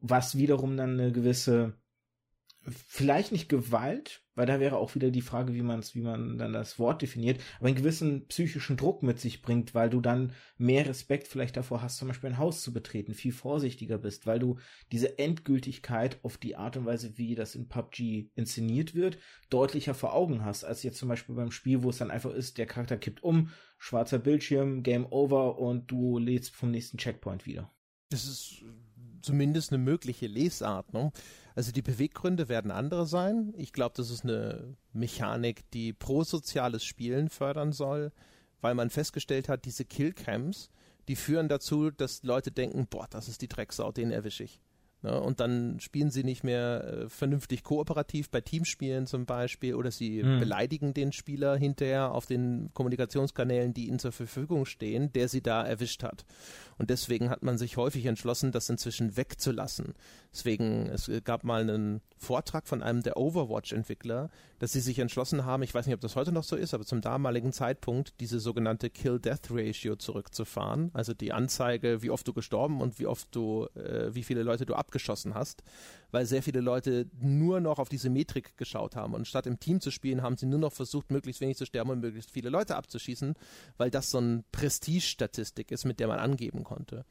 was 0.00 0.36
wiederum 0.36 0.76
dann 0.76 0.98
eine 0.98 1.12
gewisse 1.12 1.78
vielleicht 2.70 3.32
nicht 3.32 3.48
Gewalt, 3.48 4.22
weil 4.34 4.46
da 4.46 4.60
wäre 4.60 4.76
auch 4.76 4.94
wieder 4.94 5.10
die 5.10 5.22
Frage, 5.22 5.54
wie 5.54 5.62
man 5.62 5.82
wie 5.92 6.00
man 6.00 6.38
dann 6.38 6.52
das 6.52 6.78
Wort 6.78 7.02
definiert, 7.02 7.40
aber 7.58 7.68
einen 7.68 7.76
gewissen 7.76 8.26
psychischen 8.26 8.76
Druck 8.76 9.02
mit 9.02 9.20
sich 9.20 9.42
bringt, 9.42 9.74
weil 9.74 9.90
du 9.90 10.00
dann 10.00 10.32
mehr 10.58 10.86
Respekt 10.86 11.28
vielleicht 11.28 11.56
davor 11.56 11.82
hast, 11.82 11.96
zum 11.96 12.08
Beispiel 12.08 12.30
ein 12.30 12.38
Haus 12.38 12.62
zu 12.62 12.72
betreten, 12.72 13.14
viel 13.14 13.32
vorsichtiger 13.32 13.98
bist, 13.98 14.26
weil 14.26 14.38
du 14.38 14.58
diese 14.92 15.18
Endgültigkeit 15.18 16.18
auf 16.22 16.38
die 16.38 16.56
Art 16.56 16.76
und 16.76 16.86
Weise, 16.86 17.16
wie 17.18 17.34
das 17.34 17.54
in 17.54 17.68
PUBG 17.68 18.30
inszeniert 18.34 18.94
wird, 18.94 19.18
deutlicher 19.50 19.94
vor 19.94 20.14
Augen 20.14 20.44
hast, 20.44 20.64
als 20.64 20.82
jetzt 20.82 20.98
zum 20.98 21.08
Beispiel 21.08 21.34
beim 21.34 21.50
Spiel, 21.50 21.82
wo 21.82 21.90
es 21.90 21.98
dann 21.98 22.10
einfach 22.10 22.32
ist, 22.32 22.58
der 22.58 22.66
Charakter 22.66 22.96
kippt 22.96 23.22
um, 23.22 23.50
schwarzer 23.78 24.18
Bildschirm, 24.18 24.82
Game 24.82 25.06
Over 25.06 25.58
und 25.58 25.90
du 25.90 26.18
lädst 26.18 26.54
vom 26.54 26.70
nächsten 26.70 26.98
Checkpoint 26.98 27.46
wieder. 27.46 27.72
Das 28.10 28.24
ist 28.24 28.64
zumindest 29.22 29.72
eine 29.72 29.82
mögliche 29.82 30.26
Lesart, 30.26 30.92
ne? 30.92 31.12
Also 31.56 31.72
die 31.72 31.82
Beweggründe 31.82 32.50
werden 32.50 32.70
andere 32.70 33.06
sein. 33.06 33.54
Ich 33.56 33.72
glaube, 33.72 33.94
das 33.96 34.10
ist 34.10 34.24
eine 34.24 34.76
Mechanik, 34.92 35.68
die 35.70 35.94
prosoziales 35.94 36.84
Spielen 36.84 37.30
fördern 37.30 37.72
soll, 37.72 38.12
weil 38.60 38.74
man 38.74 38.90
festgestellt 38.90 39.48
hat, 39.48 39.64
diese 39.64 39.86
Killcams, 39.86 40.68
die 41.08 41.16
führen 41.16 41.48
dazu, 41.48 41.90
dass 41.90 42.22
Leute 42.22 42.52
denken, 42.52 42.86
boah, 42.86 43.06
das 43.08 43.28
ist 43.28 43.40
die 43.40 43.48
Drecksau, 43.48 43.90
den 43.90 44.10
erwische 44.10 44.44
ich. 44.44 44.60
Ne? 45.02 45.20
Und 45.20 45.40
dann 45.40 45.78
spielen 45.80 46.10
sie 46.10 46.24
nicht 46.24 46.44
mehr 46.44 46.84
äh, 46.84 47.08
vernünftig 47.08 47.62
kooperativ 47.62 48.30
bei 48.30 48.40
Teamspielen 48.40 49.06
zum 49.06 49.26
Beispiel 49.26 49.74
oder 49.74 49.90
sie 49.90 50.22
hm. 50.22 50.40
beleidigen 50.40 50.94
den 50.94 51.12
Spieler 51.12 51.56
hinterher 51.56 52.12
auf 52.12 52.26
den 52.26 52.70
Kommunikationskanälen, 52.74 53.74
die 53.74 53.88
ihnen 53.88 53.98
zur 53.98 54.12
Verfügung 54.12 54.66
stehen, 54.66 55.12
der 55.12 55.28
sie 55.28 55.42
da 55.42 55.62
erwischt 55.64 56.02
hat. 56.02 56.24
Und 56.78 56.90
deswegen 56.90 57.30
hat 57.30 57.42
man 57.42 57.56
sich 57.56 57.76
häufig 57.76 58.04
entschlossen, 58.06 58.52
das 58.52 58.68
inzwischen 58.68 59.16
wegzulassen. 59.16 59.94
Deswegen, 60.32 60.86
es 60.86 61.10
gab 61.24 61.44
mal 61.44 61.62
einen 61.62 62.02
Vortrag 62.18 62.66
von 62.66 62.82
einem 62.82 63.02
der 63.02 63.16
Overwatch-Entwickler, 63.16 64.30
dass 64.58 64.72
sie 64.72 64.80
sich 64.80 64.98
entschlossen 64.98 65.46
haben, 65.46 65.62
ich 65.62 65.74
weiß 65.74 65.86
nicht, 65.86 65.94
ob 65.94 66.00
das 66.00 66.16
heute 66.16 66.32
noch 66.32 66.44
so 66.44 66.56
ist, 66.56 66.74
aber 66.74 66.84
zum 66.84 67.00
damaligen 67.00 67.52
Zeitpunkt 67.52 68.20
diese 68.20 68.40
sogenannte 68.40 68.90
Kill-Death-Ratio 68.90 69.96
zurückzufahren. 69.96 70.90
Also 70.92 71.14
die 71.14 71.32
Anzeige, 71.32 72.02
wie 72.02 72.10
oft 72.10 72.28
du 72.28 72.34
gestorben 72.34 72.82
und 72.82 72.98
wie 72.98 73.06
oft 73.06 73.34
du, 73.34 73.66
äh, 73.74 74.14
wie 74.14 74.22
viele 74.22 74.42
Leute 74.42 74.66
du 74.66 74.74
abgeschossen 74.86 75.34
hast 75.34 75.62
weil 76.16 76.24
sehr 76.24 76.42
viele 76.42 76.62
Leute 76.62 77.10
nur 77.20 77.60
noch 77.60 77.78
auf 77.78 77.90
diese 77.90 78.08
Metrik 78.08 78.56
geschaut 78.56 78.96
haben. 78.96 79.12
Und 79.12 79.26
statt 79.26 79.46
im 79.46 79.60
Team 79.60 79.82
zu 79.82 79.90
spielen, 79.90 80.22
haben 80.22 80.38
sie 80.38 80.46
nur 80.46 80.58
noch 80.58 80.72
versucht, 80.72 81.10
möglichst 81.10 81.42
wenig 81.42 81.58
zu 81.58 81.66
sterben 81.66 81.90
und 81.90 82.00
möglichst 82.00 82.30
viele 82.30 82.48
Leute 82.48 82.74
abzuschießen, 82.76 83.34
weil 83.76 83.90
das 83.90 84.10
so 84.10 84.18
eine 84.18 84.42
Prestige-Statistik 84.50 85.70
ist, 85.70 85.84
mit 85.84 86.00
der 86.00 86.08
man 86.08 86.18
angeben 86.18 86.64
konnte. 86.64 87.04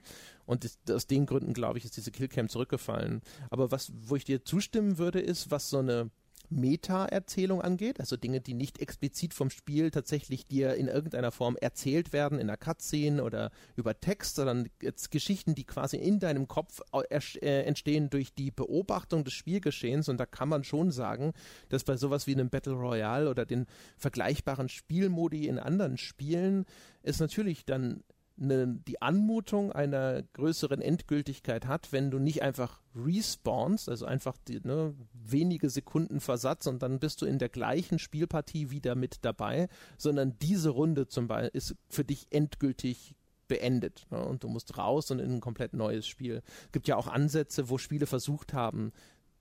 Und 0.47 0.67
aus 0.89 1.05
den 1.05 1.27
Gründen, 1.27 1.53
glaube 1.53 1.77
ich, 1.77 1.85
ist 1.85 1.97
diese 1.97 2.11
Killcam 2.11 2.49
zurückgefallen. 2.49 3.21
Aber 3.51 3.71
was, 3.71 3.91
wo 3.95 4.15
ich 4.15 4.25
dir 4.25 4.43
zustimmen 4.43 4.97
würde, 4.97 5.19
ist, 5.19 5.51
was 5.51 5.69
so 5.69 5.77
eine 5.77 6.09
Meta-Erzählung 6.49 7.61
angeht, 7.61 7.99
also 7.99 8.17
Dinge, 8.17 8.41
die 8.41 8.53
nicht 8.53 8.79
explizit 8.79 9.33
vom 9.33 9.49
Spiel 9.49 9.91
tatsächlich 9.91 10.45
dir 10.45 10.75
in 10.75 10.87
irgendeiner 10.87 11.31
Form 11.31 11.57
erzählt 11.57 12.13
werden, 12.13 12.39
in 12.39 12.49
einer 12.49 12.57
Cutscene 12.57 13.23
oder 13.23 13.51
über 13.75 13.99
Text, 13.99 14.35
sondern 14.35 14.69
jetzt 14.81 15.11
Geschichten, 15.11 15.55
die 15.55 15.65
quasi 15.65 15.97
in 15.97 16.19
deinem 16.19 16.47
Kopf 16.47 16.81
äh, 16.91 17.63
entstehen 17.63 18.09
durch 18.09 18.33
die 18.33 18.51
Beobachtung 18.51 19.23
des 19.23 19.33
Spielgeschehens. 19.33 20.09
Und 20.09 20.17
da 20.17 20.25
kann 20.25 20.49
man 20.49 20.63
schon 20.63 20.91
sagen, 20.91 21.33
dass 21.69 21.83
bei 21.83 21.97
sowas 21.97 22.27
wie 22.27 22.33
einem 22.33 22.49
Battle 22.49 22.73
Royale 22.73 23.29
oder 23.29 23.45
den 23.45 23.65
vergleichbaren 23.97 24.69
Spielmodi 24.69 25.47
in 25.47 25.59
anderen 25.59 25.97
Spielen 25.97 26.65
es 27.03 27.19
natürlich 27.19 27.65
dann 27.65 28.03
eine, 28.39 28.79
die 28.87 29.01
Anmutung 29.01 29.71
einer 29.71 30.21
größeren 30.21 30.81
Endgültigkeit 30.81 31.67
hat, 31.67 31.91
wenn 31.91 32.11
du 32.11 32.19
nicht 32.19 32.41
einfach 32.41 32.81
respawnst, 32.95 33.89
also 33.89 34.05
einfach 34.05 34.37
die, 34.47 34.59
ne, 34.61 34.93
wenige 35.13 35.69
Sekunden 35.69 36.19
Versatz 36.19 36.67
und 36.67 36.83
dann 36.83 36.99
bist 36.99 37.21
du 37.21 37.25
in 37.25 37.39
der 37.39 37.49
gleichen 37.49 37.99
Spielpartie 37.99 38.71
wieder 38.71 38.95
mit 38.95 39.19
dabei, 39.23 39.67
sondern 39.97 40.37
diese 40.39 40.69
Runde 40.69 41.07
zum 41.07 41.27
Beispiel 41.27 41.51
ist 41.53 41.75
für 41.89 42.03
dich 42.03 42.27
endgültig 42.31 43.15
beendet 43.47 44.07
ne, 44.09 44.25
und 44.25 44.43
du 44.43 44.49
musst 44.49 44.77
raus 44.77 45.11
und 45.11 45.19
in 45.19 45.35
ein 45.35 45.41
komplett 45.41 45.73
neues 45.73 46.07
Spiel. 46.07 46.41
Es 46.65 46.71
gibt 46.71 46.87
ja 46.87 46.97
auch 46.97 47.07
Ansätze, 47.07 47.69
wo 47.69 47.77
Spiele 47.77 48.05
versucht 48.05 48.53
haben, 48.53 48.91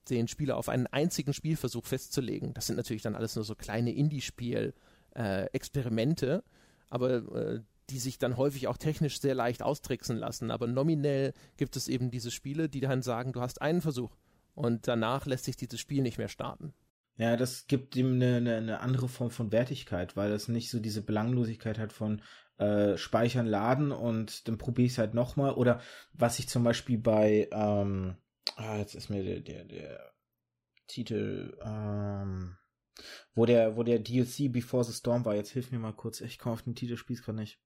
den 0.09 0.27
Spieler 0.27 0.57
auf 0.57 0.67
einen 0.69 0.87
einzigen 0.87 1.33
Spielversuch 1.33 1.85
festzulegen. 1.85 2.53
Das 2.53 2.67
sind 2.67 2.75
natürlich 2.75 3.01
dann 3.01 3.15
alles 3.15 3.35
nur 3.35 3.43
so 3.43 3.55
kleine 3.55 3.91
Indie-Spiel-Experimente, 3.91 6.27
äh, 6.27 6.41
aber 6.89 7.15
äh, 7.35 7.61
die 7.89 7.99
sich 7.99 8.17
dann 8.17 8.37
häufig 8.37 8.67
auch 8.67 8.77
technisch 8.77 9.19
sehr 9.19 9.35
leicht 9.35 9.61
austricksen 9.63 10.17
lassen. 10.17 10.51
Aber 10.51 10.67
nominell 10.67 11.33
gibt 11.57 11.75
es 11.75 11.87
eben 11.87 12.11
diese 12.11 12.31
Spiele, 12.31 12.69
die 12.69 12.81
dann 12.81 13.01
sagen, 13.01 13.33
du 13.33 13.41
hast 13.41 13.61
einen 13.61 13.81
Versuch 13.81 14.15
Und 14.53 14.87
danach 14.87 15.25
lässt 15.25 15.45
sich 15.45 15.57
dieses 15.57 15.79
Spiel 15.79 16.01
nicht 16.01 16.17
mehr 16.17 16.29
starten. 16.29 16.73
Ja, 17.17 17.37
das 17.37 17.67
gibt 17.67 17.95
ihm 17.95 18.15
eine, 18.15 18.37
eine, 18.37 18.55
eine 18.57 18.79
andere 18.81 19.07
Form 19.07 19.29
von 19.29 19.51
Wertigkeit, 19.51 20.17
weil 20.17 20.31
es 20.31 20.47
nicht 20.49 20.69
so 20.69 20.79
diese 20.79 21.01
Belanglosigkeit 21.01 21.79
hat 21.79 21.93
von 21.93 22.21
äh, 22.57 22.97
Speichern, 22.97 23.45
Laden 23.45 23.91
und 23.91 24.47
dann 24.47 24.57
probiere 24.57 24.85
ich 24.87 24.93
es 24.93 24.97
halt 24.97 25.13
nochmal. 25.13 25.53
Oder 25.53 25.81
was 26.13 26.39
ich 26.39 26.49
zum 26.49 26.63
Beispiel 26.63 26.97
bei, 26.97 27.47
ähm, 27.51 28.17
ah, 28.57 28.77
jetzt 28.77 28.95
ist 28.95 29.09
mir 29.09 29.23
der, 29.23 29.39
der, 29.39 29.63
der 29.65 30.13
Titel, 30.87 31.57
ähm, 31.63 32.57
wo 33.33 33.45
der, 33.45 33.77
wo 33.77 33.83
der 33.83 33.99
DLC 33.99 34.51
Before 34.51 34.83
the 34.83 34.93
Storm 34.93 35.25
war. 35.25 35.35
Jetzt 35.35 35.51
hilf 35.51 35.71
mir 35.71 35.79
mal 35.79 35.93
kurz. 35.93 36.21
Ich 36.21 36.37
komme 36.37 36.53
auf 36.53 36.63
den 36.63 36.75
Titel, 36.75 36.97
spiel's 36.97 37.23
gerade 37.23 37.39
nicht. 37.39 37.59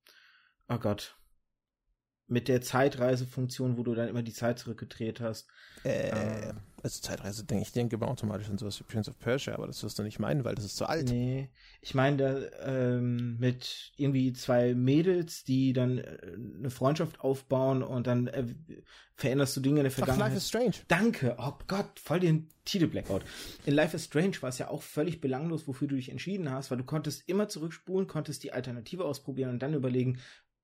Oh 0.70 0.78
Gott 0.78 1.20
mit 2.30 2.48
der 2.48 2.62
Zeitreisefunktion, 2.62 3.78
wo 3.78 3.84
du 3.84 3.96
dann 3.96 4.08
immer 4.08 4.22
die 4.22 4.34
Zeit 4.34 4.60
zurückgedreht 4.60 5.20
hast. 5.20 5.48
Äh, 5.84 6.10
äh, 6.10 6.54
also 6.84 7.02
Zeitreise, 7.02 7.44
denke 7.44 7.64
ich, 7.64 7.72
denke 7.72 7.96
immer 7.96 8.08
automatisch 8.08 8.50
an 8.50 8.58
sowas 8.58 8.80
wie 8.80 8.84
Prince 8.84 9.10
of 9.10 9.18
Persia, 9.18 9.56
aber 9.56 9.66
das 9.66 9.84
wirst 9.84 9.98
du 9.98 10.04
nicht 10.04 10.20
meinen, 10.20 10.46
weil 10.46 10.56
das 10.56 10.66
ist 10.66 10.78
zu 10.78 10.86
alt. 10.86 11.10
Nee, 11.10 11.50
ich 11.82 11.96
meine 11.96 12.18
da 12.18 12.68
ähm, 12.68 13.38
mit 13.40 13.92
irgendwie 13.98 14.32
zwei 14.34 14.76
Mädels, 14.76 15.44
die 15.44 15.74
dann 15.74 15.98
äh, 15.98 16.18
eine 16.60 16.70
Freundschaft 16.70 17.20
aufbauen 17.20 17.82
und 17.82 18.06
dann 18.06 18.28
äh, 18.28 18.46
veränderst 19.16 19.58
du 19.58 19.62
Dinge 19.62 19.80
in 19.80 19.84
der 19.86 19.92
Vergangenheit. 19.92 20.28
Ach, 20.28 20.30
Life 20.30 20.38
is 20.38 20.48
Strange. 20.48 20.76
Danke, 20.88 21.36
oh 21.40 21.54
Gott, 21.68 22.00
voll 22.00 22.20
den 22.20 22.48
Titel-Blackout. 22.64 23.24
In 23.66 23.74
Life 23.74 23.96
is 23.96 24.06
Strange 24.06 24.42
war 24.42 24.50
es 24.50 24.60
ja 24.60 24.70
auch 24.70 24.84
völlig 24.84 25.20
belanglos, 25.20 25.68
wofür 25.68 25.88
du 25.88 25.96
dich 25.96 26.10
entschieden 26.10 26.52
hast, 26.52 26.70
weil 26.70 26.78
du 26.78 26.86
konntest 26.86 27.28
immer 27.28 27.50
zurückspulen, 27.50 28.08
konntest 28.08 28.44
die 28.44 28.54
Alternative 28.54 29.04
ausprobieren 29.04 29.50
und 29.50 29.60
dann 29.64 29.74
überlegen, 29.74 30.20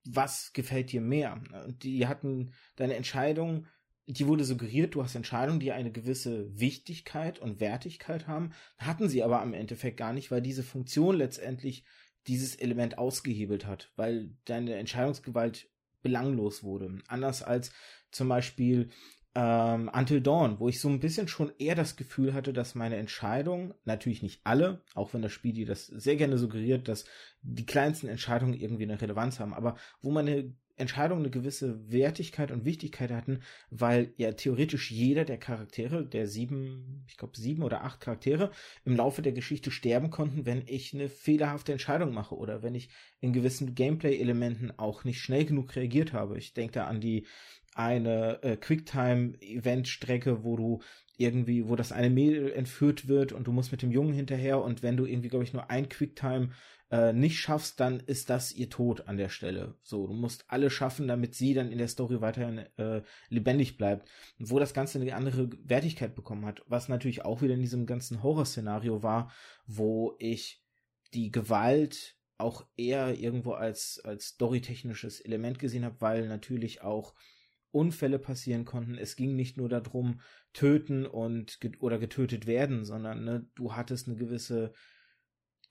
was 0.05 0.53
gefällt 0.53 0.91
dir 0.91 1.01
mehr? 1.01 1.41
Und 1.65 1.83
die 1.83 2.07
hatten 2.07 2.53
deine 2.75 2.95
Entscheidung, 2.95 3.65
die 4.07 4.27
wurde 4.27 4.45
suggeriert, 4.45 4.93
du 4.95 5.03
hast 5.03 5.15
Entscheidungen, 5.15 5.59
die 5.59 5.71
eine 5.71 5.91
gewisse 5.91 6.47
Wichtigkeit 6.59 7.39
und 7.39 7.59
Wertigkeit 7.59 8.27
haben, 8.27 8.51
hatten 8.77 9.09
sie 9.09 9.23
aber 9.23 9.41
am 9.41 9.53
Endeffekt 9.53 9.97
gar 9.97 10.13
nicht, 10.13 10.29
weil 10.29 10.41
diese 10.41 10.63
Funktion 10.63 11.17
letztendlich 11.17 11.83
dieses 12.27 12.55
Element 12.55 12.97
ausgehebelt 12.97 13.65
hat, 13.65 13.91
weil 13.95 14.35
deine 14.45 14.75
Entscheidungsgewalt 14.75 15.69
belanglos 16.01 16.63
wurde. 16.63 16.99
Anders 17.07 17.41
als 17.41 17.71
zum 18.11 18.29
Beispiel 18.29 18.89
ähm, 19.36 19.91
Until 19.93 20.21
Dawn, 20.21 20.59
wo 20.59 20.69
ich 20.69 20.79
so 20.79 20.88
ein 20.88 20.99
bisschen 20.99 21.27
schon 21.27 21.51
eher 21.59 21.75
das 21.75 21.97
Gefühl 21.97 22.33
hatte, 22.33 22.53
dass 22.53 22.73
meine 22.73 22.95
Entscheidungen, 22.95 23.73
natürlich 23.83 24.23
nicht 24.23 24.41
alle, 24.45 24.81
auch 24.93 25.13
wenn 25.13 25.21
das 25.21 25.33
Spiel 25.33 25.53
dir 25.53 25.65
das 25.65 25.88
sehr 25.88 26.15
gerne 26.15 26.38
suggeriert, 26.38 26.88
dass 26.88 27.05
die 27.41 27.65
kleinsten 27.65 28.07
Entscheidungen 28.07 28.53
irgendwie 28.53 28.83
eine 28.83 28.99
Relevanz 28.99 29.39
haben, 29.39 29.53
aber 29.53 29.75
wo 30.01 30.11
meine 30.11 30.55
Entscheidungen 30.77 31.21
eine 31.21 31.29
gewisse 31.29 31.89
Wertigkeit 31.89 32.51
und 32.51 32.65
Wichtigkeit 32.65 33.11
hatten, 33.11 33.41
weil 33.69 34.13
ja 34.17 34.33
theoretisch 34.33 34.91
jeder 34.91 35.23
der 35.23 35.38
Charaktere, 35.38 36.05
der 36.05 36.27
sieben, 36.27 37.05
ich 37.07 37.17
glaube 37.17 37.38
sieben 37.38 37.63
oder 37.63 37.83
acht 37.83 38.01
Charaktere, 38.01 38.51
im 38.83 38.95
Laufe 38.95 39.21
der 39.21 39.31
Geschichte 39.31 39.71
sterben 39.71 40.09
konnten, 40.09 40.45
wenn 40.45 40.63
ich 40.67 40.93
eine 40.93 41.07
fehlerhafte 41.07 41.71
Entscheidung 41.71 42.13
mache 42.13 42.36
oder 42.36 42.61
wenn 42.61 42.75
ich 42.75 42.89
in 43.21 43.31
gewissen 43.31 43.73
Gameplay-Elementen 43.73 44.77
auch 44.77 45.05
nicht 45.05 45.21
schnell 45.21 45.45
genug 45.45 45.75
reagiert 45.75 46.11
habe. 46.11 46.38
Ich 46.38 46.53
denke 46.53 46.73
da 46.73 46.88
an 46.88 46.99
die 46.99 47.25
eine 47.76 48.41
äh, 48.41 48.57
Quicktime-Event-Strecke, 48.57 50.43
wo 50.43 50.55
du 50.55 50.82
irgendwie, 51.17 51.67
wo 51.67 51.76
das 51.76 51.91
eine 51.91 52.09
Mädel 52.09 52.51
entführt 52.51 53.07
wird 53.07 53.32
und 53.32 53.47
du 53.47 53.51
musst 53.51 53.71
mit 53.71 53.82
dem 53.82 53.91
Jungen 53.91 54.13
hinterher 54.13 54.61
und 54.61 54.84
wenn 54.84 54.97
du 54.97 55.05
irgendwie, 55.05 55.30
glaube 55.30 55.45
ich, 55.45 55.53
nur 55.53 55.69
ein 55.69 55.88
Quicktime 55.88 56.49
äh, 56.91 57.13
nicht 57.13 57.39
schaffst, 57.39 57.80
dann 57.80 57.99
ist 57.99 58.30
das 58.30 58.51
ihr 58.53 58.69
Tod 58.69 59.07
an 59.07 59.17
der 59.17 59.30
Stelle. 59.30 59.76
So, 59.82 60.07
du 60.07 60.13
musst 60.13 60.45
alle 60.47 60.69
schaffen, 60.69 61.07
damit 61.07 61.36
sie 61.36 61.53
dann 61.53 61.71
in 61.71 61.78
der 61.78 61.88
Story 61.88 62.21
weiterhin 62.21 62.59
äh, 62.78 63.01
lebendig 63.30 63.78
bleibt. 63.78 64.07
Wo 64.39 64.59
das 64.59 64.73
Ganze 64.73 64.99
eine 64.99 65.15
andere 65.15 65.49
Wertigkeit 65.63 66.15
bekommen 66.15 66.45
hat, 66.45 66.63
was 66.67 66.89
natürlich 66.89 67.26
auch 67.26 67.41
wieder 67.41 67.53
in 67.53 67.61
diesem 67.61 67.86
ganzen 67.86 68.23
Horrorszenario 68.23 69.03
war, 69.03 69.32
wo 69.65 70.15
ich 70.19 70.63
die 71.13 71.32
Gewalt 71.32 72.15
auch 72.38 72.65
eher 72.76 73.17
irgendwo 73.17 73.53
als, 73.53 74.01
als 74.03 74.28
storytechnisches 74.28 75.21
Element 75.21 75.57
gesehen 75.59 75.86
habe, 75.86 76.01
weil 76.01 76.28
natürlich 76.28 76.82
auch 76.82 77.13
Unfälle 77.76 78.19
passieren 78.19 78.65
konnten. 78.65 78.97
Es 78.97 79.15
ging 79.15 79.36
nicht 79.36 79.57
nur 79.57 79.69
darum, 79.69 80.21
töten 80.53 81.05
und 81.05 81.59
oder 81.80 81.99
getötet 81.99 82.47
werden, 82.47 82.86
sondern 82.86 83.23
ne, 83.26 83.45
du 83.55 83.73
hattest 83.76 84.07
eine 84.07 84.15
gewisse 84.17 84.73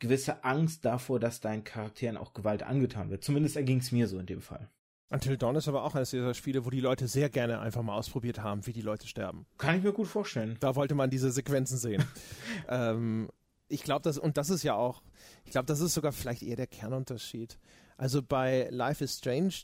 gewisse 0.00 0.44
Angst 0.44 0.84
davor, 0.84 1.18
dass 1.18 1.40
deinen 1.40 1.64
Charakteren 1.64 2.16
auch 2.16 2.34
Gewalt 2.34 2.62
angetan 2.62 3.10
wird. 3.10 3.24
Zumindest 3.24 3.56
erging 3.56 3.78
es 3.78 3.92
mir 3.92 4.06
so 4.06 4.18
in 4.18 4.26
dem 4.26 4.42
Fall. 4.42 4.68
Until 5.08 5.36
Dawn 5.36 5.56
ist 5.56 5.68
aber 5.68 5.84
auch 5.84 5.94
eines 5.94 6.10
dieser 6.10 6.34
Spiele, 6.34 6.64
wo 6.64 6.70
die 6.70 6.80
Leute 6.80 7.06
sehr 7.08 7.30
gerne 7.30 7.60
einfach 7.60 7.82
mal 7.82 7.96
ausprobiert 7.96 8.42
haben, 8.42 8.66
wie 8.66 8.72
die 8.72 8.82
Leute 8.82 9.06
sterben. 9.06 9.46
Kann 9.58 9.76
ich 9.76 9.84
mir 9.84 9.92
gut 9.92 10.08
vorstellen. 10.08 10.56
Da 10.60 10.74
wollte 10.74 10.94
man 10.94 11.08
diese 11.08 11.30
Sequenzen 11.30 11.78
sehen. 11.78 12.04
ähm, 12.68 13.30
ich 13.68 13.82
glaube, 13.82 14.02
das, 14.02 14.18
und 14.18 14.36
das 14.36 14.50
ist 14.50 14.62
ja 14.62 14.74
auch, 14.74 15.02
ich 15.44 15.52
glaube, 15.52 15.66
das 15.66 15.80
ist 15.80 15.94
sogar 15.94 16.12
vielleicht 16.12 16.42
eher 16.42 16.56
der 16.56 16.66
Kernunterschied. 16.66 17.58
Also 17.96 18.22
bei 18.22 18.68
Life 18.70 19.04
is 19.04 19.16
Strange, 19.18 19.54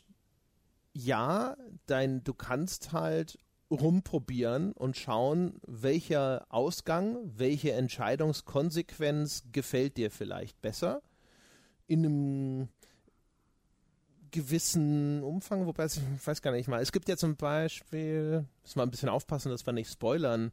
ja, 0.93 1.55
dein, 1.85 2.23
du 2.23 2.33
kannst 2.33 2.91
halt 2.91 3.37
rumprobieren 3.69 4.73
und 4.73 4.97
schauen, 4.97 5.59
welcher 5.65 6.45
Ausgang, 6.49 7.17
welche 7.23 7.71
Entscheidungskonsequenz 7.71 9.45
gefällt 9.51 9.97
dir 9.97 10.11
vielleicht 10.11 10.61
besser. 10.61 11.01
In 11.87 12.05
einem 12.05 12.69
gewissen 14.31 15.23
Umfang, 15.23 15.65
wobei 15.65 15.85
ich 15.85 15.99
weiß 16.25 16.41
gar 16.41 16.51
nicht 16.51 16.67
mal. 16.67 16.81
Es 16.81 16.91
gibt 16.91 17.09
ja 17.09 17.17
zum 17.17 17.35
Beispiel, 17.35 18.45
muss 18.63 18.75
mal 18.75 18.83
ein 18.83 18.91
bisschen 18.91 19.09
aufpassen, 19.09 19.49
dass 19.49 19.65
wir 19.65 19.73
nicht 19.73 19.91
spoilern. 19.91 20.51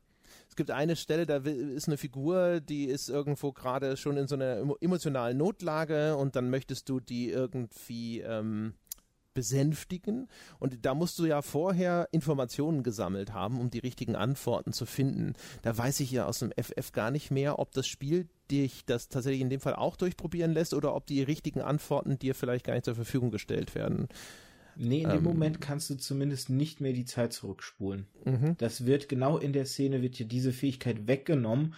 Es 0.48 0.56
gibt 0.56 0.70
eine 0.70 0.96
Stelle, 0.96 1.26
da 1.26 1.36
ist 1.38 1.88
eine 1.88 1.96
Figur, 1.96 2.60
die 2.60 2.84
ist 2.84 3.08
irgendwo 3.08 3.52
gerade 3.52 3.96
schon 3.96 4.16
in 4.16 4.28
so 4.28 4.34
einer 4.34 4.62
emotionalen 4.80 5.38
Notlage 5.38 6.16
und 6.16 6.36
dann 6.36 6.50
möchtest 6.50 6.88
du 6.88 7.00
die 7.00 7.30
irgendwie 7.30 8.20
ähm, 8.20 8.74
besänftigen. 9.38 10.26
Und 10.58 10.84
da 10.84 10.94
musst 10.94 11.16
du 11.20 11.24
ja 11.24 11.42
vorher 11.42 12.08
Informationen 12.10 12.82
gesammelt 12.82 13.32
haben, 13.32 13.60
um 13.60 13.70
die 13.70 13.78
richtigen 13.78 14.16
Antworten 14.16 14.72
zu 14.72 14.84
finden. 14.84 15.34
Da 15.62 15.78
weiß 15.78 16.00
ich 16.00 16.10
ja 16.10 16.26
aus 16.26 16.40
dem 16.40 16.52
FF 16.60 16.90
gar 16.90 17.12
nicht 17.12 17.30
mehr, 17.30 17.60
ob 17.60 17.70
das 17.70 17.86
Spiel 17.86 18.28
dich 18.50 18.84
das 18.84 19.08
tatsächlich 19.08 19.42
in 19.42 19.48
dem 19.48 19.60
Fall 19.60 19.76
auch 19.76 19.94
durchprobieren 19.94 20.52
lässt 20.52 20.74
oder 20.74 20.92
ob 20.92 21.06
die 21.06 21.22
richtigen 21.22 21.60
Antworten 21.60 22.18
dir 22.18 22.34
vielleicht 22.34 22.66
gar 22.66 22.74
nicht 22.74 22.84
zur 22.84 22.96
Verfügung 22.96 23.30
gestellt 23.30 23.76
werden. 23.76 24.08
Nee, 24.74 25.02
in 25.02 25.10
dem 25.10 25.18
ähm, 25.18 25.22
Moment 25.22 25.60
kannst 25.60 25.88
du 25.88 25.94
zumindest 25.94 26.50
nicht 26.50 26.80
mehr 26.80 26.92
die 26.92 27.04
Zeit 27.04 27.32
zurückspulen. 27.32 28.08
Mhm. 28.24 28.56
Das 28.58 28.86
wird 28.86 29.08
genau 29.08 29.38
in 29.38 29.52
der 29.52 29.66
Szene 29.66 30.02
wird 30.02 30.18
dir 30.18 30.26
diese 30.26 30.52
Fähigkeit 30.52 31.06
weggenommen, 31.06 31.74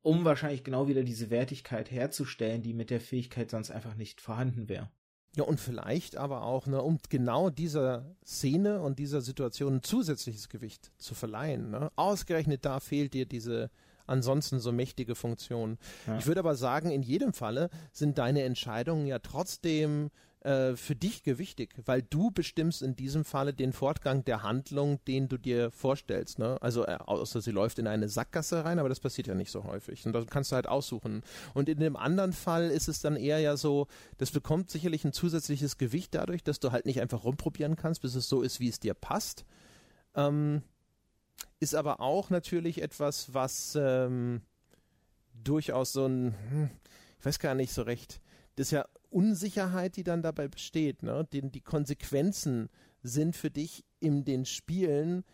um 0.00 0.24
wahrscheinlich 0.24 0.64
genau 0.64 0.88
wieder 0.88 1.02
diese 1.02 1.28
Wertigkeit 1.28 1.90
herzustellen, 1.90 2.62
die 2.62 2.72
mit 2.72 2.88
der 2.88 3.00
Fähigkeit 3.00 3.50
sonst 3.50 3.70
einfach 3.70 3.96
nicht 3.96 4.22
vorhanden 4.22 4.70
wäre. 4.70 4.90
Ja, 5.36 5.44
und 5.44 5.60
vielleicht 5.60 6.16
aber 6.16 6.42
auch, 6.42 6.66
ne, 6.66 6.82
um 6.82 6.98
genau 7.08 7.50
dieser 7.50 8.04
Szene 8.24 8.80
und 8.80 8.98
dieser 8.98 9.20
Situation 9.20 9.76
ein 9.76 9.82
zusätzliches 9.82 10.48
Gewicht 10.48 10.90
zu 10.98 11.14
verleihen. 11.14 11.70
Ne? 11.70 11.90
Ausgerechnet 11.94 12.64
da 12.64 12.80
fehlt 12.80 13.14
dir 13.14 13.26
diese 13.26 13.70
ansonsten 14.06 14.58
so 14.58 14.72
mächtige 14.72 15.14
Funktion. 15.14 15.78
Ja. 16.08 16.18
Ich 16.18 16.26
würde 16.26 16.40
aber 16.40 16.56
sagen, 16.56 16.90
in 16.90 17.02
jedem 17.02 17.32
Falle 17.32 17.70
sind 17.92 18.18
deine 18.18 18.42
Entscheidungen 18.42 19.06
ja 19.06 19.20
trotzdem 19.20 20.10
äh, 20.40 20.74
für 20.74 20.96
dich 20.96 21.22
gewichtig, 21.22 21.74
weil 21.84 22.00
du 22.00 22.30
bestimmst 22.30 22.80
in 22.80 22.96
diesem 22.96 23.26
Falle 23.26 23.52
den 23.52 23.74
Fortgang 23.74 24.24
der 24.24 24.42
Handlung, 24.42 24.98
den 25.04 25.28
du 25.28 25.36
dir 25.36 25.70
vorstellst. 25.70 26.38
Ne? 26.38 26.56
Also 26.62 26.86
äh, 26.86 26.96
außer 26.96 27.42
sie 27.42 27.50
läuft 27.50 27.78
in 27.78 27.86
eine 27.86 28.08
Sackgasse 28.08 28.64
rein, 28.64 28.78
aber 28.78 28.88
das 28.88 29.00
passiert 29.00 29.26
ja 29.26 29.34
nicht 29.34 29.50
so 29.50 29.64
häufig. 29.64 30.06
Und 30.06 30.14
da 30.14 30.24
kannst 30.24 30.50
du 30.50 30.56
halt 30.56 30.66
aussuchen. 30.66 31.22
Und 31.52 31.68
in 31.68 31.78
dem 31.78 31.94
anderen 31.94 32.32
Fall 32.32 32.70
ist 32.70 32.88
es 32.88 33.00
dann 33.00 33.16
eher 33.16 33.38
ja 33.38 33.58
so, 33.58 33.86
das 34.16 34.30
bekommt 34.30 34.70
sicherlich 34.70 35.04
ein 35.04 35.12
zusätzliches 35.12 35.76
Gewicht 35.76 36.14
dadurch, 36.14 36.42
dass 36.42 36.58
du 36.58 36.72
halt 36.72 36.86
nicht 36.86 37.02
einfach 37.02 37.24
rumprobieren 37.24 37.76
kannst, 37.76 38.00
bis 38.00 38.14
es 38.14 38.26
so 38.26 38.40
ist, 38.40 38.60
wie 38.60 38.68
es 38.68 38.80
dir 38.80 38.94
passt. 38.94 39.44
Ähm, 40.14 40.62
ist 41.58 41.74
aber 41.74 42.00
auch 42.00 42.30
natürlich 42.30 42.80
etwas, 42.80 43.34
was 43.34 43.76
ähm, 43.78 44.40
durchaus 45.34 45.92
so 45.92 46.06
ein, 46.06 46.34
hm, 46.48 46.70
ich 47.18 47.26
weiß 47.26 47.38
gar 47.38 47.54
nicht 47.54 47.74
so 47.74 47.82
recht, 47.82 48.22
das 48.56 48.68
ist 48.68 48.70
ja 48.72 48.86
Unsicherheit, 49.10 49.96
die 49.96 50.04
dann 50.04 50.22
dabei 50.22 50.48
besteht. 50.48 51.02
Ne? 51.02 51.26
Den, 51.32 51.50
die 51.50 51.60
Konsequenzen 51.60 52.68
sind 53.02 53.36
für 53.36 53.50
dich 53.50 53.84
in 53.98 54.24
den 54.24 54.44
Spielen 54.44 55.24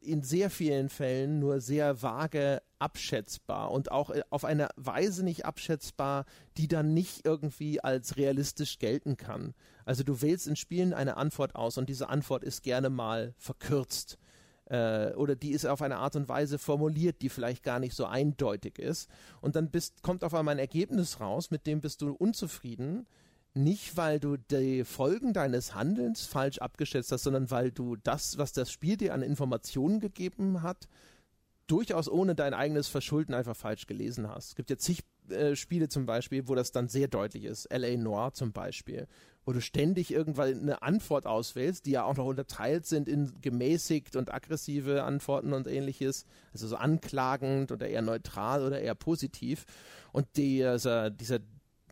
in 0.00 0.22
sehr 0.22 0.48
vielen 0.48 0.88
Fällen 0.88 1.40
nur 1.40 1.60
sehr 1.60 2.00
vage 2.00 2.62
abschätzbar 2.78 3.72
und 3.72 3.90
auch 3.90 4.10
äh, 4.10 4.22
auf 4.30 4.44
eine 4.44 4.68
Weise 4.76 5.24
nicht 5.24 5.44
abschätzbar, 5.44 6.24
die 6.56 6.68
dann 6.68 6.94
nicht 6.94 7.26
irgendwie 7.26 7.82
als 7.82 8.16
realistisch 8.16 8.78
gelten 8.78 9.16
kann. 9.16 9.54
Also 9.84 10.04
du 10.04 10.22
wählst 10.22 10.46
in 10.46 10.56
Spielen 10.56 10.94
eine 10.94 11.16
Antwort 11.16 11.56
aus 11.56 11.78
und 11.78 11.88
diese 11.88 12.08
Antwort 12.08 12.44
ist 12.44 12.62
gerne 12.62 12.90
mal 12.90 13.34
verkürzt 13.38 14.18
äh, 14.66 15.12
oder 15.14 15.36
die 15.36 15.52
ist 15.52 15.66
auf 15.66 15.82
eine 15.82 15.98
Art 15.98 16.16
und 16.16 16.28
Weise 16.28 16.58
formuliert, 16.58 17.22
die 17.22 17.28
vielleicht 17.28 17.62
gar 17.62 17.78
nicht 17.78 17.94
so 17.94 18.06
eindeutig 18.06 18.78
ist. 18.78 19.08
Und 19.40 19.56
dann 19.56 19.70
bist, 19.70 20.02
kommt 20.02 20.24
auf 20.24 20.34
einmal 20.34 20.54
ein 20.54 20.60
Ergebnis 20.60 21.20
raus, 21.20 21.50
mit 21.50 21.66
dem 21.66 21.80
bist 21.80 22.02
du 22.02 22.12
unzufrieden. 22.12 23.06
Nicht, 23.54 23.96
weil 23.96 24.20
du 24.20 24.36
die 24.36 24.84
Folgen 24.84 25.32
deines 25.32 25.74
Handelns 25.74 26.26
falsch 26.26 26.58
abgeschätzt 26.58 27.10
hast, 27.10 27.22
sondern 27.22 27.50
weil 27.50 27.70
du 27.70 27.96
das, 27.96 28.36
was 28.36 28.52
das 28.52 28.70
Spiel 28.70 28.98
dir 28.98 29.14
an 29.14 29.22
Informationen 29.22 29.98
gegeben 29.98 30.62
hat, 30.62 30.88
durchaus 31.66 32.08
ohne 32.08 32.34
dein 32.34 32.52
eigenes 32.52 32.88
Verschulden 32.88 33.34
einfach 33.34 33.56
falsch 33.56 33.86
gelesen 33.86 34.28
hast. 34.28 34.48
Es 34.48 34.54
gibt 34.56 34.70
ja 34.70 34.76
zig 34.76 35.04
äh, 35.30 35.56
Spiele 35.56 35.88
zum 35.88 36.06
Beispiel, 36.06 36.48
wo 36.48 36.54
das 36.54 36.72
dann 36.72 36.88
sehr 36.88 37.08
deutlich 37.08 37.44
ist. 37.44 37.66
L.A. 37.66 37.96
Noir 37.96 38.32
zum 38.32 38.52
Beispiel, 38.52 39.06
wo 39.44 39.52
du 39.52 39.60
ständig 39.60 40.12
irgendwann 40.12 40.60
eine 40.60 40.82
Antwort 40.82 41.26
auswählst, 41.26 41.86
die 41.86 41.92
ja 41.92 42.04
auch 42.04 42.16
noch 42.16 42.26
unterteilt 42.26 42.86
sind 42.86 43.08
in 43.08 43.40
gemäßigt 43.40 44.16
und 44.16 44.32
aggressive 44.32 45.04
Antworten 45.04 45.52
und 45.52 45.66
ähnliches, 45.66 46.26
also 46.52 46.66
so 46.68 46.76
anklagend 46.76 47.72
oder 47.72 47.88
eher 47.88 48.02
neutral 48.02 48.64
oder 48.64 48.80
eher 48.80 48.94
positiv. 48.94 49.64
Und 50.12 50.26
dieser, 50.36 51.10
dieser 51.10 51.40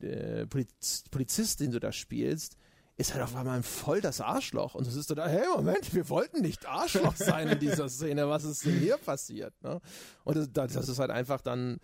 äh, 0.00 0.46
Poliz 0.46 1.04
Polizist, 1.10 1.60
den 1.60 1.70
du 1.70 1.80
da 1.80 1.92
spielst, 1.92 2.56
ist 2.96 3.12
halt 3.12 3.24
auf 3.24 3.34
einmal 3.34 3.62
voll 3.62 4.00
das 4.00 4.20
Arschloch. 4.20 4.74
Und 4.74 4.86
es 4.86 4.94
ist 4.94 5.08
so 5.08 5.14
da, 5.14 5.26
hey, 5.26 5.46
Moment, 5.56 5.94
wir 5.94 6.08
wollten 6.08 6.42
nicht 6.42 6.66
Arschloch 6.66 7.16
sein 7.16 7.48
in 7.48 7.58
dieser 7.58 7.88
Szene. 7.88 8.28
Was 8.28 8.44
ist 8.44 8.64
denn 8.64 8.78
hier 8.78 8.96
passiert? 8.98 9.52
Ne? 9.62 9.80
Und 10.22 10.36
das, 10.56 10.72
das 10.72 10.88
ist 10.88 10.98
halt 10.98 11.10
einfach 11.10 11.40
dann, 11.40 11.78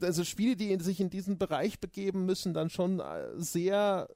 also 0.00 0.24
Spiele, 0.24 0.56
die 0.56 0.76
sich 0.82 1.00
in 1.00 1.10
diesen 1.10 1.38
Bereich 1.38 1.80
begeben, 1.80 2.26
müssen 2.26 2.54
dann 2.54 2.70
schon 2.70 3.00
äh, 3.00 3.28
sehr 3.36 4.08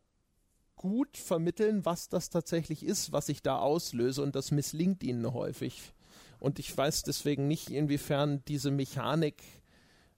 gut 0.77 1.17
vermitteln, 1.17 1.85
was 1.85 2.09
das 2.09 2.31
tatsächlich 2.31 2.85
ist, 2.85 3.13
was 3.13 3.29
ich 3.29 3.43
da 3.43 3.59
auslöse. 3.59 4.23
Und 4.23 4.35
das 4.35 4.51
misslingt 4.51 5.03
ihnen 5.03 5.33
häufig. 5.33 5.93
Und 6.39 6.59
ich 6.59 6.77
weiß 6.77 7.05
deswegen 7.05 7.47
nicht, 7.47 7.71
inwiefern 7.71 8.43
diese 8.49 8.71
Mechanik 8.71 9.43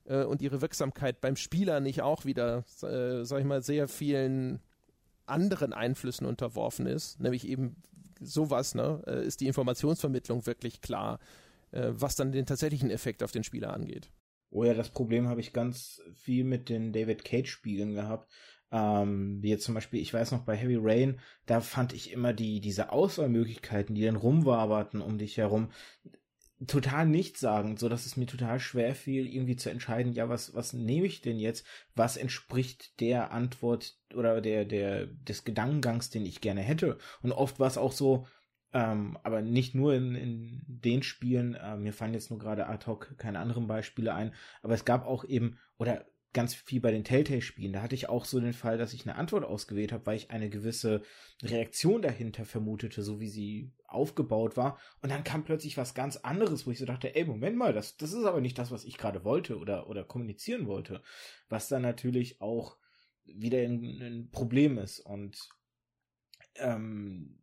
äh, 0.05 0.23
und 0.23 0.41
ihre 0.41 0.61
Wirksamkeit 0.61 1.21
beim 1.21 1.35
Spieler 1.35 1.79
nicht 1.79 2.01
auch 2.01 2.25
wieder, 2.25 2.63
äh, 2.81 3.23
sag 3.25 3.39
ich 3.39 3.45
mal, 3.45 3.61
sehr 3.61 3.87
vielen 3.87 4.59
anderen 5.27 5.73
Einflüssen 5.73 6.25
unterworfen 6.25 6.85
ist, 6.85 7.19
nämlich 7.19 7.47
eben 7.47 7.75
sowas, 8.21 8.75
ne, 8.75 9.01
äh, 9.07 9.25
ist 9.25 9.41
die 9.41 9.47
Informationsvermittlung 9.47 10.45
wirklich 10.45 10.81
klar, 10.81 11.19
äh, 11.71 11.89
was 11.91 12.15
dann 12.15 12.31
den 12.31 12.45
tatsächlichen 12.45 12.89
Effekt 12.89 13.23
auf 13.23 13.31
den 13.31 13.43
Spieler 13.43 13.73
angeht. 13.73 14.09
Oh 14.55 14.63
ja, 14.63 14.73
das 14.73 14.89
Problem 14.89 15.27
habe 15.27 15.41
ich 15.41 15.51
ganz 15.51 16.01
viel 16.13 16.45
mit 16.45 16.69
den 16.69 16.93
David 16.93 17.25
Cage 17.25 17.51
Spielen 17.51 17.93
gehabt. 17.93 18.31
Ähm, 18.71 19.39
wie 19.41 19.49
jetzt 19.49 19.65
zum 19.65 19.75
Beispiel, 19.75 19.99
ich 19.99 20.13
weiß 20.13 20.31
noch 20.31 20.45
bei 20.45 20.55
Heavy 20.55 20.77
Rain, 20.79 21.19
da 21.45 21.59
fand 21.59 21.91
ich 21.91 22.13
immer 22.13 22.31
die, 22.31 22.61
diese 22.61 22.93
Auswahlmöglichkeiten, 22.93 23.95
die 23.95 24.05
dann 24.05 24.15
rumwaberten 24.15 25.01
um 25.01 25.17
dich 25.17 25.35
herum, 25.35 25.71
total 26.67 27.05
nichtssagend, 27.05 27.79
so 27.79 27.89
dass 27.89 28.05
es 28.05 28.15
mir 28.15 28.27
total 28.27 28.61
schwer 28.61 28.95
fiel, 28.95 29.27
irgendwie 29.27 29.57
zu 29.57 29.69
entscheiden, 29.69 30.13
ja, 30.13 30.29
was, 30.29 30.53
was 30.53 30.71
nehme 30.71 31.05
ich 31.05 31.19
denn 31.19 31.37
jetzt? 31.37 31.65
Was 31.93 32.15
entspricht 32.15 33.01
der 33.01 33.31
Antwort 33.33 33.97
oder 34.13 34.39
der, 34.39 34.63
der, 34.63 35.07
des 35.07 35.43
Gedankengangs, 35.43 36.11
den 36.11 36.25
ich 36.25 36.39
gerne 36.39 36.61
hätte? 36.61 36.97
Und 37.21 37.33
oft 37.33 37.59
war 37.59 37.67
es 37.67 37.77
auch 37.77 37.91
so, 37.91 38.25
ähm, 38.73 39.17
aber 39.23 39.41
nicht 39.41 39.75
nur 39.75 39.93
in, 39.93 40.15
in 40.15 40.61
den 40.67 41.03
Spielen, 41.03 41.55
äh, 41.55 41.77
mir 41.77 41.93
fallen 41.93 42.13
jetzt 42.13 42.29
nur 42.29 42.39
gerade 42.39 42.67
ad 42.67 42.85
hoc 42.87 43.17
keine 43.17 43.39
anderen 43.39 43.67
Beispiele 43.67 44.13
ein, 44.13 44.33
aber 44.61 44.73
es 44.73 44.85
gab 44.85 45.05
auch 45.05 45.23
eben, 45.23 45.57
oder 45.77 46.05
ganz 46.35 46.53
viel 46.53 46.81
bei 46.81 46.91
den 46.91 47.05
Telltale-Spielen. 47.05 47.71
Da 47.71 47.81
hatte 47.81 47.95
ich 47.95 48.09
auch 48.09 48.25
so 48.25 48.39
den 48.41 48.53
Fall, 48.53 48.77
dass 48.77 48.93
ich 48.93 49.07
eine 49.07 49.15
Antwort 49.15 49.45
ausgewählt 49.45 49.93
habe, 49.93 50.05
weil 50.05 50.17
ich 50.17 50.31
eine 50.31 50.49
gewisse 50.49 51.01
Reaktion 51.41 52.01
dahinter 52.01 52.43
vermutete, 52.43 53.01
so 53.03 53.21
wie 53.21 53.29
sie 53.29 53.71
aufgebaut 53.85 54.57
war. 54.57 54.77
Und 55.01 55.11
dann 55.11 55.23
kam 55.23 55.45
plötzlich 55.45 55.77
was 55.77 55.95
ganz 55.95 56.17
anderes, 56.17 56.67
wo 56.67 56.71
ich 56.71 56.77
so 56.77 56.85
dachte, 56.85 57.15
ey, 57.15 57.23
Moment 57.23 57.55
mal, 57.55 57.71
das, 57.71 57.95
das 57.95 58.11
ist 58.11 58.25
aber 58.25 58.41
nicht 58.41 58.59
das, 58.59 58.69
was 58.69 58.83
ich 58.83 58.97
gerade 58.97 59.23
wollte 59.23 59.57
oder, 59.57 59.89
oder 59.89 60.03
kommunizieren 60.03 60.67
wollte. 60.67 61.01
Was 61.47 61.69
dann 61.69 61.83
natürlich 61.83 62.41
auch 62.41 62.77
wieder 63.23 63.59
ein, 63.59 64.01
ein 64.01 64.29
Problem 64.29 64.77
ist. 64.77 64.99
Und 64.99 65.39
ähm, 66.55 67.39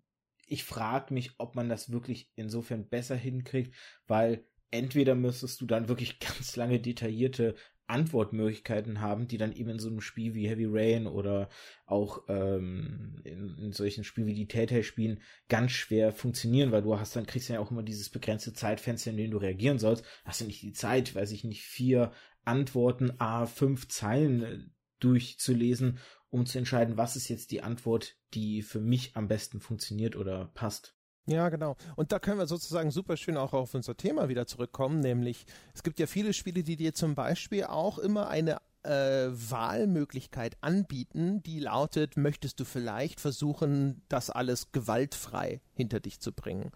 ich 0.53 0.65
frage 0.65 1.15
mich, 1.15 1.33
ob 1.39 1.55
man 1.55 1.71
das 1.71 1.91
wirklich 1.91 2.31
insofern 2.37 2.87
besser 2.87 3.17
hinkriegt, 3.17 3.75
weil 4.07 4.45
entweder 4.71 5.15
müsstest 5.15 5.61
du 5.63 5.67
dann 5.67 5.89
wirklich 5.89 6.19
ganz 6.21 6.57
lange 6.57 6.79
detaillierte 6.79 7.55
Antwortmöglichkeiten 7.87 9.01
haben, 9.01 9.29
die 9.29 9.39
dann 9.39 9.53
eben 9.53 9.71
in 9.71 9.79
so 9.79 9.89
einem 9.89 10.01
Spiel 10.01 10.35
wie 10.35 10.49
Heavy 10.49 10.67
Rain 10.69 11.07
oder 11.07 11.49
auch 11.87 12.25
ähm, 12.29 13.21
in, 13.25 13.57
in 13.59 13.73
solchen 13.73 14.05
Spielen 14.05 14.27
wie 14.27 14.35
die 14.35 14.49
Telltale 14.49 14.85
spielen 14.85 15.21
ganz 15.49 15.73
schwer 15.73 16.13
funktionieren, 16.13 16.71
weil 16.71 16.83
du 16.83 16.99
hast 16.99 17.17
dann 17.17 17.27
kriegst 17.27 17.49
ja 17.49 17.59
auch 17.59 17.71
immer 17.71 17.83
dieses 17.83 18.11
begrenzte 18.11 18.53
Zeitfenster, 18.53 19.11
in 19.11 19.17
dem 19.17 19.31
du 19.31 19.39
reagieren 19.39 19.79
sollst. 19.79 20.05
Hast 20.25 20.43
du 20.43 20.45
nicht 20.45 20.63
die 20.63 20.73
Zeit, 20.73 21.15
weiß 21.15 21.33
ich 21.33 21.45
nicht, 21.45 21.63
vier 21.63 22.13
Antworten, 22.45 23.13
a 23.19 23.47
fünf 23.47 23.89
Zeilen 23.89 24.43
äh, 24.43 24.59
durchzulesen, 25.01 25.99
um 26.33 26.47
zu 26.47 26.59
entscheiden, 26.59 26.97
was 26.97 27.15
ist 27.15 27.29
jetzt 27.29 27.51
die 27.51 27.63
Antwort, 27.63 28.17
die 28.35 28.63
für 28.63 28.81
mich 28.81 29.15
am 29.15 29.29
besten 29.29 29.61
funktioniert 29.61 30.17
oder 30.17 30.47
passt. 30.55 30.95
Ja, 31.27 31.51
genau. 31.51 31.77
Und 31.95 32.11
da 32.11 32.19
können 32.19 32.39
wir 32.39 32.47
sozusagen 32.47 32.91
super 32.91 33.17
schön 33.17 33.37
auch 33.37 33.53
auf 33.53 33.75
unser 33.75 33.97
Thema 33.97 34.29
wieder 34.29 34.47
zurückkommen, 34.47 35.01
nämlich 35.01 35.45
es 35.75 35.83
gibt 35.83 36.01
ja 36.01 36.07
viele 36.07 36.33
Spiele, 36.33 36.65
die 36.65 36.77
dir 36.77 36.95
zum 36.95 37.15
Beispiel 37.15 37.65
auch 37.65 37.99
immer 37.99 38.29
eine 38.29 38.57
äh, 38.83 39.29
Wahlmöglichkeit 39.29 40.57
anbieten, 40.63 41.43
die 41.43 41.61
lautet, 41.61 42.17
möchtest 42.17 42.59
du 42.59 42.65
vielleicht 42.65 43.21
versuchen, 43.21 44.03
das 44.09 44.31
alles 44.31 44.73
gewaltfrei 44.73 45.61
hinter 45.75 46.01
dich 46.01 46.19
zu 46.19 46.33
bringen? 46.33 46.73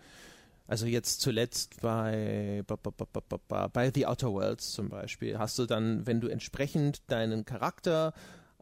Also 0.68 0.86
jetzt 0.86 1.20
zuletzt 1.20 1.80
bei, 1.80 2.62
bei 2.66 3.90
The 3.94 4.06
Outer 4.06 4.32
Worlds 4.32 4.72
zum 4.72 4.90
Beispiel 4.90 5.38
hast 5.38 5.58
du 5.58 5.66
dann, 5.66 6.06
wenn 6.06 6.20
du 6.20 6.28
entsprechend 6.28 7.10
deinen 7.10 7.44
Charakter 7.44 8.12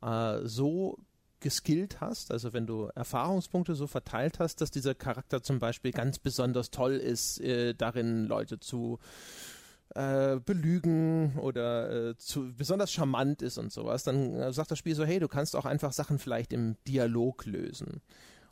äh, 0.04 0.46
so 0.46 0.98
geskillt 1.40 2.00
hast, 2.00 2.30
also 2.30 2.54
wenn 2.54 2.66
du 2.66 2.88
Erfahrungspunkte 2.94 3.74
so 3.74 3.86
verteilt 3.86 4.38
hast, 4.38 4.62
dass 4.62 4.70
dieser 4.70 4.94
Charakter 4.94 5.42
zum 5.42 5.58
Beispiel 5.58 5.90
ganz 5.92 6.18
besonders 6.18 6.70
toll 6.70 6.94
ist, 6.94 7.38
äh, 7.40 7.74
darin 7.74 8.24
Leute 8.24 8.58
zu 8.60 8.98
äh, 9.94 10.40
belügen 10.40 11.38
oder 11.38 12.10
äh, 12.10 12.16
zu 12.16 12.54
besonders 12.56 12.92
charmant 12.92 13.42
ist 13.42 13.58
und 13.58 13.72
sowas, 13.72 14.04
dann 14.04 14.34
äh, 14.34 14.52
sagt 14.52 14.70
das 14.70 14.78
Spiel 14.78 14.94
so, 14.94 15.04
hey, 15.04 15.20
du 15.20 15.28
kannst 15.28 15.54
auch 15.54 15.66
einfach 15.66 15.92
Sachen 15.92 16.18
vielleicht 16.18 16.52
im 16.52 16.76
Dialog 16.86 17.44
lösen. 17.44 18.00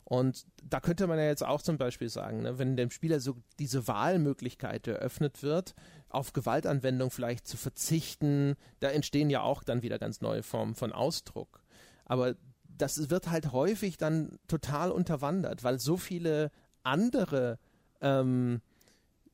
Und 0.05 0.45
da 0.61 0.79
könnte 0.79 1.07
man 1.07 1.17
ja 1.17 1.25
jetzt 1.25 1.43
auch 1.43 1.61
zum 1.61 1.77
Beispiel 1.77 2.09
sagen, 2.09 2.43
ne, 2.43 2.59
wenn 2.59 2.75
dem 2.77 2.91
Spieler 2.91 3.19
so 3.19 3.37
diese 3.57 3.87
Wahlmöglichkeit 3.87 4.87
eröffnet 4.87 5.41
wird, 5.41 5.73
auf 6.13 6.33
Gewaltanwendung 6.33 7.11
vielleicht 7.11 7.47
zu 7.47 7.57
verzichten, 7.57 8.55
da 8.79 8.89
entstehen 8.89 9.29
ja 9.29 9.41
auch 9.41 9.63
dann 9.63 9.81
wieder 9.81 9.99
ganz 9.99 10.21
neue 10.21 10.43
Formen 10.43 10.75
von 10.75 10.91
Ausdruck. 10.91 11.63
Aber 12.05 12.35
das 12.77 13.09
wird 13.09 13.29
halt 13.29 13.51
häufig 13.51 13.97
dann 13.97 14.37
total 14.47 14.91
unterwandert, 14.91 15.63
weil 15.63 15.79
so 15.79 15.97
viele 15.97 16.51
andere, 16.83 17.59
ähm, 18.01 18.61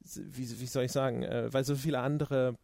wie, 0.03 0.59
wie, 0.59 0.65
soll 0.67 0.85
ich 0.85 0.91
sagen, 0.91 1.23
äh, 1.23 1.51
weil 1.51 1.63
so 1.63 1.75
viele 1.75 1.99
andere 1.99 2.57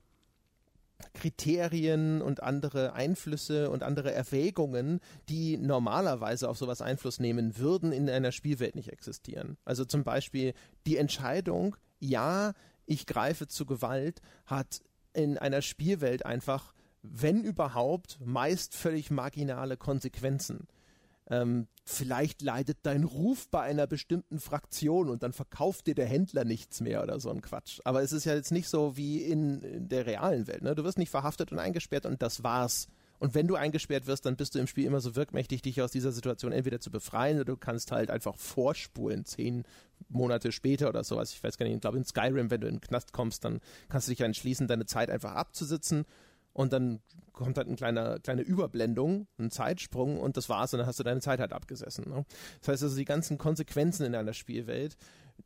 Kriterien 1.14 2.22
und 2.22 2.42
andere 2.42 2.94
Einflüsse 2.94 3.70
und 3.70 3.84
andere 3.84 4.14
Erwägungen, 4.14 5.02
die 5.30 5.58
normalerweise 5.58 6.50
auf 6.50 6.58
sowas 6.58 6.82
Einfluss 6.82 7.20
nehmen 7.20 7.58
würden, 7.58 7.92
in 7.92 8.10
einer 8.10 8.32
Spielwelt 8.32 8.76
nicht 8.76 8.90
existieren. 8.90 9.58
Also 9.66 9.86
zum 9.86 10.04
Beispiel 10.04 10.54
die 10.86 10.98
Entscheidung, 10.98 11.76
ja, 12.00 12.54
ich 12.86 13.06
greife 13.06 13.48
zu 13.48 13.66
Gewalt, 13.66 14.22
hat 14.46 14.82
in 15.14 15.38
einer 15.38 15.62
Spielwelt 15.62 16.26
einfach 16.26 16.74
wenn 17.14 17.44
überhaupt, 17.44 18.20
meist 18.24 18.76
völlig 18.76 19.12
marginale 19.12 19.78
Konsequenzen. 19.78 20.68
Ähm, 21.28 21.68
vielleicht 21.84 22.42
leidet 22.42 22.80
dein 22.84 23.04
Ruf 23.04 23.50
bei 23.50 23.62
einer 23.62 23.88
bestimmten 23.88 24.40
Fraktion 24.40 25.10
und 25.10 25.24
dann 25.24 25.34
verkauft 25.34 25.88
dir 25.88 25.96
der 25.96 26.06
Händler 26.06 26.46
nichts 26.46 26.82
mehr 26.82 27.02
oder 27.02 27.20
so 27.20 27.32
ein 27.32 27.42
Quatsch. 27.42 27.80
Aber 27.84 28.04
es 28.04 28.12
ist 28.12 28.26
ja 28.26 28.36
jetzt 28.36 28.52
nicht 28.52 28.70
so 28.70 28.96
wie 28.96 29.24
in, 29.24 29.62
in 29.62 29.90
der 29.90 30.06
realen 30.06 30.48
Welt. 30.48 30.62
Ne? 30.62 30.76
Du 30.76 30.84
wirst 30.84 31.00
nicht 31.00 31.10
verhaftet 31.10 31.52
und 31.52 31.60
eingesperrt 31.60 32.06
und 32.06 32.22
das 32.22 32.44
war's. 32.44 32.88
Und 33.20 33.34
wenn 33.34 33.48
du 33.48 33.56
eingesperrt 33.56 34.08
wirst, 34.08 34.26
dann 34.26 34.36
bist 34.36 34.56
du 34.56 34.60
im 34.60 34.68
Spiel 34.68 34.86
immer 34.86 35.00
so 35.00 35.16
wirkmächtig, 35.16 35.62
dich 35.62 35.82
aus 35.82 35.92
dieser 35.92 36.12
Situation 36.12 36.52
entweder 36.52 36.80
zu 36.80 36.92
befreien 36.92 37.38
oder 37.38 37.46
du 37.46 37.58
kannst 37.58 37.92
halt 37.92 38.10
einfach 38.10 38.36
vorspulen, 38.36 39.26
zehn 39.26 39.64
Monate 40.10 40.52
später 40.52 40.90
oder 40.90 41.04
sowas. 41.04 41.32
Ich 41.32 41.44
weiß 41.44 41.58
gar 41.58 41.66
nicht, 41.66 41.76
ich 41.76 41.82
glaube 41.82 41.98
in 41.98 42.06
Skyrim, 42.06 42.52
wenn 42.52 42.62
du 42.62 42.68
in 42.68 42.76
den 42.76 42.82
Knast 42.82 43.14
kommst, 43.14 43.46
dann 43.46 43.62
kannst 43.90 44.08
du 44.08 44.12
dich 44.12 44.22
entschließen, 44.22 44.68
deine 44.68 44.86
Zeit 44.86 45.10
einfach 45.10 45.34
abzusitzen 45.34 46.06
und 46.56 46.74
dann 46.74 47.02
kommt 47.34 47.58
halt 47.58 47.68
eine 47.68 47.76
kleine, 47.76 48.20
kleine 48.24 48.42
Überblendung, 48.42 49.28
ein 49.38 49.52
Zeitsprung 49.52 50.20
und 50.20 50.38
das 50.38 50.48
war's 50.48 50.74
und 50.74 50.80
dann 50.80 50.88
hast 50.88 51.00
du 51.00 51.04
deine 51.04 51.20
Zeit 51.20 51.40
halt 51.40 51.52
abgesessen. 51.52 52.10
Ne? 52.10 52.26
Das 52.62 52.70
heißt 52.70 52.84
also, 52.84 52.96
die 52.96 53.06
ganzen 53.06 53.38
Konsequenzen 53.38 54.06
in 54.06 54.16
einer 54.16 54.34
Spielwelt, 54.34 54.96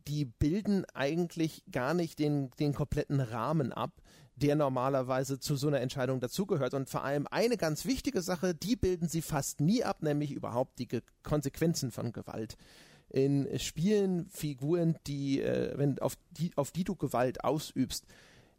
die 0.07 0.25
bilden 0.25 0.85
eigentlich 0.93 1.63
gar 1.71 1.95
nicht 1.95 2.19
den, 2.19 2.51
den 2.59 2.73
kompletten 2.73 3.19
Rahmen 3.19 3.73
ab, 3.73 4.01
der 4.39 4.55
normalerweise 4.55 5.39
zu 5.39 5.55
so 5.55 5.67
einer 5.67 5.81
Entscheidung 5.81 6.19
dazugehört. 6.19 6.73
Und 6.73 6.89
vor 6.89 7.03
allem 7.03 7.27
eine 7.29 7.57
ganz 7.57 7.85
wichtige 7.85 8.21
Sache, 8.21 8.55
die 8.55 8.75
bilden 8.75 9.07
sie 9.07 9.21
fast 9.21 9.61
nie 9.61 9.83
ab, 9.83 10.01
nämlich 10.01 10.31
überhaupt 10.31 10.79
die 10.79 10.87
Ge 10.87 11.01
Konsequenzen 11.23 11.91
von 11.91 12.11
Gewalt. 12.11 12.57
In 13.09 13.47
Spielen 13.59 14.27
Figuren, 14.29 14.95
die, 15.07 15.41
äh, 15.41 15.77
wenn 15.77 15.99
auf 15.99 16.15
die, 16.31 16.51
auf 16.55 16.71
die 16.71 16.83
du 16.83 16.95
Gewalt 16.95 17.43
ausübst, 17.43 18.05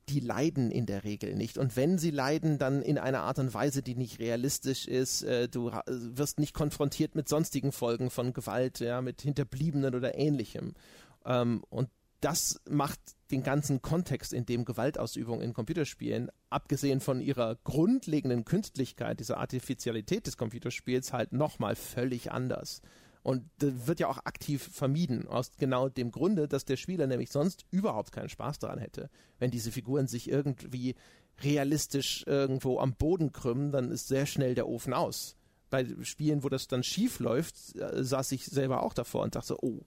die 0.09 0.21
leiden 0.21 0.71
in 0.71 0.87
der 0.87 1.05
Regel 1.05 1.37
nicht. 1.37 1.57
Und 1.57 1.77
wenn 1.77 1.99
sie 1.99 2.11
leiden, 2.11 2.59
dann 2.59 2.83
in 2.83 2.99
einer 2.99 3.23
Art 3.23 3.39
und 3.39 3.55
Weise, 3.55 3.83
die 3.83 3.95
nicht 3.95 4.19
realistisch 4.19 4.87
ist. 4.89 5.23
Äh, 5.23 5.49
du 5.49 5.71
wirst 5.87 6.39
nicht 6.39 6.53
konfrontiert 6.53 7.15
mit 7.15 7.29
sonstigen 7.29 7.73
Folgen 7.73 8.11
von 8.11 8.33
Gewalt, 8.33 8.81
ja, 8.81 9.01
mit 9.01 9.23
Hinterbliebenen 9.23 9.95
oder 9.95 10.17
ähnlichem. 10.17 10.75
Ähm, 11.25 11.63
und 11.71 11.89
das 12.21 12.61
macht 12.69 13.01
den 13.31 13.43
ganzen 13.43 13.83
Kontext, 13.83 14.33
in 14.33 14.47
dem 14.47 14.65
Gewaltausübung 14.65 15.41
in 15.41 15.55
Computerspielen, 15.55 16.31
abgesehen 16.51 17.01
von 17.01 17.21
ihrer 17.21 17.57
grundlegenden 17.65 18.45
Künstlichkeit, 18.45 19.21
dieser 19.21 19.39
Artificialität 19.39 20.27
des 20.27 20.37
Computerspiels, 20.37 21.13
halt 21.13 21.33
nochmal 21.33 21.77
völlig 21.77 22.33
anders. 22.33 22.83
Und 23.23 23.45
das 23.59 23.87
wird 23.87 24.01
ja 24.01 24.09
auch 24.09 24.19
aktiv 24.25 24.63
vermieden, 24.73 25.29
aus 25.29 25.53
genau 25.59 25.89
dem 25.89 26.11
Grunde, 26.11 26.49
dass 26.49 26.65
der 26.65 26.77
Spieler 26.77 27.07
nämlich 27.07 27.31
sonst 27.31 27.67
überhaupt 27.71 28.13
keinen 28.13 28.31
Spaß 28.31 28.59
daran 28.59 28.79
hätte. 28.79 29.11
Wenn 29.39 29.51
diese 29.51 29.73
Figuren 29.73 30.07
sich 30.07 30.31
irgendwie 30.31 30.95
realistisch 31.43 32.25
irgendwo 32.27 32.79
am 32.79 32.95
Boden 32.95 33.33
krümmen, 33.33 33.73
dann 33.73 33.91
ist 33.91 34.09
sehr 34.09 34.27
schnell 34.27 34.55
der 34.55 34.69
Ofen 34.69 34.95
aus. 34.95 35.37
Bei 35.69 35.87
Spielen, 36.03 36.43
wo 36.43 36.49
das 36.49 36.67
dann 36.67 36.83
schief 36.83 37.21
läuft, 37.21 37.77
äh, 37.77 38.03
saß 38.03 38.33
ich 38.33 38.47
selber 38.47 38.83
auch 38.83 38.95
davor 38.95 39.23
und 39.23 39.37
dachte, 39.37 39.63
oh, 39.63 39.85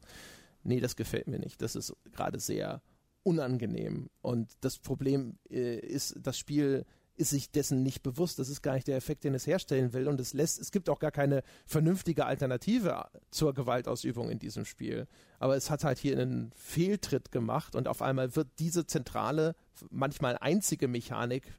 nee, 0.63 0.79
das 0.79 0.95
gefällt 0.95 1.27
mir 1.27 1.39
nicht. 1.39 1.61
Das 1.61 1.75
ist 1.75 1.95
gerade 2.11 2.39
sehr 2.39 2.81
unangenehm. 3.23 4.09
Und 4.21 4.51
das 4.61 4.79
Problem 4.79 5.37
äh, 5.49 5.79
ist, 5.79 6.15
das 6.21 6.37
Spiel 6.37 6.85
ist 7.15 7.29
sich 7.29 7.51
dessen 7.51 7.83
nicht 7.83 8.01
bewusst. 8.01 8.39
Das 8.39 8.49
ist 8.49 8.61
gar 8.61 8.73
nicht 8.73 8.87
der 8.87 8.97
Effekt, 8.97 9.23
den 9.23 9.35
es 9.35 9.45
herstellen 9.45 9.93
will. 9.93 10.07
Und 10.07 10.19
es 10.19 10.33
lässt, 10.33 10.59
es 10.59 10.71
gibt 10.71 10.89
auch 10.89 10.99
gar 10.99 11.11
keine 11.11 11.43
vernünftige 11.65 12.25
Alternative 12.25 13.05
zur 13.29 13.53
Gewaltausübung 13.53 14.29
in 14.29 14.39
diesem 14.39 14.65
Spiel. 14.65 15.07
Aber 15.39 15.55
es 15.55 15.69
hat 15.69 15.83
halt 15.83 15.99
hier 15.99 16.19
einen 16.19 16.51
Fehltritt 16.55 17.31
gemacht 17.31 17.75
und 17.75 17.87
auf 17.87 18.01
einmal 18.01 18.35
wird 18.35 18.47
diese 18.59 18.87
zentrale, 18.87 19.55
manchmal 19.91 20.37
einzige 20.39 20.87
Mechanik 20.87 21.53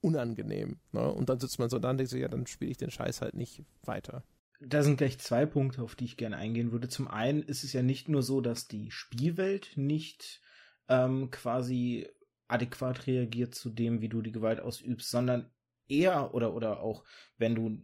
unangenehm. 0.00 0.78
Ne? 0.92 1.10
Und 1.10 1.28
dann 1.28 1.40
sitzt 1.40 1.58
man 1.58 1.70
so 1.70 1.78
da 1.78 1.90
und 1.90 1.98
denkt 1.98 2.10
sich, 2.10 2.20
ja, 2.20 2.28
dann 2.28 2.46
spiele 2.46 2.70
ich 2.70 2.76
den 2.76 2.90
Scheiß 2.90 3.22
halt 3.22 3.34
nicht 3.34 3.64
weiter. 3.82 4.22
Da 4.60 4.82
sind 4.82 4.96
gleich 4.96 5.18
zwei 5.18 5.46
Punkte, 5.46 5.82
auf 5.82 5.94
die 5.94 6.04
ich 6.04 6.16
gerne 6.16 6.36
eingehen 6.36 6.72
würde. 6.72 6.88
Zum 6.88 7.08
einen 7.08 7.42
ist 7.42 7.62
es 7.62 7.72
ja 7.72 7.82
nicht 7.82 8.08
nur 8.08 8.22
so, 8.22 8.40
dass 8.40 8.66
die 8.66 8.90
Spielwelt 8.90 9.72
nicht 9.76 10.40
ähm, 10.88 11.30
quasi 11.30 12.08
adäquat 12.48 13.06
reagiert 13.06 13.54
zu 13.54 13.70
dem, 13.70 14.00
wie 14.00 14.08
du 14.08 14.22
die 14.22 14.32
Gewalt 14.32 14.60
ausübst, 14.60 15.10
sondern 15.10 15.50
eher 15.86 16.34
oder 16.34 16.54
oder 16.54 16.80
auch 16.80 17.04
wenn 17.36 17.54
du 17.54 17.82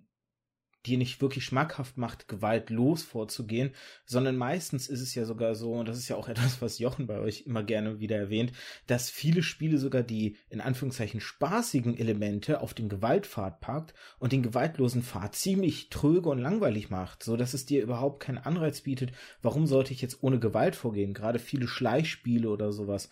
dir 0.87 0.99
nicht 0.99 1.21
wirklich 1.21 1.45
schmackhaft 1.45 1.97
macht, 1.97 2.29
gewaltlos 2.29 3.03
vorzugehen, 3.03 3.71
sondern 4.05 4.37
meistens 4.37 4.89
ist 4.89 5.01
es 5.01 5.15
ja 5.15 5.25
sogar 5.25 5.55
so, 5.55 5.73
und 5.73 5.89
das 5.89 5.99
ist 5.99 6.09
ja 6.09 6.17
auch 6.17 6.29
etwas, 6.35 6.61
was 6.61 6.79
Jochen 6.79 7.07
bei 7.07 7.19
euch 7.19 7.45
immer 7.47 7.63
gerne 7.63 8.01
wieder 8.01 8.17
erwähnt, 8.17 8.53
dass 8.87 9.11
viele 9.11 9.43
Spiele 9.43 9.79
sogar 9.79 10.03
die 10.03 10.37
in 10.51 10.61
Anführungszeichen 10.61 11.21
spaßigen 11.21 11.97
Elemente 11.97 12.61
auf 12.61 12.75
den 12.75 12.89
Gewaltpfad 12.89 13.61
packt 13.61 13.95
und 14.19 14.33
den 14.33 14.43
gewaltlosen 14.43 15.03
Pfad 15.03 15.35
ziemlich 15.35 15.89
tröge 15.91 16.29
und 16.29 16.39
langweilig 16.39 16.91
macht, 16.91 17.23
so 17.23 17.37
dass 17.37 17.55
es 17.55 17.67
dir 17.67 17.83
überhaupt 17.83 18.21
keinen 18.21 18.39
Anreiz 18.39 18.83
bietet, 18.83 19.13
warum 19.43 19.67
sollte 19.67 19.93
ich 19.93 20.03
jetzt 20.03 20.23
ohne 20.23 20.39
Gewalt 20.39 20.77
vorgehen, 20.77 21.15
gerade 21.15 21.39
viele 21.39 21.69
Schleichspiele 21.69 22.49
oder 22.49 22.73
sowas 22.73 23.09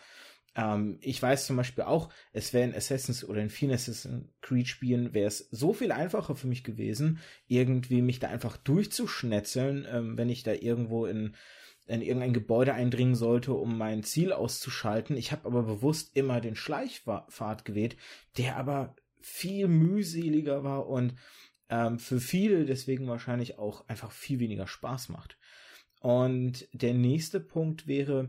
ähm, 0.54 0.98
ich 1.00 1.22
weiß 1.22 1.46
zum 1.46 1.56
Beispiel 1.56 1.84
auch, 1.84 2.10
es 2.32 2.52
wäre 2.52 2.68
in 2.68 2.74
Assassin's 2.74 3.24
oder 3.24 3.40
in 3.40 3.50
vielen 3.50 3.72
Assassin's 3.72 4.28
Creed 4.40 4.68
Spielen 4.68 5.14
wäre 5.14 5.28
es 5.28 5.48
so 5.50 5.72
viel 5.72 5.92
einfacher 5.92 6.36
für 6.36 6.46
mich 6.46 6.64
gewesen, 6.64 7.20
irgendwie 7.46 8.02
mich 8.02 8.18
da 8.18 8.28
einfach 8.28 8.56
durchzuschnetzeln, 8.56 9.86
ähm, 9.90 10.18
wenn 10.18 10.28
ich 10.28 10.42
da 10.42 10.52
irgendwo 10.52 11.06
in 11.06 11.34
in 11.86 12.00
irgendein 12.00 12.32
Gebäude 12.32 12.74
eindringen 12.74 13.16
sollte, 13.16 13.52
um 13.54 13.76
mein 13.76 14.04
Ziel 14.04 14.32
auszuschalten. 14.32 15.16
Ich 15.16 15.32
habe 15.32 15.46
aber 15.46 15.64
bewusst 15.64 16.16
immer 16.16 16.40
den 16.40 16.54
Schleichpfad 16.54 17.64
gewählt, 17.64 17.96
der 18.38 18.56
aber 18.56 18.94
viel 19.20 19.66
mühseliger 19.66 20.62
war 20.62 20.86
und 20.86 21.14
ähm, 21.68 21.98
für 21.98 22.20
viele 22.20 22.64
deswegen 22.66 23.08
wahrscheinlich 23.08 23.58
auch 23.58 23.88
einfach 23.88 24.12
viel 24.12 24.38
weniger 24.38 24.68
Spaß 24.68 25.08
macht. 25.08 25.38
Und 26.00 26.68
der 26.72 26.94
nächste 26.94 27.40
Punkt 27.40 27.86
wäre, 27.86 28.28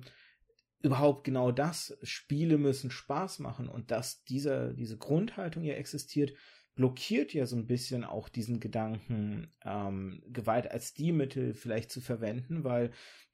überhaupt 0.84 1.24
genau 1.24 1.52
das. 1.52 1.98
Spiele 2.04 2.60
müssen 2.60 2.92
Spaß 2.92 3.40
machen 3.40 3.68
und 3.68 3.90
dass 3.90 4.24
dieser, 4.26 4.74
diese 4.74 4.98
Grundhaltung 4.98 5.64
ja 5.64 5.74
existiert, 5.74 6.34
blockiert 6.76 7.34
ja 7.34 7.46
so 7.46 7.56
ein 7.56 7.68
bisschen 7.68 8.04
auch 8.04 8.30
diesen 8.30 8.60
Gedanken, 8.60 9.52
ähm, 9.64 10.22
Gewalt 10.28 10.70
als 10.70 10.90
Stilmittel 10.90 11.54
vielleicht 11.54 11.92
zu 11.92 12.02
verwenden, 12.02 12.64
weil 12.64 12.92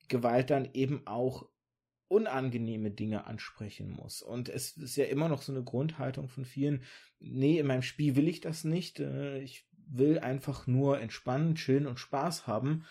Gewalt 0.07 0.49
dann 0.49 0.69
eben 0.73 1.05
auch 1.07 1.49
unangenehme 2.07 2.91
Dinge 2.91 3.25
ansprechen 3.27 3.91
muss. 3.91 4.21
Und 4.21 4.49
es 4.49 4.75
ist 4.77 4.95
ja 4.95 5.05
immer 5.05 5.29
noch 5.29 5.41
so 5.41 5.51
eine 5.51 5.63
Grundhaltung 5.63 6.27
von 6.27 6.43
vielen, 6.43 6.83
nee, 7.19 7.59
in 7.59 7.67
meinem 7.67 7.83
Spiel 7.83 8.15
will 8.15 8.27
ich 8.27 8.41
das 8.41 8.63
nicht, 8.63 8.99
äh, 8.99 9.39
ich 9.39 9.68
will 9.91 10.19
einfach 10.19 10.67
nur 10.67 10.99
entspannen, 10.99 11.55
chillen 11.55 11.87
und 11.87 11.99
Spaß 11.99 12.47
haben 12.47 12.85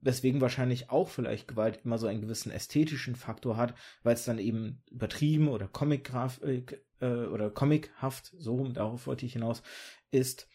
weswegen 0.00 0.40
wahrscheinlich 0.40 0.90
auch 0.90 1.08
vielleicht 1.08 1.48
Gewalt 1.48 1.80
immer 1.84 1.98
so 1.98 2.06
einen 2.06 2.20
gewissen 2.20 2.52
ästhetischen 2.52 3.16
Faktor 3.16 3.56
hat, 3.56 3.74
weil 4.02 4.14
es 4.14 4.24
dann 4.24 4.38
eben 4.38 4.82
übertrieben 4.90 5.48
oder 5.48 5.68
Comic-Grafik 5.68 6.84
äh, 7.00 7.06
oder 7.06 7.50
comichaft, 7.50 8.32
so 8.38 8.66
darauf 8.68 9.06
wollte 9.06 9.26
ich 9.26 9.34
hinaus, 9.34 9.62
ist. 10.10 10.48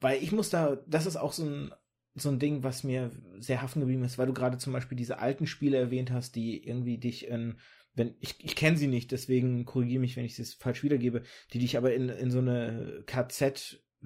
Weil 0.00 0.22
ich 0.22 0.32
muss 0.32 0.50
da, 0.50 0.76
das 0.86 1.06
ist 1.06 1.16
auch 1.16 1.32
so 1.32 1.44
ein, 1.44 1.72
so 2.14 2.30
ein 2.30 2.38
Ding, 2.38 2.62
was 2.62 2.84
mir 2.84 3.10
sehr 3.38 3.60
haften 3.62 3.80
geblieben 3.80 4.04
ist, 4.04 4.18
weil 4.18 4.26
du 4.26 4.34
gerade 4.34 4.58
zum 4.58 4.72
Beispiel 4.72 4.96
diese 4.96 5.18
alten 5.18 5.46
Spiele 5.46 5.76
erwähnt 5.76 6.10
hast, 6.10 6.34
die 6.34 6.66
irgendwie 6.66 6.98
dich 6.98 7.28
in, 7.28 7.58
wenn, 7.94 8.14
ich, 8.20 8.36
ich 8.38 8.56
kenne 8.56 8.76
sie 8.76 8.86
nicht, 8.86 9.10
deswegen 9.12 9.64
korrigiere 9.64 10.00
mich, 10.00 10.16
wenn 10.16 10.24
ich 10.24 10.38
es 10.38 10.54
falsch 10.54 10.82
wiedergebe, 10.82 11.22
die 11.52 11.58
dich 11.58 11.76
aber 11.76 11.94
in, 11.94 12.08
in 12.08 12.30
so 12.30 12.38
eine 12.38 13.02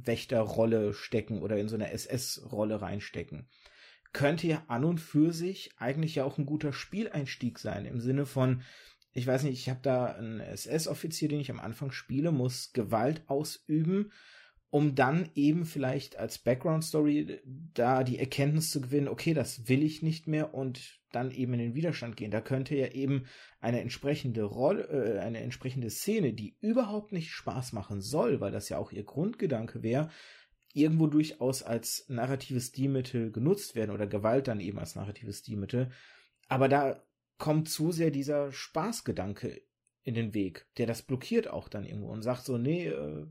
KZ-Wächterrolle 0.00 0.94
stecken 0.94 1.42
oder 1.42 1.58
in 1.58 1.68
so 1.68 1.76
eine 1.76 1.92
SS-Rolle 1.92 2.80
reinstecken. 2.80 3.48
Könnte 4.12 4.46
ja 4.48 4.64
an 4.66 4.84
und 4.84 4.98
für 4.98 5.32
sich 5.32 5.70
eigentlich 5.78 6.16
ja 6.16 6.24
auch 6.24 6.38
ein 6.38 6.46
guter 6.46 6.72
Spieleinstieg 6.72 7.58
sein, 7.58 7.86
im 7.86 8.00
Sinne 8.00 8.26
von, 8.26 8.62
ich 9.12 9.26
weiß 9.26 9.44
nicht, 9.44 9.60
ich 9.60 9.68
habe 9.68 9.80
da 9.82 10.06
einen 10.06 10.40
SS-Offizier, 10.40 11.28
den 11.28 11.40
ich 11.40 11.50
am 11.50 11.60
Anfang 11.60 11.92
spiele, 11.92 12.32
muss 12.32 12.72
Gewalt 12.72 13.22
ausüben, 13.28 14.12
um 14.70 14.94
dann 14.94 15.28
eben 15.34 15.64
vielleicht 15.64 16.16
als 16.16 16.38
Background-Story 16.38 17.40
da 17.74 18.04
die 18.04 18.18
Erkenntnis 18.18 18.70
zu 18.70 18.80
gewinnen, 18.80 19.08
okay, 19.08 19.34
das 19.34 19.68
will 19.68 19.82
ich 19.82 20.02
nicht 20.02 20.28
mehr 20.28 20.54
und 20.54 21.00
dann 21.10 21.32
eben 21.32 21.54
in 21.54 21.58
den 21.58 21.74
Widerstand 21.74 22.16
gehen. 22.16 22.30
Da 22.30 22.40
könnte 22.40 22.76
ja 22.76 22.86
eben 22.88 23.24
eine 23.60 23.80
entsprechende 23.80 24.44
Rolle, 24.44 24.84
äh, 24.88 25.18
eine 25.18 25.40
entsprechende 25.40 25.90
Szene, 25.90 26.32
die 26.32 26.56
überhaupt 26.60 27.10
nicht 27.10 27.32
Spaß 27.32 27.72
machen 27.72 28.00
soll, 28.00 28.40
weil 28.40 28.52
das 28.52 28.68
ja 28.68 28.78
auch 28.78 28.92
ihr 28.92 29.02
Grundgedanke 29.02 29.82
wäre, 29.82 30.10
irgendwo 30.72 31.08
durchaus 31.08 31.64
als 31.64 32.04
narratives 32.08 32.68
Stilmittel 32.68 33.32
genutzt 33.32 33.74
werden 33.74 33.90
oder 33.90 34.06
Gewalt 34.06 34.46
dann 34.46 34.60
eben 34.60 34.78
als 34.78 34.94
narratives 34.94 35.40
Stilmittel. 35.40 35.90
Aber 36.48 36.68
da 36.68 37.02
kommt 37.38 37.68
zu 37.68 37.90
sehr 37.90 38.12
dieser 38.12 38.52
Spaßgedanke 38.52 39.62
in 40.02 40.14
den 40.14 40.32
Weg, 40.32 40.66
der 40.78 40.86
das 40.86 41.02
blockiert 41.02 41.48
auch 41.48 41.68
dann 41.68 41.84
irgendwo 41.84 42.10
und 42.10 42.22
sagt 42.22 42.44
so, 42.44 42.56
nee, 42.56 42.86
äh, 42.86 43.26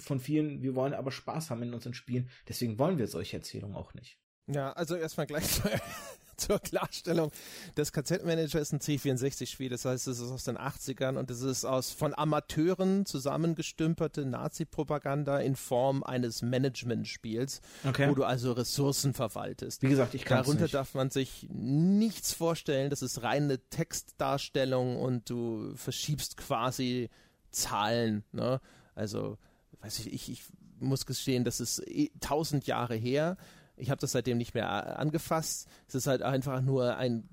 von 0.00 0.20
vielen, 0.20 0.62
wir 0.62 0.74
wollen 0.74 0.94
aber 0.94 1.12
Spaß 1.12 1.50
haben 1.50 1.62
in 1.62 1.74
unseren 1.74 1.94
Spielen, 1.94 2.28
deswegen 2.48 2.78
wollen 2.78 2.98
wir 2.98 3.06
solche 3.06 3.36
Erzählungen 3.36 3.76
auch 3.76 3.94
nicht. 3.94 4.18
Ja, 4.46 4.72
also 4.72 4.96
erstmal 4.96 5.26
gleich 5.26 5.44
zur 6.40 6.58
Klarstellung. 6.58 7.30
Das 7.74 7.92
KZ-Manager 7.92 8.60
ist 8.60 8.72
ein 8.72 8.80
C64-Spiel, 8.80 9.68
das 9.68 9.84
heißt, 9.84 10.08
es 10.08 10.18
ist 10.18 10.30
aus 10.30 10.44
den 10.44 10.58
80ern 10.58 11.16
und 11.16 11.30
es 11.30 11.42
ist 11.42 11.64
aus 11.64 11.92
von 11.92 12.14
Amateuren 12.14 13.06
zusammengestümperte 13.06 14.24
Nazi-Propaganda 14.24 15.38
in 15.38 15.54
Form 15.54 16.02
eines 16.02 16.42
Management-Spiels, 16.42 17.60
okay. 17.86 18.08
wo 18.08 18.14
du 18.14 18.24
also 18.24 18.52
Ressourcen 18.52 19.14
verwaltest. 19.14 19.82
Wie 19.82 19.88
gesagt, 19.88 20.14
ich 20.14 20.24
kann 20.24 20.38
Darunter 20.38 20.62
nicht. 20.62 20.74
darf 20.74 20.94
man 20.94 21.10
sich 21.10 21.46
nichts 21.50 22.32
vorstellen, 22.32 22.90
das 22.90 23.02
ist 23.02 23.22
reine 23.22 23.58
Textdarstellung 23.68 24.96
und 24.96 25.28
du 25.30 25.72
verschiebst 25.76 26.36
quasi 26.36 27.10
Zahlen, 27.50 28.24
ne? 28.32 28.60
Also, 28.94 29.38
weiß 29.80 30.00
ich, 30.00 30.12
ich, 30.12 30.30
ich 30.30 30.42
muss 30.78 31.06
gestehen, 31.06 31.44
das 31.44 31.60
ist 31.60 31.80
eh 31.86 32.10
tausend 32.20 32.66
Jahre 32.66 32.94
her. 32.94 33.36
Ich 33.76 33.90
habe 33.90 34.00
das 34.00 34.12
seitdem 34.12 34.38
nicht 34.38 34.54
mehr 34.54 34.64
äh, 34.64 34.92
angefasst. 35.00 35.68
Es 35.88 35.94
ist 35.94 36.06
halt 36.06 36.22
einfach 36.22 36.60
nur 36.60 36.96
ein 36.96 37.28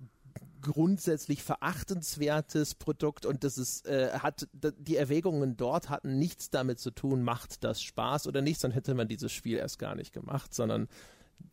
grundsätzlich 0.62 1.44
verachtenswertes 1.44 2.76
Produkt 2.76 3.26
und 3.26 3.44
das 3.44 3.58
ist, 3.58 3.86
äh, 3.88 4.12
hat 4.20 4.48
die 4.54 4.98
Erwägungen 4.98 5.56
dort 5.56 5.90
hatten 5.90 6.18
nichts 6.18 6.50
damit 6.50 6.80
zu 6.80 6.92
tun, 6.92 7.22
macht 7.22 7.64
das 7.64 7.82
Spaß 7.82 8.28
oder 8.28 8.42
nicht, 8.42 8.64
dann 8.64 8.72
hätte 8.72 8.94
man 8.96 9.08
dieses 9.08 9.32
Spiel 9.32 9.58
erst 9.58 9.80
gar 9.80 9.96
nicht 9.96 10.14
gemacht, 10.14 10.54
sondern 10.54 10.88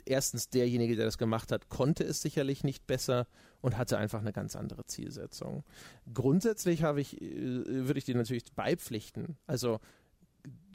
erstens 0.07 0.49
derjenige, 0.49 0.97
der 0.97 1.05
das 1.05 1.19
gemacht 1.19 1.53
hat, 1.53 1.69
konnte 1.69 2.05
es 2.05 2.23
sicherlich 2.23 2.65
nicht 2.65 2.87
besser 2.87 3.27
und 3.61 3.77
hatte 3.77 3.99
einfach 3.99 4.21
eine 4.21 4.33
ganz 4.33 4.57
andere 4.57 4.87
Zielsetzung. 4.87 5.65
Grundsätzlich 6.13 6.83
habe 6.83 7.01
ich, 7.01 7.21
äh, 7.21 7.87
würde 7.87 7.99
ich 7.99 8.05
dir 8.05 8.17
natürlich 8.17 8.45
beipflichten. 8.55 9.37
Also 9.47 9.81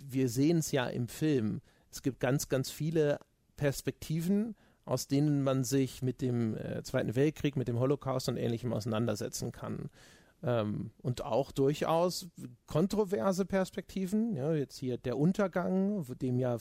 wir 0.04 0.30
sehen 0.30 0.60
es 0.60 0.72
ja 0.72 0.88
im 0.88 1.08
Film. 1.08 1.62
Es 1.92 2.02
gibt 2.02 2.20
ganz, 2.20 2.50
ganz 2.50 2.70
viele 2.70 3.20
Perspektiven, 3.58 4.56
aus 4.86 5.08
denen 5.08 5.44
man 5.44 5.64
sich 5.64 6.02
mit 6.02 6.22
dem 6.22 6.56
äh, 6.58 6.82
Zweiten 6.84 7.16
Weltkrieg, 7.16 7.56
mit 7.56 7.68
dem 7.68 7.80
Holocaust 7.80 8.30
und 8.30 8.38
ähnlichem 8.38 8.74
auseinandersetzen 8.74 9.52
kann. 9.52 9.90
Ähm, 10.42 10.92
und 11.02 11.24
auch 11.24 11.52
durchaus 11.52 12.30
kontroverse 12.66 13.46
Perspektiven. 13.46 14.36
Ja, 14.36 14.54
jetzt 14.54 14.78
hier 14.78 14.98
der 14.98 15.18
Untergang, 15.18 16.06
dem 16.22 16.40
ja 16.40 16.58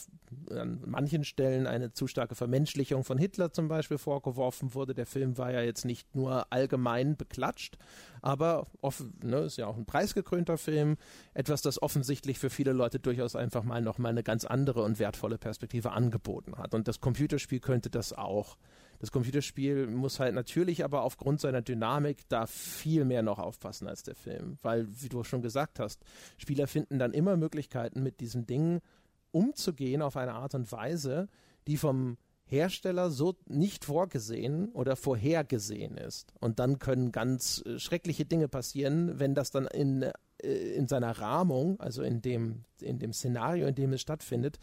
an 0.51 0.83
manchen 0.85 1.24
Stellen 1.24 1.66
eine 1.66 1.93
zu 1.93 2.09
starke 2.09 2.35
Vermenschlichung 2.35 3.05
von 3.05 3.18
Hitler 3.18 3.53
zum 3.53 3.68
Beispiel 3.68 3.99
vorgeworfen 3.99 4.74
wurde. 4.74 4.95
Der 4.95 5.07
Film 5.07 5.39
war 5.39 5.53
ja 5.53 5.61
jetzt 5.61 5.85
nicht 5.85 6.16
nur 6.16 6.53
allgemein 6.53 7.16
beklatscht, 7.16 7.79
aber 8.20 8.66
offen, 8.81 9.14
ne, 9.22 9.39
ist 9.41 9.59
ja 9.59 9.66
auch 9.68 9.76
ein 9.76 9.87
preisgekrönter 9.87 10.59
Film. 10.59 10.97
Etwas, 11.35 11.62
das 11.62 11.81
offensichtlich 11.81 12.39
für 12.41 12.51
viele 12.51 12.72
Leute 12.72 12.99
durchaus 12.99 13.37
einfach 13.37 13.62
mal 13.62 13.81
nochmal 13.81 14.11
eine 14.11 14.24
ganz 14.24 14.45
andere 14.45 14.83
und 14.83 14.99
wertvolle 14.99 15.39
Perspektive 15.39 15.93
angeboten 15.93 16.59
hat. 16.59 16.74
Und 16.74 16.89
das 16.89 17.01
Computerspiel 17.01 17.61
könnte 17.61 17.91
das 17.91 18.12
auch. 18.12 18.57
Das 18.99 19.12
Computerspiel 19.12 19.86
muss 19.86 20.18
halt 20.18 20.34
natürlich 20.34 20.84
aber 20.84 21.03
aufgrund 21.03 21.40
seiner 21.40 21.62
Dynamik 21.62 22.28
da 22.28 22.46
viel 22.46 23.05
mehr 23.05 23.22
noch 23.22 23.38
aufpassen 23.38 23.86
als 23.86 24.03
der 24.03 24.14
Film, 24.14 24.57
weil, 24.62 24.88
wie 25.01 25.09
du 25.09 25.22
schon 25.24 25.42
gesagt 25.42 25.78
hast, 25.78 26.03
Spieler 26.36 26.66
finden 26.66 26.99
dann 26.99 27.12
immer 27.12 27.36
Möglichkeiten, 27.36 28.03
mit 28.03 28.20
diesen 28.20 28.46
Dingen 28.46 28.80
umzugehen 29.30 30.03
auf 30.03 30.16
eine 30.16 30.34
Art 30.34 30.55
und 30.55 30.70
Weise, 30.72 31.28
die 31.66 31.76
vom 31.76 32.16
Hersteller 32.49 33.11
so 33.11 33.36
nicht 33.46 33.84
vorgesehen 33.84 34.70
oder 34.72 34.96
vorhergesehen 34.96 35.99
ist. 35.99 36.32
Und 36.40 36.59
dann 36.59 36.78
können 36.78 37.12
ganz 37.12 37.62
äh, 37.66 37.78
schreckliche 37.78 38.24
Dinge 38.24 38.49
passieren, 38.49 39.18
wenn 39.18 39.34
das 39.34 39.51
dann 39.51 39.66
in, 39.66 40.03
äh, 40.03 40.49
in 40.49 40.88
seiner 40.88 41.18
Rahmung, 41.18 41.78
also 41.78 42.03
in 42.03 42.22
dem, 42.22 42.64
in 42.80 42.99
dem 42.99 43.12
Szenario, 43.12 43.66
in 43.66 43.74
dem 43.74 43.92
es 43.92 44.01
stattfindet, 44.01 44.59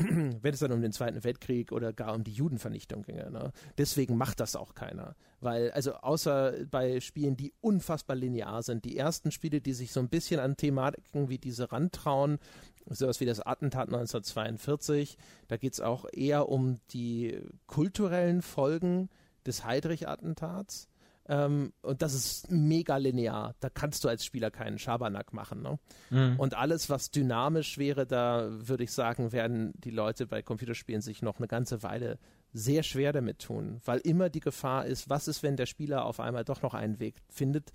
wenn 0.42 0.54
es 0.54 0.60
dann 0.60 0.72
um 0.72 0.80
den 0.80 0.92
Zweiten 0.92 1.22
Weltkrieg 1.24 1.72
oder 1.72 1.92
gar 1.92 2.14
um 2.14 2.24
die 2.24 2.32
Judenvernichtung 2.32 3.02
ginge. 3.02 3.30
Ne? 3.30 3.52
Deswegen 3.78 4.16
macht 4.16 4.40
das 4.40 4.56
auch 4.56 4.74
keiner. 4.74 5.14
Weil, 5.40 5.70
also 5.72 5.94
außer 5.94 6.54
bei 6.70 7.00
Spielen, 7.00 7.36
die 7.36 7.52
unfassbar 7.60 8.16
linear 8.16 8.62
sind, 8.62 8.84
die 8.84 8.96
ersten 8.96 9.30
Spiele, 9.30 9.60
die 9.60 9.72
sich 9.72 9.92
so 9.92 10.00
ein 10.00 10.08
bisschen 10.08 10.40
an 10.40 10.56
Thematiken 10.56 11.28
wie 11.28 11.38
diese 11.38 11.72
rantrauen, 11.72 12.38
sowas 12.86 13.20
wie 13.20 13.26
das 13.26 13.40
Attentat 13.40 13.88
1942, 13.88 15.16
da 15.48 15.56
geht 15.56 15.74
es 15.74 15.80
auch 15.80 16.06
eher 16.12 16.48
um 16.48 16.78
die 16.90 17.40
kulturellen 17.66 18.42
Folgen 18.42 19.08
des 19.46 19.64
Heydrich-Attentats 19.64 20.89
ähm, 21.30 21.72
und 21.82 22.02
das 22.02 22.12
ist 22.12 22.50
mega 22.50 22.96
linear. 22.96 23.54
Da 23.60 23.70
kannst 23.70 24.02
du 24.02 24.08
als 24.08 24.24
Spieler 24.24 24.50
keinen 24.50 24.80
Schabernack 24.80 25.32
machen. 25.32 25.62
Ne? 25.62 25.78
Mhm. 26.10 26.40
Und 26.40 26.56
alles, 26.56 26.90
was 26.90 27.12
dynamisch 27.12 27.78
wäre, 27.78 28.04
da 28.04 28.48
würde 28.50 28.82
ich 28.82 28.90
sagen, 28.90 29.30
werden 29.30 29.72
die 29.76 29.92
Leute 29.92 30.26
bei 30.26 30.42
Computerspielen 30.42 31.02
sich 31.02 31.22
noch 31.22 31.38
eine 31.38 31.46
ganze 31.46 31.84
Weile 31.84 32.18
sehr 32.52 32.82
schwer 32.82 33.12
damit 33.12 33.38
tun, 33.38 33.80
weil 33.84 34.00
immer 34.00 34.28
die 34.28 34.40
Gefahr 34.40 34.86
ist, 34.86 35.08
was 35.08 35.28
ist, 35.28 35.44
wenn 35.44 35.54
der 35.56 35.66
Spieler 35.66 36.04
auf 36.04 36.18
einmal 36.18 36.44
doch 36.44 36.62
noch 36.62 36.74
einen 36.74 36.98
Weg 36.98 37.14
findet, 37.28 37.70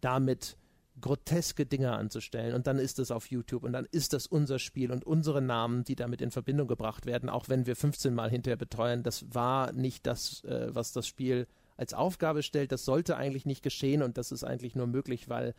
damit 0.00 0.56
groteske 1.00 1.66
Dinge 1.66 1.92
anzustellen 1.92 2.54
und 2.54 2.68
dann 2.68 2.78
ist 2.78 3.00
es 3.00 3.10
auf 3.10 3.26
YouTube 3.26 3.64
und 3.64 3.72
dann 3.72 3.88
ist 3.90 4.12
das 4.12 4.28
unser 4.28 4.60
Spiel 4.60 4.92
und 4.92 5.02
unsere 5.04 5.42
Namen, 5.42 5.82
die 5.82 5.96
damit 5.96 6.20
in 6.20 6.30
Verbindung 6.30 6.68
gebracht 6.68 7.06
werden, 7.06 7.28
auch 7.28 7.48
wenn 7.48 7.66
wir 7.66 7.74
15 7.74 8.14
Mal 8.14 8.30
hinterher 8.30 8.56
betreuen, 8.56 9.02
das 9.02 9.34
war 9.34 9.72
nicht 9.72 10.06
das, 10.06 10.44
äh, 10.44 10.68
was 10.72 10.92
das 10.92 11.08
Spiel 11.08 11.48
als 11.80 11.94
Aufgabe 11.94 12.42
stellt, 12.42 12.72
das 12.72 12.84
sollte 12.84 13.16
eigentlich 13.16 13.46
nicht 13.46 13.62
geschehen 13.62 14.02
und 14.02 14.18
das 14.18 14.32
ist 14.32 14.44
eigentlich 14.44 14.74
nur 14.76 14.86
möglich, 14.86 15.30
weil, 15.30 15.54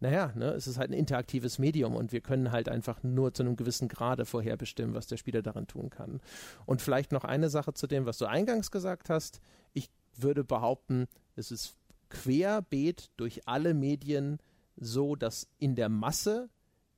naja, 0.00 0.32
ne, 0.34 0.46
es 0.50 0.66
ist 0.66 0.78
halt 0.78 0.90
ein 0.90 0.98
interaktives 0.98 1.60
Medium 1.60 1.94
und 1.94 2.10
wir 2.10 2.20
können 2.20 2.50
halt 2.50 2.68
einfach 2.68 3.04
nur 3.04 3.32
zu 3.34 3.44
einem 3.44 3.54
gewissen 3.54 3.86
Grade 3.86 4.26
vorherbestimmen, 4.26 4.96
was 4.96 5.06
der 5.06 5.16
Spieler 5.16 5.42
daran 5.42 5.68
tun 5.68 5.88
kann. 5.88 6.20
Und 6.66 6.82
vielleicht 6.82 7.12
noch 7.12 7.22
eine 7.22 7.50
Sache 7.50 7.72
zu 7.72 7.86
dem, 7.86 8.04
was 8.04 8.18
du 8.18 8.26
eingangs 8.26 8.72
gesagt 8.72 9.10
hast. 9.10 9.40
Ich 9.72 9.90
würde 10.16 10.42
behaupten, 10.42 11.06
es 11.36 11.52
ist 11.52 11.76
querbeet 12.08 13.12
durch 13.16 13.46
alle 13.46 13.72
Medien 13.72 14.38
so, 14.74 15.14
dass 15.14 15.46
in 15.58 15.76
der 15.76 15.88
Masse 15.88 16.50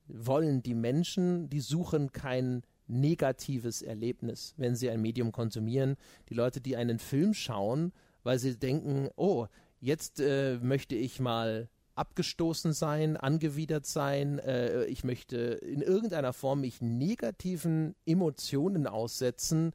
wollen 0.06 0.62
die 0.62 0.74
Menschen, 0.74 1.50
die 1.50 1.60
suchen 1.60 2.12
kein 2.12 2.62
negatives 2.86 3.82
Erlebnis, 3.82 4.54
wenn 4.56 4.76
sie 4.76 4.88
ein 4.88 5.02
Medium 5.02 5.30
konsumieren. 5.30 5.96
Die 6.30 6.34
Leute, 6.34 6.62
die 6.62 6.76
einen 6.76 6.98
Film 6.98 7.34
schauen, 7.34 7.92
weil 8.22 8.38
sie 8.38 8.58
denken, 8.58 9.08
oh, 9.16 9.46
jetzt 9.80 10.20
äh, 10.20 10.58
möchte 10.60 10.94
ich 10.94 11.20
mal 11.20 11.68
abgestoßen 11.94 12.72
sein, 12.72 13.16
angewidert 13.16 13.86
sein, 13.86 14.38
äh, 14.38 14.84
ich 14.84 15.04
möchte 15.04 15.36
in 15.36 15.82
irgendeiner 15.82 16.32
Form 16.32 16.62
mich 16.62 16.80
negativen 16.80 17.94
Emotionen 18.06 18.86
aussetzen, 18.86 19.72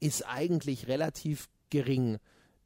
ist 0.00 0.26
eigentlich 0.26 0.88
relativ 0.88 1.48
gering. 1.70 2.18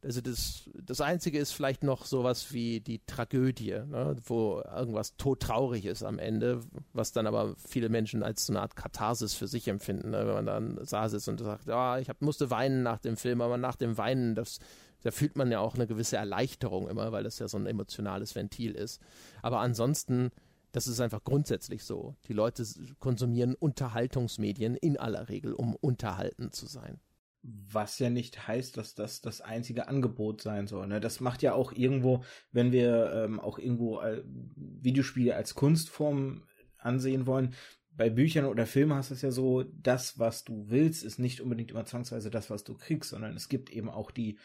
Also 0.02 0.20
das, 0.20 0.68
das 0.74 1.00
Einzige 1.00 1.38
ist 1.38 1.52
vielleicht 1.52 1.82
noch 1.82 2.04
sowas 2.04 2.52
wie 2.52 2.80
die 2.80 3.00
Tragödie, 3.06 3.72
ne, 3.72 4.14
wo 4.26 4.60
irgendwas 4.60 5.16
todtraurig 5.16 5.86
ist 5.86 6.02
am 6.02 6.18
Ende, 6.18 6.60
was 6.92 7.12
dann 7.12 7.26
aber 7.26 7.54
viele 7.56 7.88
Menschen 7.88 8.22
als 8.22 8.46
so 8.46 8.52
eine 8.52 8.60
Art 8.60 8.76
Katharsis 8.76 9.34
für 9.34 9.48
sich 9.48 9.66
empfinden, 9.66 10.10
ne, 10.10 10.26
wenn 10.26 10.34
man 10.34 10.46
dann 10.46 10.84
saß 10.84 11.26
und 11.28 11.40
sagt, 11.40 11.66
ja, 11.66 11.98
ich 11.98 12.10
hab, 12.10 12.20
musste 12.20 12.50
weinen 12.50 12.82
nach 12.82 12.98
dem 12.98 13.16
Film, 13.16 13.40
aber 13.40 13.56
nach 13.56 13.76
dem 13.76 13.96
Weinen, 13.96 14.34
das 14.34 14.58
da 15.04 15.10
fühlt 15.10 15.36
man 15.36 15.52
ja 15.52 15.60
auch 15.60 15.74
eine 15.74 15.86
gewisse 15.86 16.16
Erleichterung 16.16 16.88
immer, 16.88 17.12
weil 17.12 17.24
das 17.24 17.38
ja 17.38 17.46
so 17.46 17.58
ein 17.58 17.66
emotionales 17.66 18.34
Ventil 18.34 18.72
ist. 18.72 19.02
Aber 19.42 19.60
ansonsten, 19.60 20.30
das 20.72 20.86
ist 20.86 20.98
einfach 20.98 21.22
grundsätzlich 21.22 21.84
so. 21.84 22.16
Die 22.26 22.32
Leute 22.32 22.64
konsumieren 23.00 23.54
Unterhaltungsmedien 23.54 24.76
in 24.76 24.96
aller 24.96 25.28
Regel, 25.28 25.52
um 25.52 25.76
unterhalten 25.76 26.52
zu 26.52 26.66
sein. 26.66 27.00
Was 27.42 27.98
ja 27.98 28.08
nicht 28.08 28.48
heißt, 28.48 28.78
dass 28.78 28.94
das 28.94 29.20
das 29.20 29.42
einzige 29.42 29.88
Angebot 29.88 30.40
sein 30.40 30.66
soll. 30.66 30.86
Ne? 30.86 31.00
Das 31.00 31.20
macht 31.20 31.42
ja 31.42 31.52
auch 31.52 31.72
irgendwo, 31.72 32.24
wenn 32.50 32.72
wir 32.72 33.12
ähm, 33.12 33.38
auch 33.38 33.58
irgendwo 33.58 34.00
äh, 34.00 34.22
Videospiele 34.56 35.36
als 35.36 35.54
Kunstform 35.54 36.44
ansehen 36.78 37.26
wollen, 37.26 37.54
bei 37.96 38.08
Büchern 38.08 38.46
oder 38.46 38.66
Filmen 38.66 38.94
hast 38.94 39.10
du 39.10 39.14
es 39.14 39.22
ja 39.22 39.30
so, 39.30 39.62
das, 39.62 40.18
was 40.18 40.44
du 40.44 40.70
willst, 40.70 41.04
ist 41.04 41.18
nicht 41.18 41.42
unbedingt 41.42 41.70
immer 41.70 41.84
zwangsweise 41.84 42.30
das, 42.30 42.50
was 42.50 42.64
du 42.64 42.74
kriegst, 42.74 43.10
sondern 43.10 43.36
es 43.36 43.48
gibt 43.48 43.70
eben 43.70 43.90
auch 43.90 44.10
die 44.10 44.38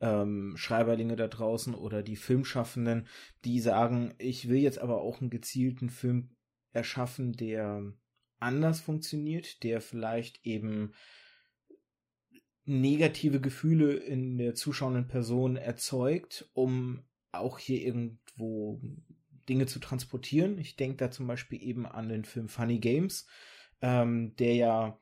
ähm, 0.00 0.54
Schreiberlinge 0.56 1.16
da 1.16 1.28
draußen 1.28 1.74
oder 1.74 2.02
die 2.02 2.16
Filmschaffenden, 2.16 3.06
die 3.44 3.60
sagen, 3.60 4.14
ich 4.18 4.48
will 4.48 4.58
jetzt 4.58 4.78
aber 4.78 5.00
auch 5.00 5.20
einen 5.20 5.30
gezielten 5.30 5.90
Film 5.90 6.30
erschaffen, 6.72 7.32
der 7.32 7.92
anders 8.38 8.80
funktioniert, 8.80 9.62
der 9.62 9.80
vielleicht 9.80 10.44
eben 10.44 10.92
negative 12.64 13.40
Gefühle 13.40 13.94
in 13.94 14.36
der 14.38 14.54
zuschauenden 14.54 15.06
Person 15.06 15.56
erzeugt, 15.56 16.50
um 16.52 17.04
auch 17.32 17.58
hier 17.58 17.80
irgendwo 17.80 18.80
Dinge 19.48 19.66
zu 19.66 19.78
transportieren. 19.78 20.58
Ich 20.58 20.76
denke 20.76 20.96
da 20.96 21.10
zum 21.10 21.26
Beispiel 21.26 21.62
eben 21.62 21.86
an 21.86 22.08
den 22.08 22.24
Film 22.24 22.48
Funny 22.48 22.78
Games, 22.78 23.26
ähm, 23.80 24.34
der 24.36 24.54
ja 24.54 25.00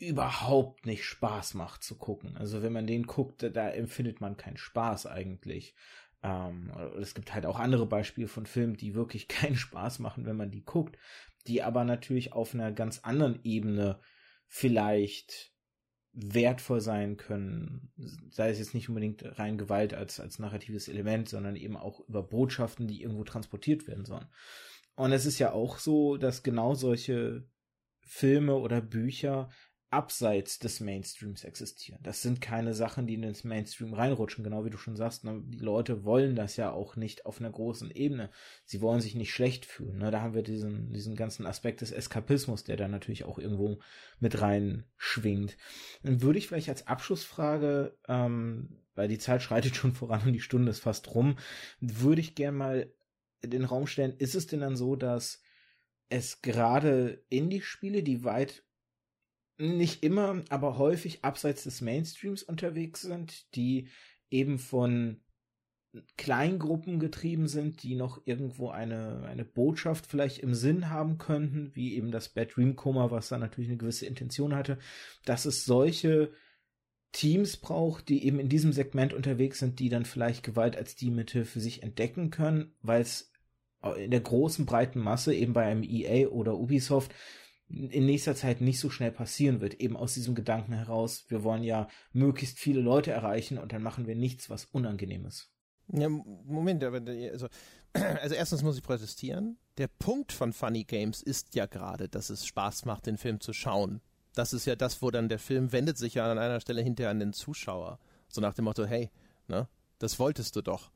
überhaupt 0.00 0.86
nicht 0.86 1.04
Spaß 1.04 1.54
macht 1.54 1.84
zu 1.84 1.96
gucken. 1.96 2.36
Also 2.36 2.62
wenn 2.62 2.72
man 2.72 2.86
den 2.86 3.04
guckt, 3.04 3.42
da 3.42 3.68
empfindet 3.68 4.20
man 4.20 4.36
keinen 4.36 4.56
Spaß 4.56 5.06
eigentlich. 5.06 5.74
Ähm, 6.22 6.72
es 7.00 7.14
gibt 7.14 7.34
halt 7.34 7.46
auch 7.46 7.58
andere 7.58 7.86
Beispiele 7.86 8.28
von 8.28 8.46
Filmen, 8.46 8.76
die 8.76 8.94
wirklich 8.94 9.28
keinen 9.28 9.56
Spaß 9.56 9.98
machen, 9.98 10.26
wenn 10.26 10.36
man 10.36 10.50
die 10.50 10.64
guckt, 10.64 10.96
die 11.46 11.62
aber 11.62 11.84
natürlich 11.84 12.32
auf 12.32 12.54
einer 12.54 12.72
ganz 12.72 13.00
anderen 13.00 13.40
Ebene 13.44 14.00
vielleicht 14.46 15.52
wertvoll 16.12 16.80
sein 16.80 17.16
können, 17.16 17.92
sei 18.30 18.50
es 18.50 18.58
jetzt 18.58 18.74
nicht 18.74 18.88
unbedingt 18.88 19.38
rein 19.38 19.58
Gewalt 19.58 19.94
als, 19.94 20.18
als 20.18 20.38
narratives 20.40 20.88
Element, 20.88 21.28
sondern 21.28 21.54
eben 21.54 21.76
auch 21.76 22.00
über 22.08 22.22
Botschaften, 22.22 22.88
die 22.88 23.02
irgendwo 23.02 23.22
transportiert 23.22 23.86
werden 23.86 24.04
sollen. 24.04 24.26
Und 24.96 25.12
es 25.12 25.24
ist 25.24 25.38
ja 25.38 25.52
auch 25.52 25.78
so, 25.78 26.16
dass 26.16 26.42
genau 26.42 26.74
solche 26.74 27.46
Filme 28.00 28.56
oder 28.56 28.80
Bücher 28.80 29.50
abseits 29.90 30.60
des 30.60 30.78
Mainstreams 30.80 31.42
existieren. 31.42 32.00
Das 32.02 32.22
sind 32.22 32.40
keine 32.40 32.74
Sachen, 32.74 33.08
die 33.08 33.14
in 33.14 33.22
den 33.22 33.36
Mainstream 33.42 33.92
reinrutschen, 33.92 34.44
genau 34.44 34.64
wie 34.64 34.70
du 34.70 34.78
schon 34.78 34.96
sagst. 34.96 35.24
Ne? 35.24 35.42
Die 35.46 35.58
Leute 35.58 36.04
wollen 36.04 36.36
das 36.36 36.56
ja 36.56 36.70
auch 36.70 36.94
nicht 36.94 37.26
auf 37.26 37.40
einer 37.40 37.50
großen 37.50 37.90
Ebene. 37.90 38.30
Sie 38.64 38.80
wollen 38.80 39.00
sich 39.00 39.16
nicht 39.16 39.34
schlecht 39.34 39.66
fühlen. 39.66 39.98
Ne? 39.98 40.12
Da 40.12 40.22
haben 40.22 40.34
wir 40.34 40.42
diesen, 40.42 40.92
diesen 40.92 41.16
ganzen 41.16 41.44
Aspekt 41.44 41.80
des 41.80 41.90
Eskapismus, 41.90 42.62
der 42.62 42.76
da 42.76 42.86
natürlich 42.86 43.24
auch 43.24 43.38
irgendwo 43.38 43.80
mit 44.20 44.40
rein 44.40 44.84
schwingt. 44.96 45.56
Dann 46.04 46.22
würde 46.22 46.38
ich 46.38 46.46
vielleicht 46.46 46.68
als 46.68 46.86
Abschlussfrage, 46.86 47.96
ähm, 48.06 48.80
weil 48.94 49.08
die 49.08 49.18
Zeit 49.18 49.42
schreitet 49.42 49.74
schon 49.76 49.92
voran 49.92 50.22
und 50.24 50.32
die 50.32 50.40
Stunde 50.40 50.70
ist 50.70 50.80
fast 50.80 51.14
rum, 51.14 51.36
würde 51.80 52.20
ich 52.20 52.36
gern 52.36 52.54
mal 52.54 52.92
in 53.42 53.50
den 53.50 53.64
Raum 53.64 53.88
stellen, 53.88 54.14
ist 54.18 54.36
es 54.36 54.46
denn 54.46 54.60
dann 54.60 54.76
so, 54.76 54.94
dass 54.94 55.42
es 56.10 56.42
gerade 56.42 57.24
Indie-Spiele, 57.28 58.02
die 58.02 58.24
weit 58.24 58.64
nicht 59.60 60.02
immer, 60.02 60.42
aber 60.48 60.78
häufig 60.78 61.24
abseits 61.24 61.64
des 61.64 61.80
Mainstreams 61.80 62.42
unterwegs 62.42 63.02
sind, 63.02 63.54
die 63.54 63.88
eben 64.30 64.58
von 64.58 65.20
Kleingruppen 66.16 67.00
getrieben 67.00 67.48
sind, 67.48 67.82
die 67.82 67.96
noch 67.96 68.22
irgendwo 68.24 68.70
eine, 68.70 69.24
eine 69.24 69.44
Botschaft 69.44 70.06
vielleicht 70.06 70.38
im 70.38 70.54
Sinn 70.54 70.88
haben 70.88 71.18
könnten, 71.18 71.74
wie 71.74 71.96
eben 71.96 72.12
das 72.12 72.28
Bad 72.28 72.56
Dream 72.56 72.76
Coma, 72.76 73.10
was 73.10 73.28
da 73.28 73.38
natürlich 73.38 73.70
eine 73.70 73.78
gewisse 73.78 74.06
Intention 74.06 74.54
hatte, 74.54 74.78
dass 75.24 75.46
es 75.46 75.64
solche 75.64 76.32
Teams 77.12 77.56
braucht, 77.56 78.08
die 78.08 78.24
eben 78.24 78.38
in 78.38 78.48
diesem 78.48 78.72
Segment 78.72 79.12
unterwegs 79.12 79.58
sind, 79.58 79.80
die 79.80 79.88
dann 79.88 80.04
vielleicht 80.04 80.44
Gewalt 80.44 80.76
als 80.76 80.94
die 80.94 81.10
für 81.24 81.60
sich 81.60 81.82
entdecken 81.82 82.30
können, 82.30 82.72
weil 82.82 83.02
es 83.02 83.32
in 83.96 84.12
der 84.12 84.20
großen 84.20 84.66
breiten 84.66 85.00
Masse, 85.00 85.34
eben 85.34 85.54
bei 85.54 85.64
einem 85.64 85.82
EA 85.82 86.28
oder 86.28 86.56
Ubisoft, 86.56 87.12
in 87.70 88.06
nächster 88.06 88.34
Zeit 88.34 88.60
nicht 88.60 88.80
so 88.80 88.90
schnell 88.90 89.12
passieren 89.12 89.60
wird, 89.60 89.74
eben 89.74 89.96
aus 89.96 90.14
diesem 90.14 90.34
Gedanken 90.34 90.72
heraus, 90.72 91.24
wir 91.28 91.44
wollen 91.44 91.62
ja 91.62 91.88
möglichst 92.12 92.58
viele 92.58 92.80
Leute 92.80 93.12
erreichen 93.12 93.58
und 93.58 93.72
dann 93.72 93.82
machen 93.82 94.06
wir 94.06 94.16
nichts, 94.16 94.50
was 94.50 94.64
unangenehm 94.66 95.24
ist. 95.24 95.50
Ja, 95.92 96.08
Moment, 96.08 96.82
also, 96.84 97.48
also 97.92 98.34
erstens 98.34 98.62
muss 98.62 98.76
ich 98.76 98.82
protestieren. 98.82 99.56
Der 99.78 99.88
Punkt 99.88 100.32
von 100.32 100.52
Funny 100.52 100.84
Games 100.84 101.22
ist 101.22 101.54
ja 101.54 101.66
gerade, 101.66 102.08
dass 102.08 102.30
es 102.30 102.46
Spaß 102.46 102.84
macht, 102.84 103.06
den 103.06 103.18
Film 103.18 103.40
zu 103.40 103.52
schauen. 103.52 104.00
Das 104.34 104.52
ist 104.52 104.64
ja 104.66 104.76
das, 104.76 105.02
wo 105.02 105.10
dann 105.10 105.28
der 105.28 105.38
Film 105.38 105.72
wendet 105.72 105.98
sich 105.98 106.14
ja 106.14 106.30
an 106.30 106.38
einer 106.38 106.60
Stelle 106.60 106.82
hinterher 106.82 107.10
an 107.10 107.18
den 107.20 107.32
Zuschauer. 107.32 107.98
So 108.28 108.40
nach 108.40 108.54
dem 108.54 108.64
Motto, 108.64 108.84
hey, 108.84 109.10
ne, 109.48 109.68
das 109.98 110.18
wolltest 110.18 110.54
du 110.54 110.62
doch. 110.62 110.90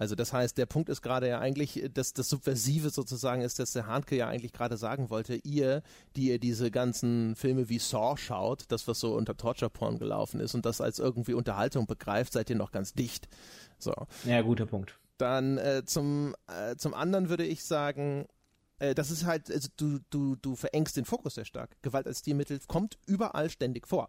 Also 0.00 0.14
das 0.14 0.32
heißt, 0.32 0.56
der 0.56 0.64
Punkt 0.64 0.88
ist 0.88 1.02
gerade 1.02 1.28
ja 1.28 1.40
eigentlich, 1.40 1.90
dass 1.92 2.14
das 2.14 2.30
Subversive 2.30 2.88
sozusagen 2.88 3.42
ist, 3.42 3.58
dass 3.58 3.74
der 3.74 3.86
Hanke 3.86 4.16
ja 4.16 4.28
eigentlich 4.28 4.54
gerade 4.54 4.78
sagen 4.78 5.10
wollte, 5.10 5.34
ihr, 5.34 5.82
die 6.16 6.28
ihr 6.28 6.38
diese 6.38 6.70
ganzen 6.70 7.36
Filme 7.36 7.68
wie 7.68 7.78
Saw 7.78 8.16
schaut, 8.16 8.64
das 8.68 8.88
was 8.88 8.98
so 8.98 9.14
unter 9.14 9.36
Torture 9.36 9.68
Porn 9.70 9.98
gelaufen 9.98 10.40
ist 10.40 10.54
und 10.54 10.64
das 10.64 10.80
als 10.80 11.00
irgendwie 11.00 11.34
Unterhaltung 11.34 11.86
begreift, 11.86 12.32
seid 12.32 12.48
ihr 12.48 12.56
noch 12.56 12.72
ganz 12.72 12.94
dicht. 12.94 13.28
So. 13.78 13.92
Ja, 14.24 14.40
guter 14.40 14.64
Punkt. 14.64 14.98
Dann 15.18 15.58
äh, 15.58 15.82
zum, 15.84 16.34
äh, 16.46 16.76
zum 16.76 16.94
anderen 16.94 17.28
würde 17.28 17.44
ich 17.44 17.62
sagen, 17.62 18.24
äh, 18.78 18.94
das 18.94 19.10
ist 19.10 19.26
halt, 19.26 19.50
also 19.50 19.68
du, 19.76 19.98
du, 20.08 20.34
du 20.36 20.56
verengst 20.56 20.96
den 20.96 21.04
Fokus 21.04 21.34
sehr 21.34 21.44
stark. 21.44 21.76
Gewalt 21.82 22.06
als 22.06 22.20
Stilmittel 22.20 22.58
kommt 22.66 22.96
überall 23.06 23.50
ständig 23.50 23.86
vor. 23.86 24.08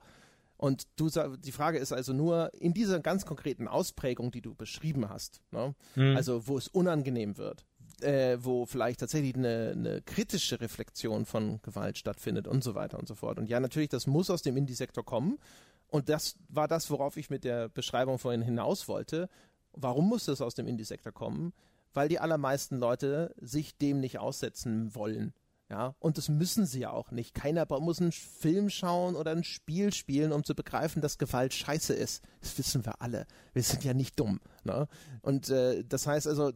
Und 0.61 0.87
du 0.95 1.09
die 1.39 1.51
Frage 1.51 1.79
ist 1.79 1.91
also 1.91 2.13
nur 2.13 2.53
in 2.53 2.75
dieser 2.75 2.99
ganz 2.99 3.25
konkreten 3.25 3.67
Ausprägung, 3.67 4.29
die 4.29 4.41
du 4.41 4.53
beschrieben 4.53 5.09
hast, 5.09 5.41
ne? 5.49 5.73
mhm. 5.95 6.15
also 6.15 6.47
wo 6.47 6.55
es 6.55 6.67
unangenehm 6.67 7.37
wird, 7.37 7.65
äh, 8.01 8.37
wo 8.39 8.67
vielleicht 8.67 8.99
tatsächlich 8.99 9.33
eine, 9.33 9.71
eine, 9.75 10.01
kritische 10.03 10.61
Reflexion 10.61 11.25
von 11.25 11.59
Gewalt 11.63 11.97
stattfindet 11.97 12.47
und 12.47 12.63
so 12.63 12.75
weiter 12.75 12.99
und 12.99 13.07
so 13.07 13.15
fort. 13.15 13.39
Und 13.39 13.49
ja, 13.49 13.59
natürlich, 13.59 13.89
das 13.89 14.05
muss 14.05 14.29
aus 14.29 14.43
dem 14.43 14.55
Indie-Sektor 14.55 15.03
kommen. 15.03 15.39
Und 15.87 16.09
das 16.09 16.35
war 16.47 16.67
das, 16.67 16.91
worauf 16.91 17.17
ich 17.17 17.31
mit 17.31 17.43
der 17.43 17.67
Beschreibung 17.67 18.19
vorhin 18.19 18.43
hinaus 18.43 18.87
wollte. 18.87 19.29
Warum 19.73 20.09
muss 20.09 20.25
das 20.25 20.41
aus 20.41 20.53
dem 20.53 20.67
Indie-Sektor 20.67 21.11
kommen? 21.11 21.53
Weil 21.91 22.07
die 22.07 22.19
allermeisten 22.19 22.77
Leute 22.77 23.33
sich 23.41 23.79
dem 23.79 23.99
nicht 23.99 24.19
aussetzen 24.19 24.93
wollen. 24.93 25.33
Ja, 25.71 25.95
und 25.99 26.17
das 26.17 26.27
müssen 26.27 26.65
sie 26.65 26.81
ja 26.81 26.91
auch 26.91 27.11
nicht. 27.11 27.33
Keiner 27.33 27.65
muss 27.79 28.01
einen 28.01 28.11
Film 28.11 28.69
schauen 28.69 29.15
oder 29.15 29.31
ein 29.31 29.45
Spiel 29.45 29.93
spielen, 29.93 30.33
um 30.33 30.43
zu 30.43 30.53
begreifen, 30.53 31.01
dass 31.01 31.17
Gewalt 31.17 31.53
scheiße 31.53 31.93
ist. 31.93 32.21
Das 32.41 32.57
wissen 32.57 32.85
wir 32.85 33.01
alle. 33.01 33.25
Wir 33.53 33.63
sind 33.63 33.85
ja 33.85 33.93
nicht 33.93 34.19
dumm. 34.19 34.41
Ne? 34.65 34.89
Und 35.21 35.49
äh, 35.49 35.85
das 35.85 36.07
heißt 36.07 36.27
also, 36.27 36.51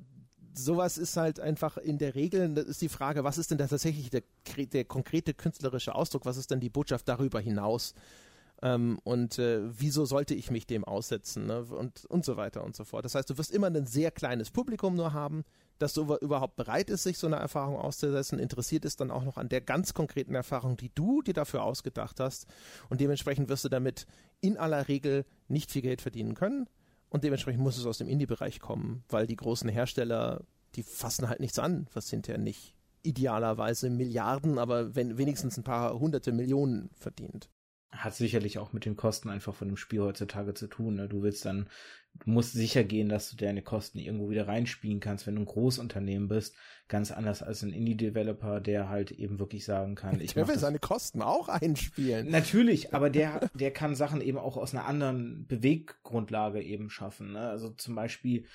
sowas 0.53 0.97
ist 0.97 1.15
halt 1.15 1.39
einfach 1.39 1.77
in 1.77 1.97
der 1.97 2.13
Regel, 2.13 2.53
das 2.55 2.65
ist 2.65 2.81
die 2.81 2.89
Frage, 2.89 3.23
was 3.23 3.37
ist 3.37 3.51
denn 3.51 3.57
da 3.57 3.67
tatsächlich 3.67 4.09
der, 4.09 4.23
der 4.57 4.83
konkrete 4.83 5.33
künstlerische 5.33 5.95
Ausdruck, 5.95 6.25
was 6.25 6.35
ist 6.35 6.51
denn 6.51 6.59
die 6.59 6.69
Botschaft 6.69 7.07
darüber 7.07 7.39
hinaus? 7.39 7.93
Ähm, 8.61 8.99
und 9.05 9.39
äh, 9.39 9.61
wieso 9.79 10.03
sollte 10.03 10.35
ich 10.35 10.51
mich 10.51 10.67
dem 10.67 10.83
aussetzen 10.83 11.45
ne? 11.45 11.63
und, 11.63 12.03
und 12.03 12.25
so 12.25 12.35
weiter 12.35 12.65
und 12.65 12.75
so 12.75 12.83
fort. 12.83 13.05
Das 13.05 13.15
heißt, 13.15 13.29
du 13.29 13.37
wirst 13.37 13.51
immer 13.51 13.67
ein 13.67 13.85
sehr 13.85 14.11
kleines 14.11 14.51
Publikum 14.51 14.95
nur 14.95 15.13
haben, 15.13 15.45
dass 15.79 15.93
so 15.93 16.17
überhaupt 16.19 16.55
bereit 16.55 16.89
ist, 16.89 17.03
sich 17.03 17.17
so 17.17 17.27
eine 17.27 17.35
Erfahrung 17.37 17.77
auszusetzen, 17.77 18.39
interessiert 18.39 18.85
ist 18.85 19.01
dann 19.01 19.11
auch 19.11 19.23
noch 19.23 19.37
an 19.37 19.49
der 19.49 19.61
ganz 19.61 19.93
konkreten 19.93 20.35
Erfahrung, 20.35 20.77
die 20.77 20.91
du 20.93 21.21
dir 21.21 21.33
dafür 21.33 21.63
ausgedacht 21.63 22.19
hast. 22.19 22.47
Und 22.89 23.01
dementsprechend 23.01 23.49
wirst 23.49 23.65
du 23.65 23.69
damit 23.69 24.05
in 24.41 24.57
aller 24.57 24.87
Regel 24.87 25.25
nicht 25.47 25.71
viel 25.71 25.81
Geld 25.81 26.01
verdienen 26.01 26.33
können. 26.33 26.67
Und 27.09 27.23
dementsprechend 27.23 27.61
muss 27.61 27.77
es 27.77 27.85
aus 27.85 27.97
dem 27.97 28.07
Indie-Bereich 28.07 28.59
kommen, 28.59 29.03
weil 29.09 29.27
die 29.27 29.35
großen 29.35 29.69
Hersteller, 29.69 30.43
die 30.75 30.83
fassen 30.83 31.29
halt 31.29 31.39
nichts 31.39 31.59
an, 31.59 31.87
was 31.93 32.09
hinterher 32.09 32.41
nicht 32.41 32.75
idealerweise 33.03 33.89
Milliarden, 33.89 34.57
aber 34.57 34.95
wenn 34.95 35.17
wenigstens 35.17 35.57
ein 35.57 35.63
paar 35.63 35.99
hunderte 35.99 36.31
Millionen 36.31 36.89
verdient 36.97 37.49
hat 37.95 38.15
sicherlich 38.15 38.57
auch 38.59 38.73
mit 38.73 38.85
den 38.85 38.95
Kosten 38.95 39.29
einfach 39.29 39.55
von 39.55 39.67
dem 39.67 39.77
Spiel 39.77 40.01
heutzutage 40.01 40.53
zu 40.53 40.67
tun. 40.67 40.95
Ne? 40.95 41.07
Du 41.07 41.23
willst 41.23 41.45
dann 41.45 41.69
du 42.23 42.29
musst 42.29 42.53
sicher 42.53 42.83
gehen, 42.83 43.09
dass 43.09 43.29
du 43.29 43.35
deine 43.35 43.61
Kosten 43.61 43.99
irgendwo 43.99 44.29
wieder 44.29 44.47
reinspielen 44.47 44.99
kannst, 44.99 45.27
wenn 45.27 45.35
du 45.35 45.41
ein 45.41 45.45
Großunternehmen 45.45 46.27
bist. 46.27 46.55
Ganz 46.87 47.11
anders 47.11 47.41
als 47.41 47.63
ein 47.63 47.73
Indie-Developer, 47.73 48.61
der 48.61 48.89
halt 48.89 49.11
eben 49.11 49.39
wirklich 49.39 49.65
sagen 49.65 49.95
kann, 49.95 50.21
ich 50.21 50.33
der 50.33 50.47
will 50.47 50.59
seine 50.59 50.79
Kosten 50.79 51.21
auch 51.21 51.49
einspielen. 51.49 52.29
Natürlich, 52.29 52.93
aber 52.93 53.09
der, 53.09 53.49
der 53.53 53.71
kann 53.71 53.95
Sachen 53.95 54.21
eben 54.21 54.37
auch 54.37 54.55
aus 54.57 54.73
einer 54.73 54.85
anderen 54.85 55.45
Beweggrundlage 55.47 56.61
eben 56.61 56.89
schaffen. 56.89 57.33
Ne? 57.33 57.49
Also 57.49 57.69
zum 57.69 57.95
Beispiel 57.95 58.45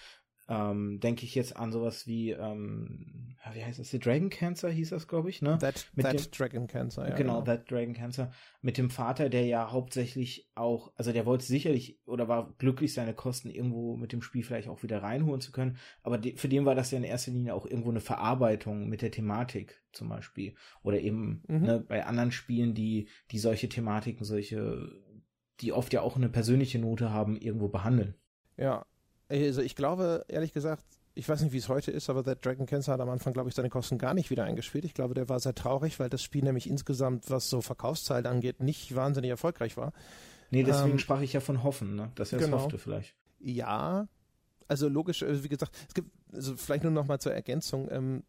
ähm, 0.50 0.98
denke 0.98 1.24
ich 1.24 1.36
jetzt 1.36 1.56
an 1.56 1.70
sowas 1.70 2.08
wie, 2.08 2.32
ähm, 2.32 3.36
wie 3.52 3.64
heißt 3.64 3.78
das, 3.78 3.90
The 3.90 4.00
Dragon 4.00 4.30
Cancer 4.30 4.68
hieß 4.68 4.90
das, 4.90 5.06
glaube 5.06 5.30
ich, 5.30 5.42
ne? 5.42 5.56
That, 5.58 5.86
Mit 5.94 6.04
that 6.04 6.14
dem, 6.14 6.30
Dragon 6.32 6.66
Cancer, 6.66 7.08
ja. 7.08 7.14
Genau, 7.14 7.34
genau, 7.34 7.42
That 7.42 7.70
Dragon 7.70 7.94
Cancer. 7.94 8.32
Mit 8.60 8.76
dem 8.76 8.90
Vater, 8.90 9.28
der 9.28 9.46
ja 9.46 9.70
hauptsächlich 9.70 10.50
auch, 10.56 10.92
also 10.96 11.12
der 11.12 11.24
wollte 11.24 11.44
sicherlich 11.44 12.00
oder 12.04 12.26
war 12.26 12.52
glücklich, 12.58 12.92
seine 12.92 13.14
Kosten 13.14 13.48
irgendwo 13.48 13.96
mit 13.96 14.12
dem 14.12 14.22
Spiel 14.22 14.42
vielleicht 14.42 14.68
auch 14.68 14.82
wieder 14.82 15.04
reinholen 15.04 15.40
zu 15.40 15.52
können, 15.52 15.78
aber 16.02 16.18
de, 16.18 16.36
für 16.36 16.48
den 16.48 16.64
war 16.64 16.74
das 16.74 16.90
ja 16.90 16.98
in 16.98 17.04
erster 17.04 17.30
Linie 17.30 17.54
auch 17.54 17.64
irgendwo 17.64 17.90
eine 17.90 18.00
Verarbeitung 18.00 18.88
mit 18.88 19.02
der 19.02 19.12
Thematik 19.12 19.80
zum 19.92 20.08
Beispiel. 20.08 20.56
Oder 20.82 20.98
eben 20.98 21.44
mhm. 21.46 21.62
ne, 21.62 21.78
bei 21.78 22.04
anderen 22.04 22.32
Spielen, 22.32 22.74
die, 22.74 23.08
die 23.30 23.38
solche 23.38 23.68
Thematiken, 23.68 24.24
solche, 24.24 24.90
die 25.60 25.72
oft 25.72 25.92
ja 25.92 26.00
auch 26.00 26.16
eine 26.16 26.28
persönliche 26.28 26.80
Note 26.80 27.12
haben, 27.12 27.36
irgendwo 27.36 27.68
behandeln. 27.68 28.16
Ja, 28.56 28.84
also 29.30 29.62
ich 29.62 29.76
glaube, 29.76 30.24
ehrlich 30.28 30.52
gesagt, 30.52 30.84
ich 31.14 31.28
weiß 31.28 31.42
nicht, 31.42 31.52
wie 31.52 31.58
es 31.58 31.68
heute 31.68 31.90
ist, 31.90 32.08
aber 32.08 32.22
der 32.22 32.36
Dragon 32.36 32.66
Cancer 32.66 32.92
hat 32.92 33.00
am 33.00 33.08
Anfang, 33.08 33.32
glaube 33.32 33.48
ich, 33.48 33.54
seine 33.54 33.68
Kosten 33.68 33.98
gar 33.98 34.14
nicht 34.14 34.30
wieder 34.30 34.44
eingespielt. 34.44 34.84
Ich 34.84 34.94
glaube, 34.94 35.14
der 35.14 35.28
war 35.28 35.40
sehr 35.40 35.54
traurig, 35.54 35.98
weil 35.98 36.08
das 36.08 36.22
Spiel 36.22 36.44
nämlich 36.44 36.68
insgesamt, 36.68 37.30
was 37.30 37.50
so 37.50 37.60
Verkaufszahlen 37.60 38.26
angeht, 38.26 38.60
nicht 38.60 38.94
wahnsinnig 38.94 39.30
erfolgreich 39.30 39.76
war. 39.76 39.92
Nee, 40.50 40.62
deswegen 40.62 40.92
ähm, 40.92 40.98
sprach 40.98 41.20
ich 41.20 41.32
ja 41.32 41.40
von 41.40 41.62
Hoffen, 41.62 41.94
ne? 41.94 42.10
dass 42.14 42.32
er 42.32 42.38
es 42.38 42.44
genau. 42.44 42.58
hoffte 42.58 42.78
vielleicht. 42.78 43.14
Ja, 43.38 44.08
also 44.68 44.88
logisch, 44.88 45.22
also 45.22 45.44
wie 45.44 45.48
gesagt, 45.48 45.76
es 45.88 45.94
gibt, 45.94 46.10
also 46.32 46.56
vielleicht 46.56 46.84
nur 46.84 46.92
noch 46.92 47.06
mal 47.06 47.20
zur 47.20 47.34
Ergänzung, 47.34 47.88
ähm, 47.90 48.22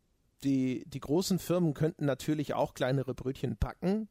die, 0.43 0.84
die 0.88 0.99
großen 0.99 1.39
Firmen 1.39 1.74
könnten 1.74 2.06
natürlich 2.06 2.56
auch 2.56 2.74
kleinere 2.74 3.14
Brötchen 3.14 3.58
packen, 3.58 4.08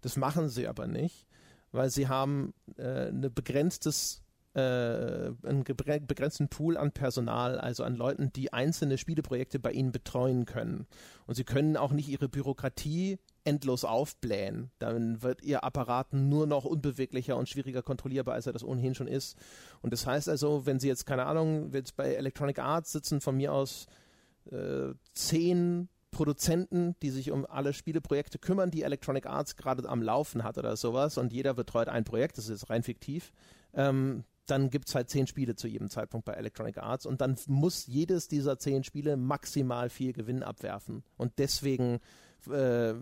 das 0.00 0.16
machen 0.16 0.48
sie 0.48 0.66
aber 0.66 0.86
nicht, 0.86 1.26
weil 1.72 1.90
sie 1.90 2.08
haben 2.08 2.54
äh, 2.76 3.08
ein 3.08 3.32
begrenztes 3.34 4.23
äh, 4.54 5.32
einen 5.42 5.64
begrenzten 5.64 6.48
Pool 6.48 6.76
an 6.76 6.92
Personal, 6.92 7.58
also 7.58 7.82
an 7.82 7.96
Leuten, 7.96 8.32
die 8.32 8.52
einzelne 8.52 8.98
Spieleprojekte 8.98 9.58
bei 9.58 9.72
ihnen 9.72 9.92
betreuen 9.92 10.46
können. 10.46 10.86
Und 11.26 11.34
sie 11.34 11.44
können 11.44 11.76
auch 11.76 11.92
nicht 11.92 12.08
ihre 12.08 12.28
Bürokratie 12.28 13.18
endlos 13.44 13.84
aufblähen. 13.84 14.70
Dann 14.78 15.22
wird 15.22 15.42
ihr 15.42 15.64
Apparat 15.64 16.12
nur 16.12 16.46
noch 16.46 16.64
unbeweglicher 16.64 17.36
und 17.36 17.48
schwieriger 17.48 17.82
kontrollierbar, 17.82 18.34
als 18.34 18.46
er 18.46 18.52
das 18.52 18.64
ohnehin 18.64 18.94
schon 18.94 19.08
ist. 19.08 19.36
Und 19.82 19.92
das 19.92 20.06
heißt 20.06 20.28
also, 20.28 20.66
wenn 20.66 20.78
Sie 20.78 20.88
jetzt, 20.88 21.04
keine 21.04 21.26
Ahnung, 21.26 21.72
jetzt 21.72 21.96
bei 21.96 22.14
Electronic 22.14 22.58
Arts 22.58 22.92
sitzen, 22.92 23.20
von 23.20 23.36
mir 23.36 23.52
aus 23.52 23.86
äh, 24.50 24.94
zehn 25.12 25.88
Produzenten, 26.12 26.94
die 27.02 27.10
sich 27.10 27.32
um 27.32 27.44
alle 27.44 27.72
Spieleprojekte 27.72 28.38
kümmern, 28.38 28.70
die 28.70 28.82
Electronic 28.82 29.26
Arts 29.26 29.56
gerade 29.56 29.88
am 29.88 30.00
Laufen 30.00 30.44
hat 30.44 30.56
oder 30.58 30.76
sowas 30.76 31.18
und 31.18 31.32
jeder 31.32 31.54
betreut 31.54 31.88
ein 31.88 32.04
Projekt, 32.04 32.38
das 32.38 32.44
ist 32.44 32.62
jetzt 32.62 32.70
rein 32.70 32.84
fiktiv, 32.84 33.32
ähm, 33.74 34.24
dann 34.46 34.70
gibt 34.70 34.88
es 34.88 34.94
halt 34.94 35.10
zehn 35.10 35.26
Spiele 35.26 35.56
zu 35.56 35.68
jedem 35.68 35.88
Zeitpunkt 35.88 36.26
bei 36.26 36.34
Electronic 36.34 36.78
Arts 36.78 37.06
und 37.06 37.20
dann 37.20 37.36
muss 37.46 37.86
jedes 37.86 38.28
dieser 38.28 38.58
zehn 38.58 38.84
Spiele 38.84 39.16
maximal 39.16 39.90
viel 39.90 40.12
Gewinn 40.12 40.42
abwerfen. 40.42 41.02
Und 41.16 41.38
deswegen 41.38 42.00
äh, 42.48 42.94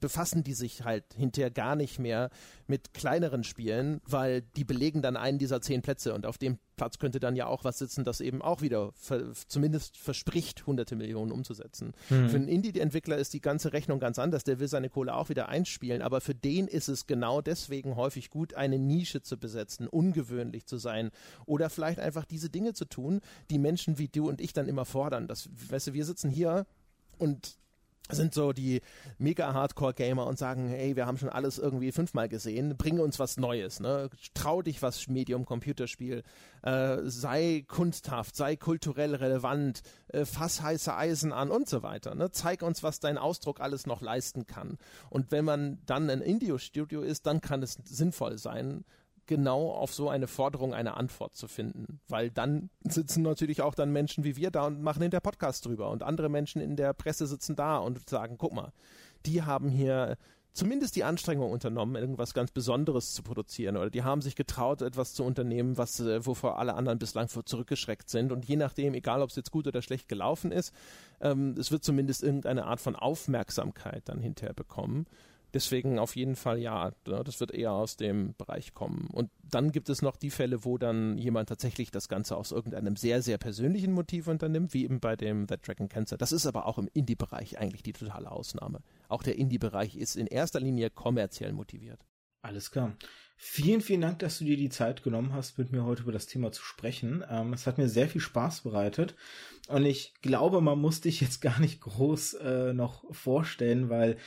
befassen 0.00 0.44
die 0.44 0.54
sich 0.54 0.84
halt 0.84 1.04
hinterher 1.14 1.50
gar 1.50 1.76
nicht 1.76 1.98
mehr 1.98 2.30
mit 2.66 2.94
kleineren 2.94 3.44
Spielen, 3.44 4.00
weil 4.06 4.42
die 4.42 4.64
belegen 4.64 5.02
dann 5.02 5.16
einen 5.16 5.38
dieser 5.38 5.60
zehn 5.60 5.82
Plätze 5.82 6.14
und 6.14 6.26
auf 6.26 6.38
dem 6.38 6.58
Platz 6.76 6.98
könnte 6.98 7.20
dann 7.20 7.36
ja 7.36 7.46
auch 7.46 7.64
was 7.64 7.78
sitzen, 7.78 8.04
das 8.04 8.20
eben 8.20 8.42
auch 8.42 8.60
wieder 8.60 8.92
ver 8.94 9.32
zumindest 9.46 9.96
verspricht, 9.96 10.66
hunderte 10.66 10.96
Millionen 10.96 11.30
umzusetzen. 11.30 11.92
Mhm. 12.10 12.28
Für 12.28 12.36
einen 12.36 12.48
Indie-Entwickler 12.48 13.16
ist 13.16 13.32
die 13.32 13.40
ganze 13.40 13.72
Rechnung 13.72 14.00
ganz 14.00 14.18
anders, 14.18 14.44
der 14.44 14.58
will 14.58 14.68
seine 14.68 14.90
Kohle 14.90 15.14
auch 15.14 15.28
wieder 15.28 15.48
einspielen, 15.48 16.02
aber 16.02 16.20
für 16.20 16.34
den 16.34 16.66
ist 16.66 16.88
es 16.88 17.06
genau 17.06 17.40
deswegen 17.40 17.96
häufig 17.96 18.30
gut, 18.30 18.54
eine 18.54 18.78
Nische 18.78 19.22
zu 19.22 19.38
besetzen, 19.38 19.86
ungewöhnlich 19.86 20.66
zu 20.66 20.78
sein 20.78 21.10
oder 21.46 21.70
vielleicht 21.70 22.00
einfach 22.00 22.24
diese 22.24 22.50
Dinge 22.50 22.74
zu 22.74 22.84
tun, 22.86 23.20
die 23.50 23.58
Menschen 23.58 23.98
wie 23.98 24.08
du 24.08 24.28
und 24.28 24.40
ich 24.40 24.52
dann 24.52 24.68
immer 24.68 24.84
fordern. 24.84 25.28
Das, 25.28 25.48
weißt 25.70 25.88
du, 25.88 25.92
wir 25.92 26.04
sitzen 26.04 26.30
hier 26.30 26.66
und 27.18 27.58
sind 28.10 28.34
so 28.34 28.52
die 28.52 28.82
mega 29.16 29.54
Hardcore-Gamer 29.54 30.26
und 30.26 30.38
sagen, 30.38 30.68
hey, 30.68 30.94
wir 30.94 31.06
haben 31.06 31.16
schon 31.16 31.30
alles 31.30 31.58
irgendwie 31.58 31.90
fünfmal 31.90 32.28
gesehen, 32.28 32.76
bringe 32.76 33.02
uns 33.02 33.18
was 33.18 33.38
Neues, 33.38 33.80
ne? 33.80 34.10
Trau 34.34 34.60
dich 34.60 34.82
was 34.82 35.08
Medium 35.08 35.46
Computerspiel, 35.46 36.22
äh, 36.62 36.98
sei 37.04 37.64
kunsthaft, 37.66 38.36
sei 38.36 38.56
kulturell 38.56 39.14
relevant, 39.14 39.82
äh, 40.08 40.26
fass 40.26 40.60
heiße 40.60 40.94
Eisen 40.94 41.32
an 41.32 41.50
und 41.50 41.66
so 41.68 41.82
weiter, 41.82 42.14
ne? 42.14 42.30
Zeig 42.30 42.62
uns, 42.62 42.82
was 42.82 43.00
dein 43.00 43.16
Ausdruck 43.16 43.60
alles 43.60 43.86
noch 43.86 44.02
leisten 44.02 44.46
kann. 44.46 44.76
Und 45.08 45.32
wenn 45.32 45.46
man 45.46 45.78
dann 45.86 46.10
ein 46.10 46.20
Indie-Studio 46.20 47.00
ist, 47.00 47.26
dann 47.26 47.40
kann 47.40 47.62
es 47.62 47.78
sinnvoll 47.84 48.36
sein, 48.36 48.84
genau 49.26 49.70
auf 49.70 49.94
so 49.94 50.08
eine 50.08 50.26
Forderung 50.26 50.74
eine 50.74 50.96
Antwort 50.96 51.36
zu 51.36 51.48
finden. 51.48 52.00
Weil 52.08 52.30
dann 52.30 52.70
sitzen 52.82 53.22
natürlich 53.22 53.62
auch 53.62 53.74
dann 53.74 53.92
Menschen 53.92 54.24
wie 54.24 54.36
wir 54.36 54.50
da 54.50 54.66
und 54.66 54.82
machen 54.82 55.02
hinter 55.02 55.20
Podcast 55.20 55.66
drüber. 55.66 55.90
Und 55.90 56.02
andere 56.02 56.28
Menschen 56.28 56.60
in 56.60 56.76
der 56.76 56.92
Presse 56.92 57.26
sitzen 57.26 57.56
da 57.56 57.78
und 57.78 58.08
sagen, 58.08 58.36
guck 58.38 58.52
mal, 58.52 58.72
die 59.26 59.42
haben 59.42 59.68
hier 59.68 60.16
zumindest 60.54 60.94
die 60.96 61.04
Anstrengung 61.04 61.50
unternommen, 61.50 61.96
irgendwas 61.96 62.32
ganz 62.32 62.52
Besonderes 62.52 63.12
zu 63.12 63.22
produzieren 63.22 63.76
oder 63.76 63.90
die 63.90 64.04
haben 64.04 64.22
sich 64.22 64.36
getraut, 64.36 64.80
etwas 64.82 65.12
zu 65.12 65.24
unternehmen, 65.24 65.76
was 65.76 66.00
äh, 66.00 66.24
wovor 66.24 66.58
alle 66.58 66.74
anderen 66.74 66.98
bislang 66.98 67.28
zurückgeschreckt 67.28 68.08
sind 68.08 68.32
und 68.32 68.44
je 68.46 68.56
nachdem, 68.56 68.94
egal 68.94 69.20
ob 69.20 69.30
es 69.30 69.36
jetzt 69.36 69.50
gut 69.50 69.66
oder 69.66 69.82
schlecht 69.82 70.08
gelaufen 70.08 70.52
ist, 70.52 70.72
ähm, 71.20 71.56
es 71.58 71.72
wird 71.72 71.84
zumindest 71.84 72.22
irgendeine 72.22 72.64
Art 72.66 72.80
von 72.80 72.96
Aufmerksamkeit 72.96 74.08
dann 74.08 74.20
hinterher 74.20 74.54
bekommen. 74.54 75.06
Deswegen 75.54 76.00
auf 76.00 76.16
jeden 76.16 76.34
Fall 76.34 76.58
ja, 76.58 76.90
ne, 77.06 77.22
das 77.24 77.38
wird 77.38 77.52
eher 77.52 77.72
aus 77.72 77.96
dem 77.96 78.34
Bereich 78.36 78.74
kommen. 78.74 79.08
Und 79.12 79.30
dann 79.42 79.70
gibt 79.70 79.88
es 79.88 80.02
noch 80.02 80.16
die 80.16 80.30
Fälle, 80.30 80.64
wo 80.64 80.78
dann 80.78 81.16
jemand 81.16 81.48
tatsächlich 81.48 81.92
das 81.92 82.08
Ganze 82.08 82.36
aus 82.36 82.50
irgendeinem 82.50 82.96
sehr, 82.96 83.22
sehr 83.22 83.38
persönlichen 83.38 83.92
Motiv 83.92 84.26
unternimmt, 84.26 84.74
wie 84.74 84.84
eben 84.84 84.98
bei 84.98 85.14
dem 85.14 85.46
That 85.46 85.66
Dragon 85.66 85.88
Cancer. 85.88 86.16
Das 86.16 86.32
ist 86.32 86.46
aber 86.46 86.66
auch 86.66 86.76
im 86.78 86.90
Indie-Bereich 86.92 87.58
eigentlich 87.58 87.84
die 87.84 87.92
totale 87.92 88.32
Ausnahme. 88.32 88.80
Auch 89.08 89.22
der 89.22 89.38
Indie-Bereich 89.38 89.94
ist 89.96 90.16
in 90.16 90.26
erster 90.26 90.58
Linie 90.58 90.90
kommerziell 90.90 91.52
motiviert. 91.52 92.00
Alles 92.42 92.72
klar. 92.72 92.96
Vielen, 93.36 93.80
vielen 93.80 94.00
Dank, 94.00 94.18
dass 94.18 94.38
du 94.38 94.44
dir 94.44 94.56
die 94.56 94.68
Zeit 94.68 95.02
genommen 95.02 95.32
hast, 95.32 95.56
mit 95.56 95.72
mir 95.72 95.84
heute 95.84 96.02
über 96.02 96.12
das 96.12 96.26
Thema 96.26 96.52
zu 96.52 96.62
sprechen. 96.62 97.24
Ähm, 97.28 97.52
es 97.52 97.66
hat 97.66 97.78
mir 97.78 97.88
sehr 97.88 98.08
viel 98.08 98.20
Spaß 98.20 98.62
bereitet. 98.62 99.14
Und 99.68 99.86
ich 99.86 100.14
glaube, 100.20 100.60
man 100.60 100.78
muss 100.78 101.00
dich 101.00 101.20
jetzt 101.20 101.40
gar 101.40 101.60
nicht 101.60 101.80
groß 101.80 102.34
äh, 102.34 102.72
noch 102.74 103.04
vorstellen, 103.14 103.88
weil 103.88 104.18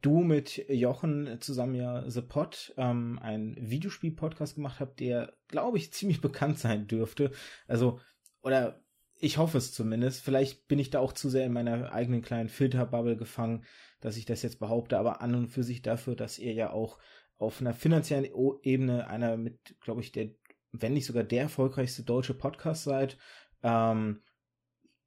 du 0.00 0.20
mit 0.20 0.68
Jochen 0.68 1.40
zusammen 1.40 1.74
ja 1.74 2.08
The 2.08 2.22
Pod 2.22 2.74
ähm, 2.76 3.18
einen 3.20 3.56
Videospiel-Podcast 3.58 4.56
gemacht 4.56 4.80
habt, 4.80 5.00
der, 5.00 5.32
glaube 5.48 5.78
ich, 5.78 5.92
ziemlich 5.94 6.20
bekannt 6.20 6.58
sein 6.58 6.86
dürfte. 6.86 7.30
Also, 7.68 8.00
oder 8.42 8.82
ich 9.18 9.38
hoffe 9.38 9.58
es 9.58 9.72
zumindest. 9.72 10.22
Vielleicht 10.22 10.68
bin 10.68 10.78
ich 10.78 10.90
da 10.90 11.00
auch 11.00 11.12
zu 11.12 11.28
sehr 11.28 11.46
in 11.46 11.52
meiner 11.52 11.92
eigenen 11.92 12.22
kleinen 12.22 12.48
Filterbubble 12.48 13.16
gefangen, 13.16 13.64
dass 14.00 14.16
ich 14.16 14.26
das 14.26 14.42
jetzt 14.42 14.58
behaupte, 14.58 14.98
aber 14.98 15.22
an 15.22 15.34
und 15.34 15.48
für 15.48 15.62
sich 15.62 15.82
dafür, 15.82 16.16
dass 16.16 16.38
ihr 16.38 16.52
ja 16.52 16.70
auch 16.70 16.98
auf 17.38 17.60
einer 17.60 17.74
finanziellen 17.74 18.30
Ebene 18.62 19.08
einer 19.08 19.36
mit, 19.36 19.76
glaube 19.80 20.00
ich, 20.00 20.12
der, 20.12 20.30
wenn 20.72 20.94
nicht 20.94 21.06
sogar 21.06 21.24
der 21.24 21.42
erfolgreichste 21.42 22.02
deutsche 22.02 22.34
Podcast 22.34 22.84
seid, 22.84 23.18
ähm, 23.62 24.22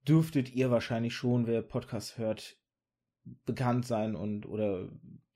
dürftet 0.07 0.51
ihr 0.51 0.71
wahrscheinlich 0.71 1.13
schon, 1.13 1.47
wer 1.47 1.61
Podcast 1.61 2.17
hört, 2.17 2.58
bekannt 3.45 3.85
sein 3.85 4.15
und 4.15 4.45
oder 4.45 4.89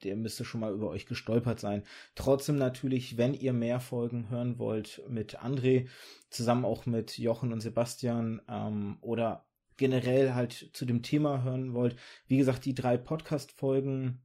der 0.04 0.16
müsste 0.16 0.46
schon 0.46 0.62
mal 0.62 0.74
über 0.74 0.90
euch 0.90 1.06
gestolpert 1.06 1.60
sein. 1.60 1.84
Trotzdem 2.16 2.58
natürlich, 2.58 3.18
wenn 3.18 3.34
ihr 3.34 3.54
mehr 3.54 3.80
Folgen 3.80 4.30
hören 4.30 4.60
wollt 4.60 5.02
mit 5.08 5.40
André, 5.40 5.88
zusammen 6.30 6.66
auch 6.66 6.86
mit 6.86 7.18
Jochen 7.18 7.54
und 7.54 7.62
Sebastian 7.62 8.42
ähm, 8.50 8.98
oder 9.02 9.46
generell 9.78 10.34
halt 10.34 10.70
zu 10.74 10.86
dem 10.86 11.02
Thema 11.02 11.44
hören 11.44 11.74
wollt, 11.74 11.96
wie 12.28 12.38
gesagt, 12.38 12.66
die 12.66 12.76
drei 12.76 12.98
Podcast-Folgen, 12.98 14.22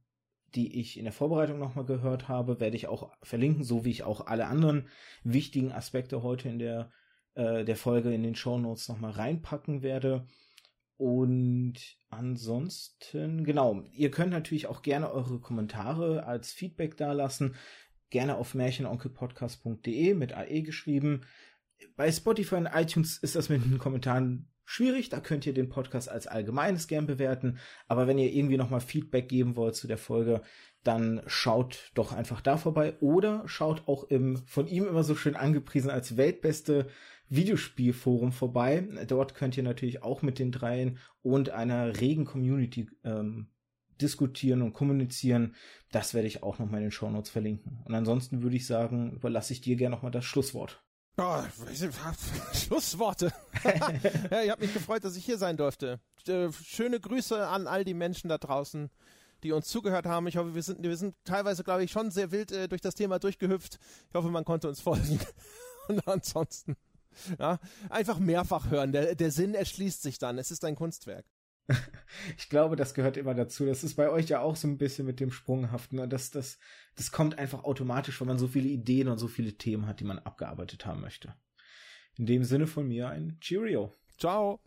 die 0.55 0.79
ich 0.79 0.97
in 0.97 1.05
der 1.05 1.13
Vorbereitung 1.13 1.59
nochmal 1.59 1.85
gehört 1.85 2.27
habe, 2.27 2.59
werde 2.59 2.75
ich 2.75 2.87
auch 2.87 3.11
verlinken, 3.21 3.63
so 3.63 3.85
wie 3.85 3.91
ich 3.91 4.03
auch 4.03 4.27
alle 4.27 4.47
anderen 4.47 4.87
wichtigen 5.23 5.71
Aspekte 5.71 6.23
heute 6.23 6.49
in 6.49 6.59
der, 6.59 6.91
äh, 7.35 7.63
der 7.65 7.75
Folge 7.75 8.13
in 8.13 8.23
den 8.23 8.35
Show 8.35 8.57
Notes 8.57 8.87
nochmal 8.89 9.11
reinpacken 9.11 9.81
werde. 9.81 10.27
Und 10.99 11.75
ansonsten, 12.09 13.45
genau, 13.45 13.85
ihr 13.93 14.11
könnt 14.11 14.33
natürlich 14.33 14.67
auch 14.67 14.81
gerne 14.81 15.09
eure 15.09 15.39
Kommentare 15.39 16.25
als 16.25 16.51
Feedback 16.51 16.97
dalassen. 16.97 17.55
Gerne 18.09 18.35
auf 18.35 18.53
märchenonkelpodcast.de 18.53 20.13
mit 20.13 20.33
AE 20.33 20.61
geschrieben. 20.61 21.21
Bei 21.95 22.11
Spotify 22.11 22.55
und 22.55 22.69
iTunes 22.73 23.17
ist 23.17 23.37
das 23.37 23.47
mit 23.47 23.63
den 23.63 23.77
Kommentaren 23.77 24.49
schwierig. 24.65 25.07
Da 25.07 25.21
könnt 25.21 25.45
ihr 25.45 25.53
den 25.53 25.69
Podcast 25.69 26.09
als 26.09 26.27
allgemeines 26.27 26.89
gern 26.89 27.07
bewerten. 27.07 27.59
Aber 27.87 28.05
wenn 28.05 28.17
ihr 28.17 28.33
irgendwie 28.33 28.57
nochmal 28.57 28.81
Feedback 28.81 29.29
geben 29.29 29.55
wollt 29.55 29.75
zu 29.75 29.87
der 29.87 29.97
Folge, 29.97 30.41
dann 30.83 31.21
schaut 31.27 31.91
doch 31.93 32.11
einfach 32.11 32.41
da 32.41 32.57
vorbei 32.57 32.97
oder 32.99 33.43
schaut 33.47 33.87
auch 33.87 34.03
im 34.03 34.35
von 34.47 34.67
ihm 34.67 34.85
immer 34.85 35.03
so 35.03 35.15
schön 35.15 35.37
angepriesen 35.37 35.91
als 35.91 36.17
weltbeste 36.17 36.89
Videospielforum 37.29 38.31
vorbei. 38.31 38.87
Dort 39.07 39.35
könnt 39.35 39.55
ihr 39.57 39.63
natürlich 39.63 40.03
auch 40.03 40.21
mit 40.21 40.39
den 40.39 40.51
dreien 40.51 40.97
und 41.21 41.51
einer 41.51 41.99
regen 41.99 42.25
Community 42.25 42.89
ähm, 43.03 43.49
diskutieren 44.01 44.61
und 44.61 44.73
kommunizieren. 44.73 45.55
Das 45.91 46.13
werde 46.13 46.27
ich 46.27 46.43
auch 46.43 46.59
noch 46.59 46.69
mal 46.69 46.77
in 46.77 46.85
den 46.85 46.91
Show 46.91 47.09
Notes 47.09 47.29
verlinken. 47.29 47.81
Und 47.85 47.95
ansonsten 47.95 48.41
würde 48.41 48.55
ich 48.55 48.65
sagen, 48.65 49.13
überlasse 49.13 49.53
ich 49.53 49.61
dir 49.61 49.75
gerne 49.75 49.95
noch 49.95 50.03
mal 50.03 50.09
das 50.09 50.25
Schlusswort. 50.25 50.83
Oh, 51.17 51.43
Schlussworte. 52.53 53.33
ja, 54.31 54.41
ich 54.41 54.49
habe 54.49 54.61
mich 54.61 54.73
gefreut, 54.73 55.03
dass 55.03 55.17
ich 55.17 55.25
hier 55.25 55.37
sein 55.37 55.57
durfte. 55.57 55.99
Äh, 56.27 56.49
schöne 56.51 56.99
Grüße 56.99 57.47
an 57.47 57.67
all 57.67 57.83
die 57.83 57.93
Menschen 57.93 58.29
da 58.29 58.37
draußen, 58.37 58.89
die 59.43 59.51
uns 59.51 59.67
zugehört 59.67 60.05
haben. 60.05 60.27
Ich 60.27 60.37
hoffe, 60.37 60.55
wir 60.55 60.63
sind, 60.63 60.81
wir 60.81 60.95
sind 60.95 61.15
teilweise, 61.25 61.63
glaube 61.63 61.83
ich, 61.83 61.91
schon 61.91 62.09
sehr 62.09 62.31
wild 62.31 62.51
äh, 62.51 62.69
durch 62.69 62.81
das 62.81 62.95
Thema 62.95 63.19
durchgehüpft. 63.19 63.79
Ich 64.09 64.15
hoffe, 64.15 64.29
man 64.29 64.45
konnte 64.45 64.69
uns 64.69 64.79
folgen. 64.79 65.19
Und 65.89 66.07
ansonsten 66.07 66.77
ja, 67.39 67.59
einfach 67.89 68.19
mehrfach 68.19 68.69
hören. 68.69 68.91
Der, 68.91 69.15
der 69.15 69.31
Sinn 69.31 69.53
erschließt 69.53 70.01
sich 70.01 70.19
dann. 70.19 70.37
Es 70.37 70.51
ist 70.51 70.63
ein 70.65 70.75
Kunstwerk. 70.75 71.25
Ich 72.37 72.49
glaube, 72.49 72.75
das 72.75 72.95
gehört 72.95 73.17
immer 73.17 73.35
dazu. 73.35 73.65
Das 73.65 73.83
ist 73.83 73.95
bei 73.95 74.09
euch 74.09 74.27
ja 74.29 74.41
auch 74.41 74.55
so 74.55 74.67
ein 74.67 74.79
bisschen 74.79 75.05
mit 75.05 75.19
dem 75.19 75.31
Sprunghaften. 75.31 75.99
Und 75.99 76.11
das, 76.11 76.31
das, 76.31 76.57
das 76.95 77.11
kommt 77.11 77.37
einfach 77.37 77.63
automatisch, 77.63 78.19
weil 78.19 78.27
man 78.27 78.39
so 78.39 78.47
viele 78.47 78.67
Ideen 78.67 79.07
und 79.07 79.19
so 79.19 79.27
viele 79.27 79.53
Themen 79.53 79.85
hat, 79.85 79.99
die 79.99 80.05
man 80.05 80.17
abgearbeitet 80.17 80.85
haben 80.87 81.01
möchte. 81.01 81.35
In 82.17 82.25
dem 82.25 82.43
Sinne 82.43 82.65
von 82.65 82.87
mir 82.87 83.09
ein 83.09 83.37
Cheerio. 83.39 83.93
Ciao. 84.17 84.59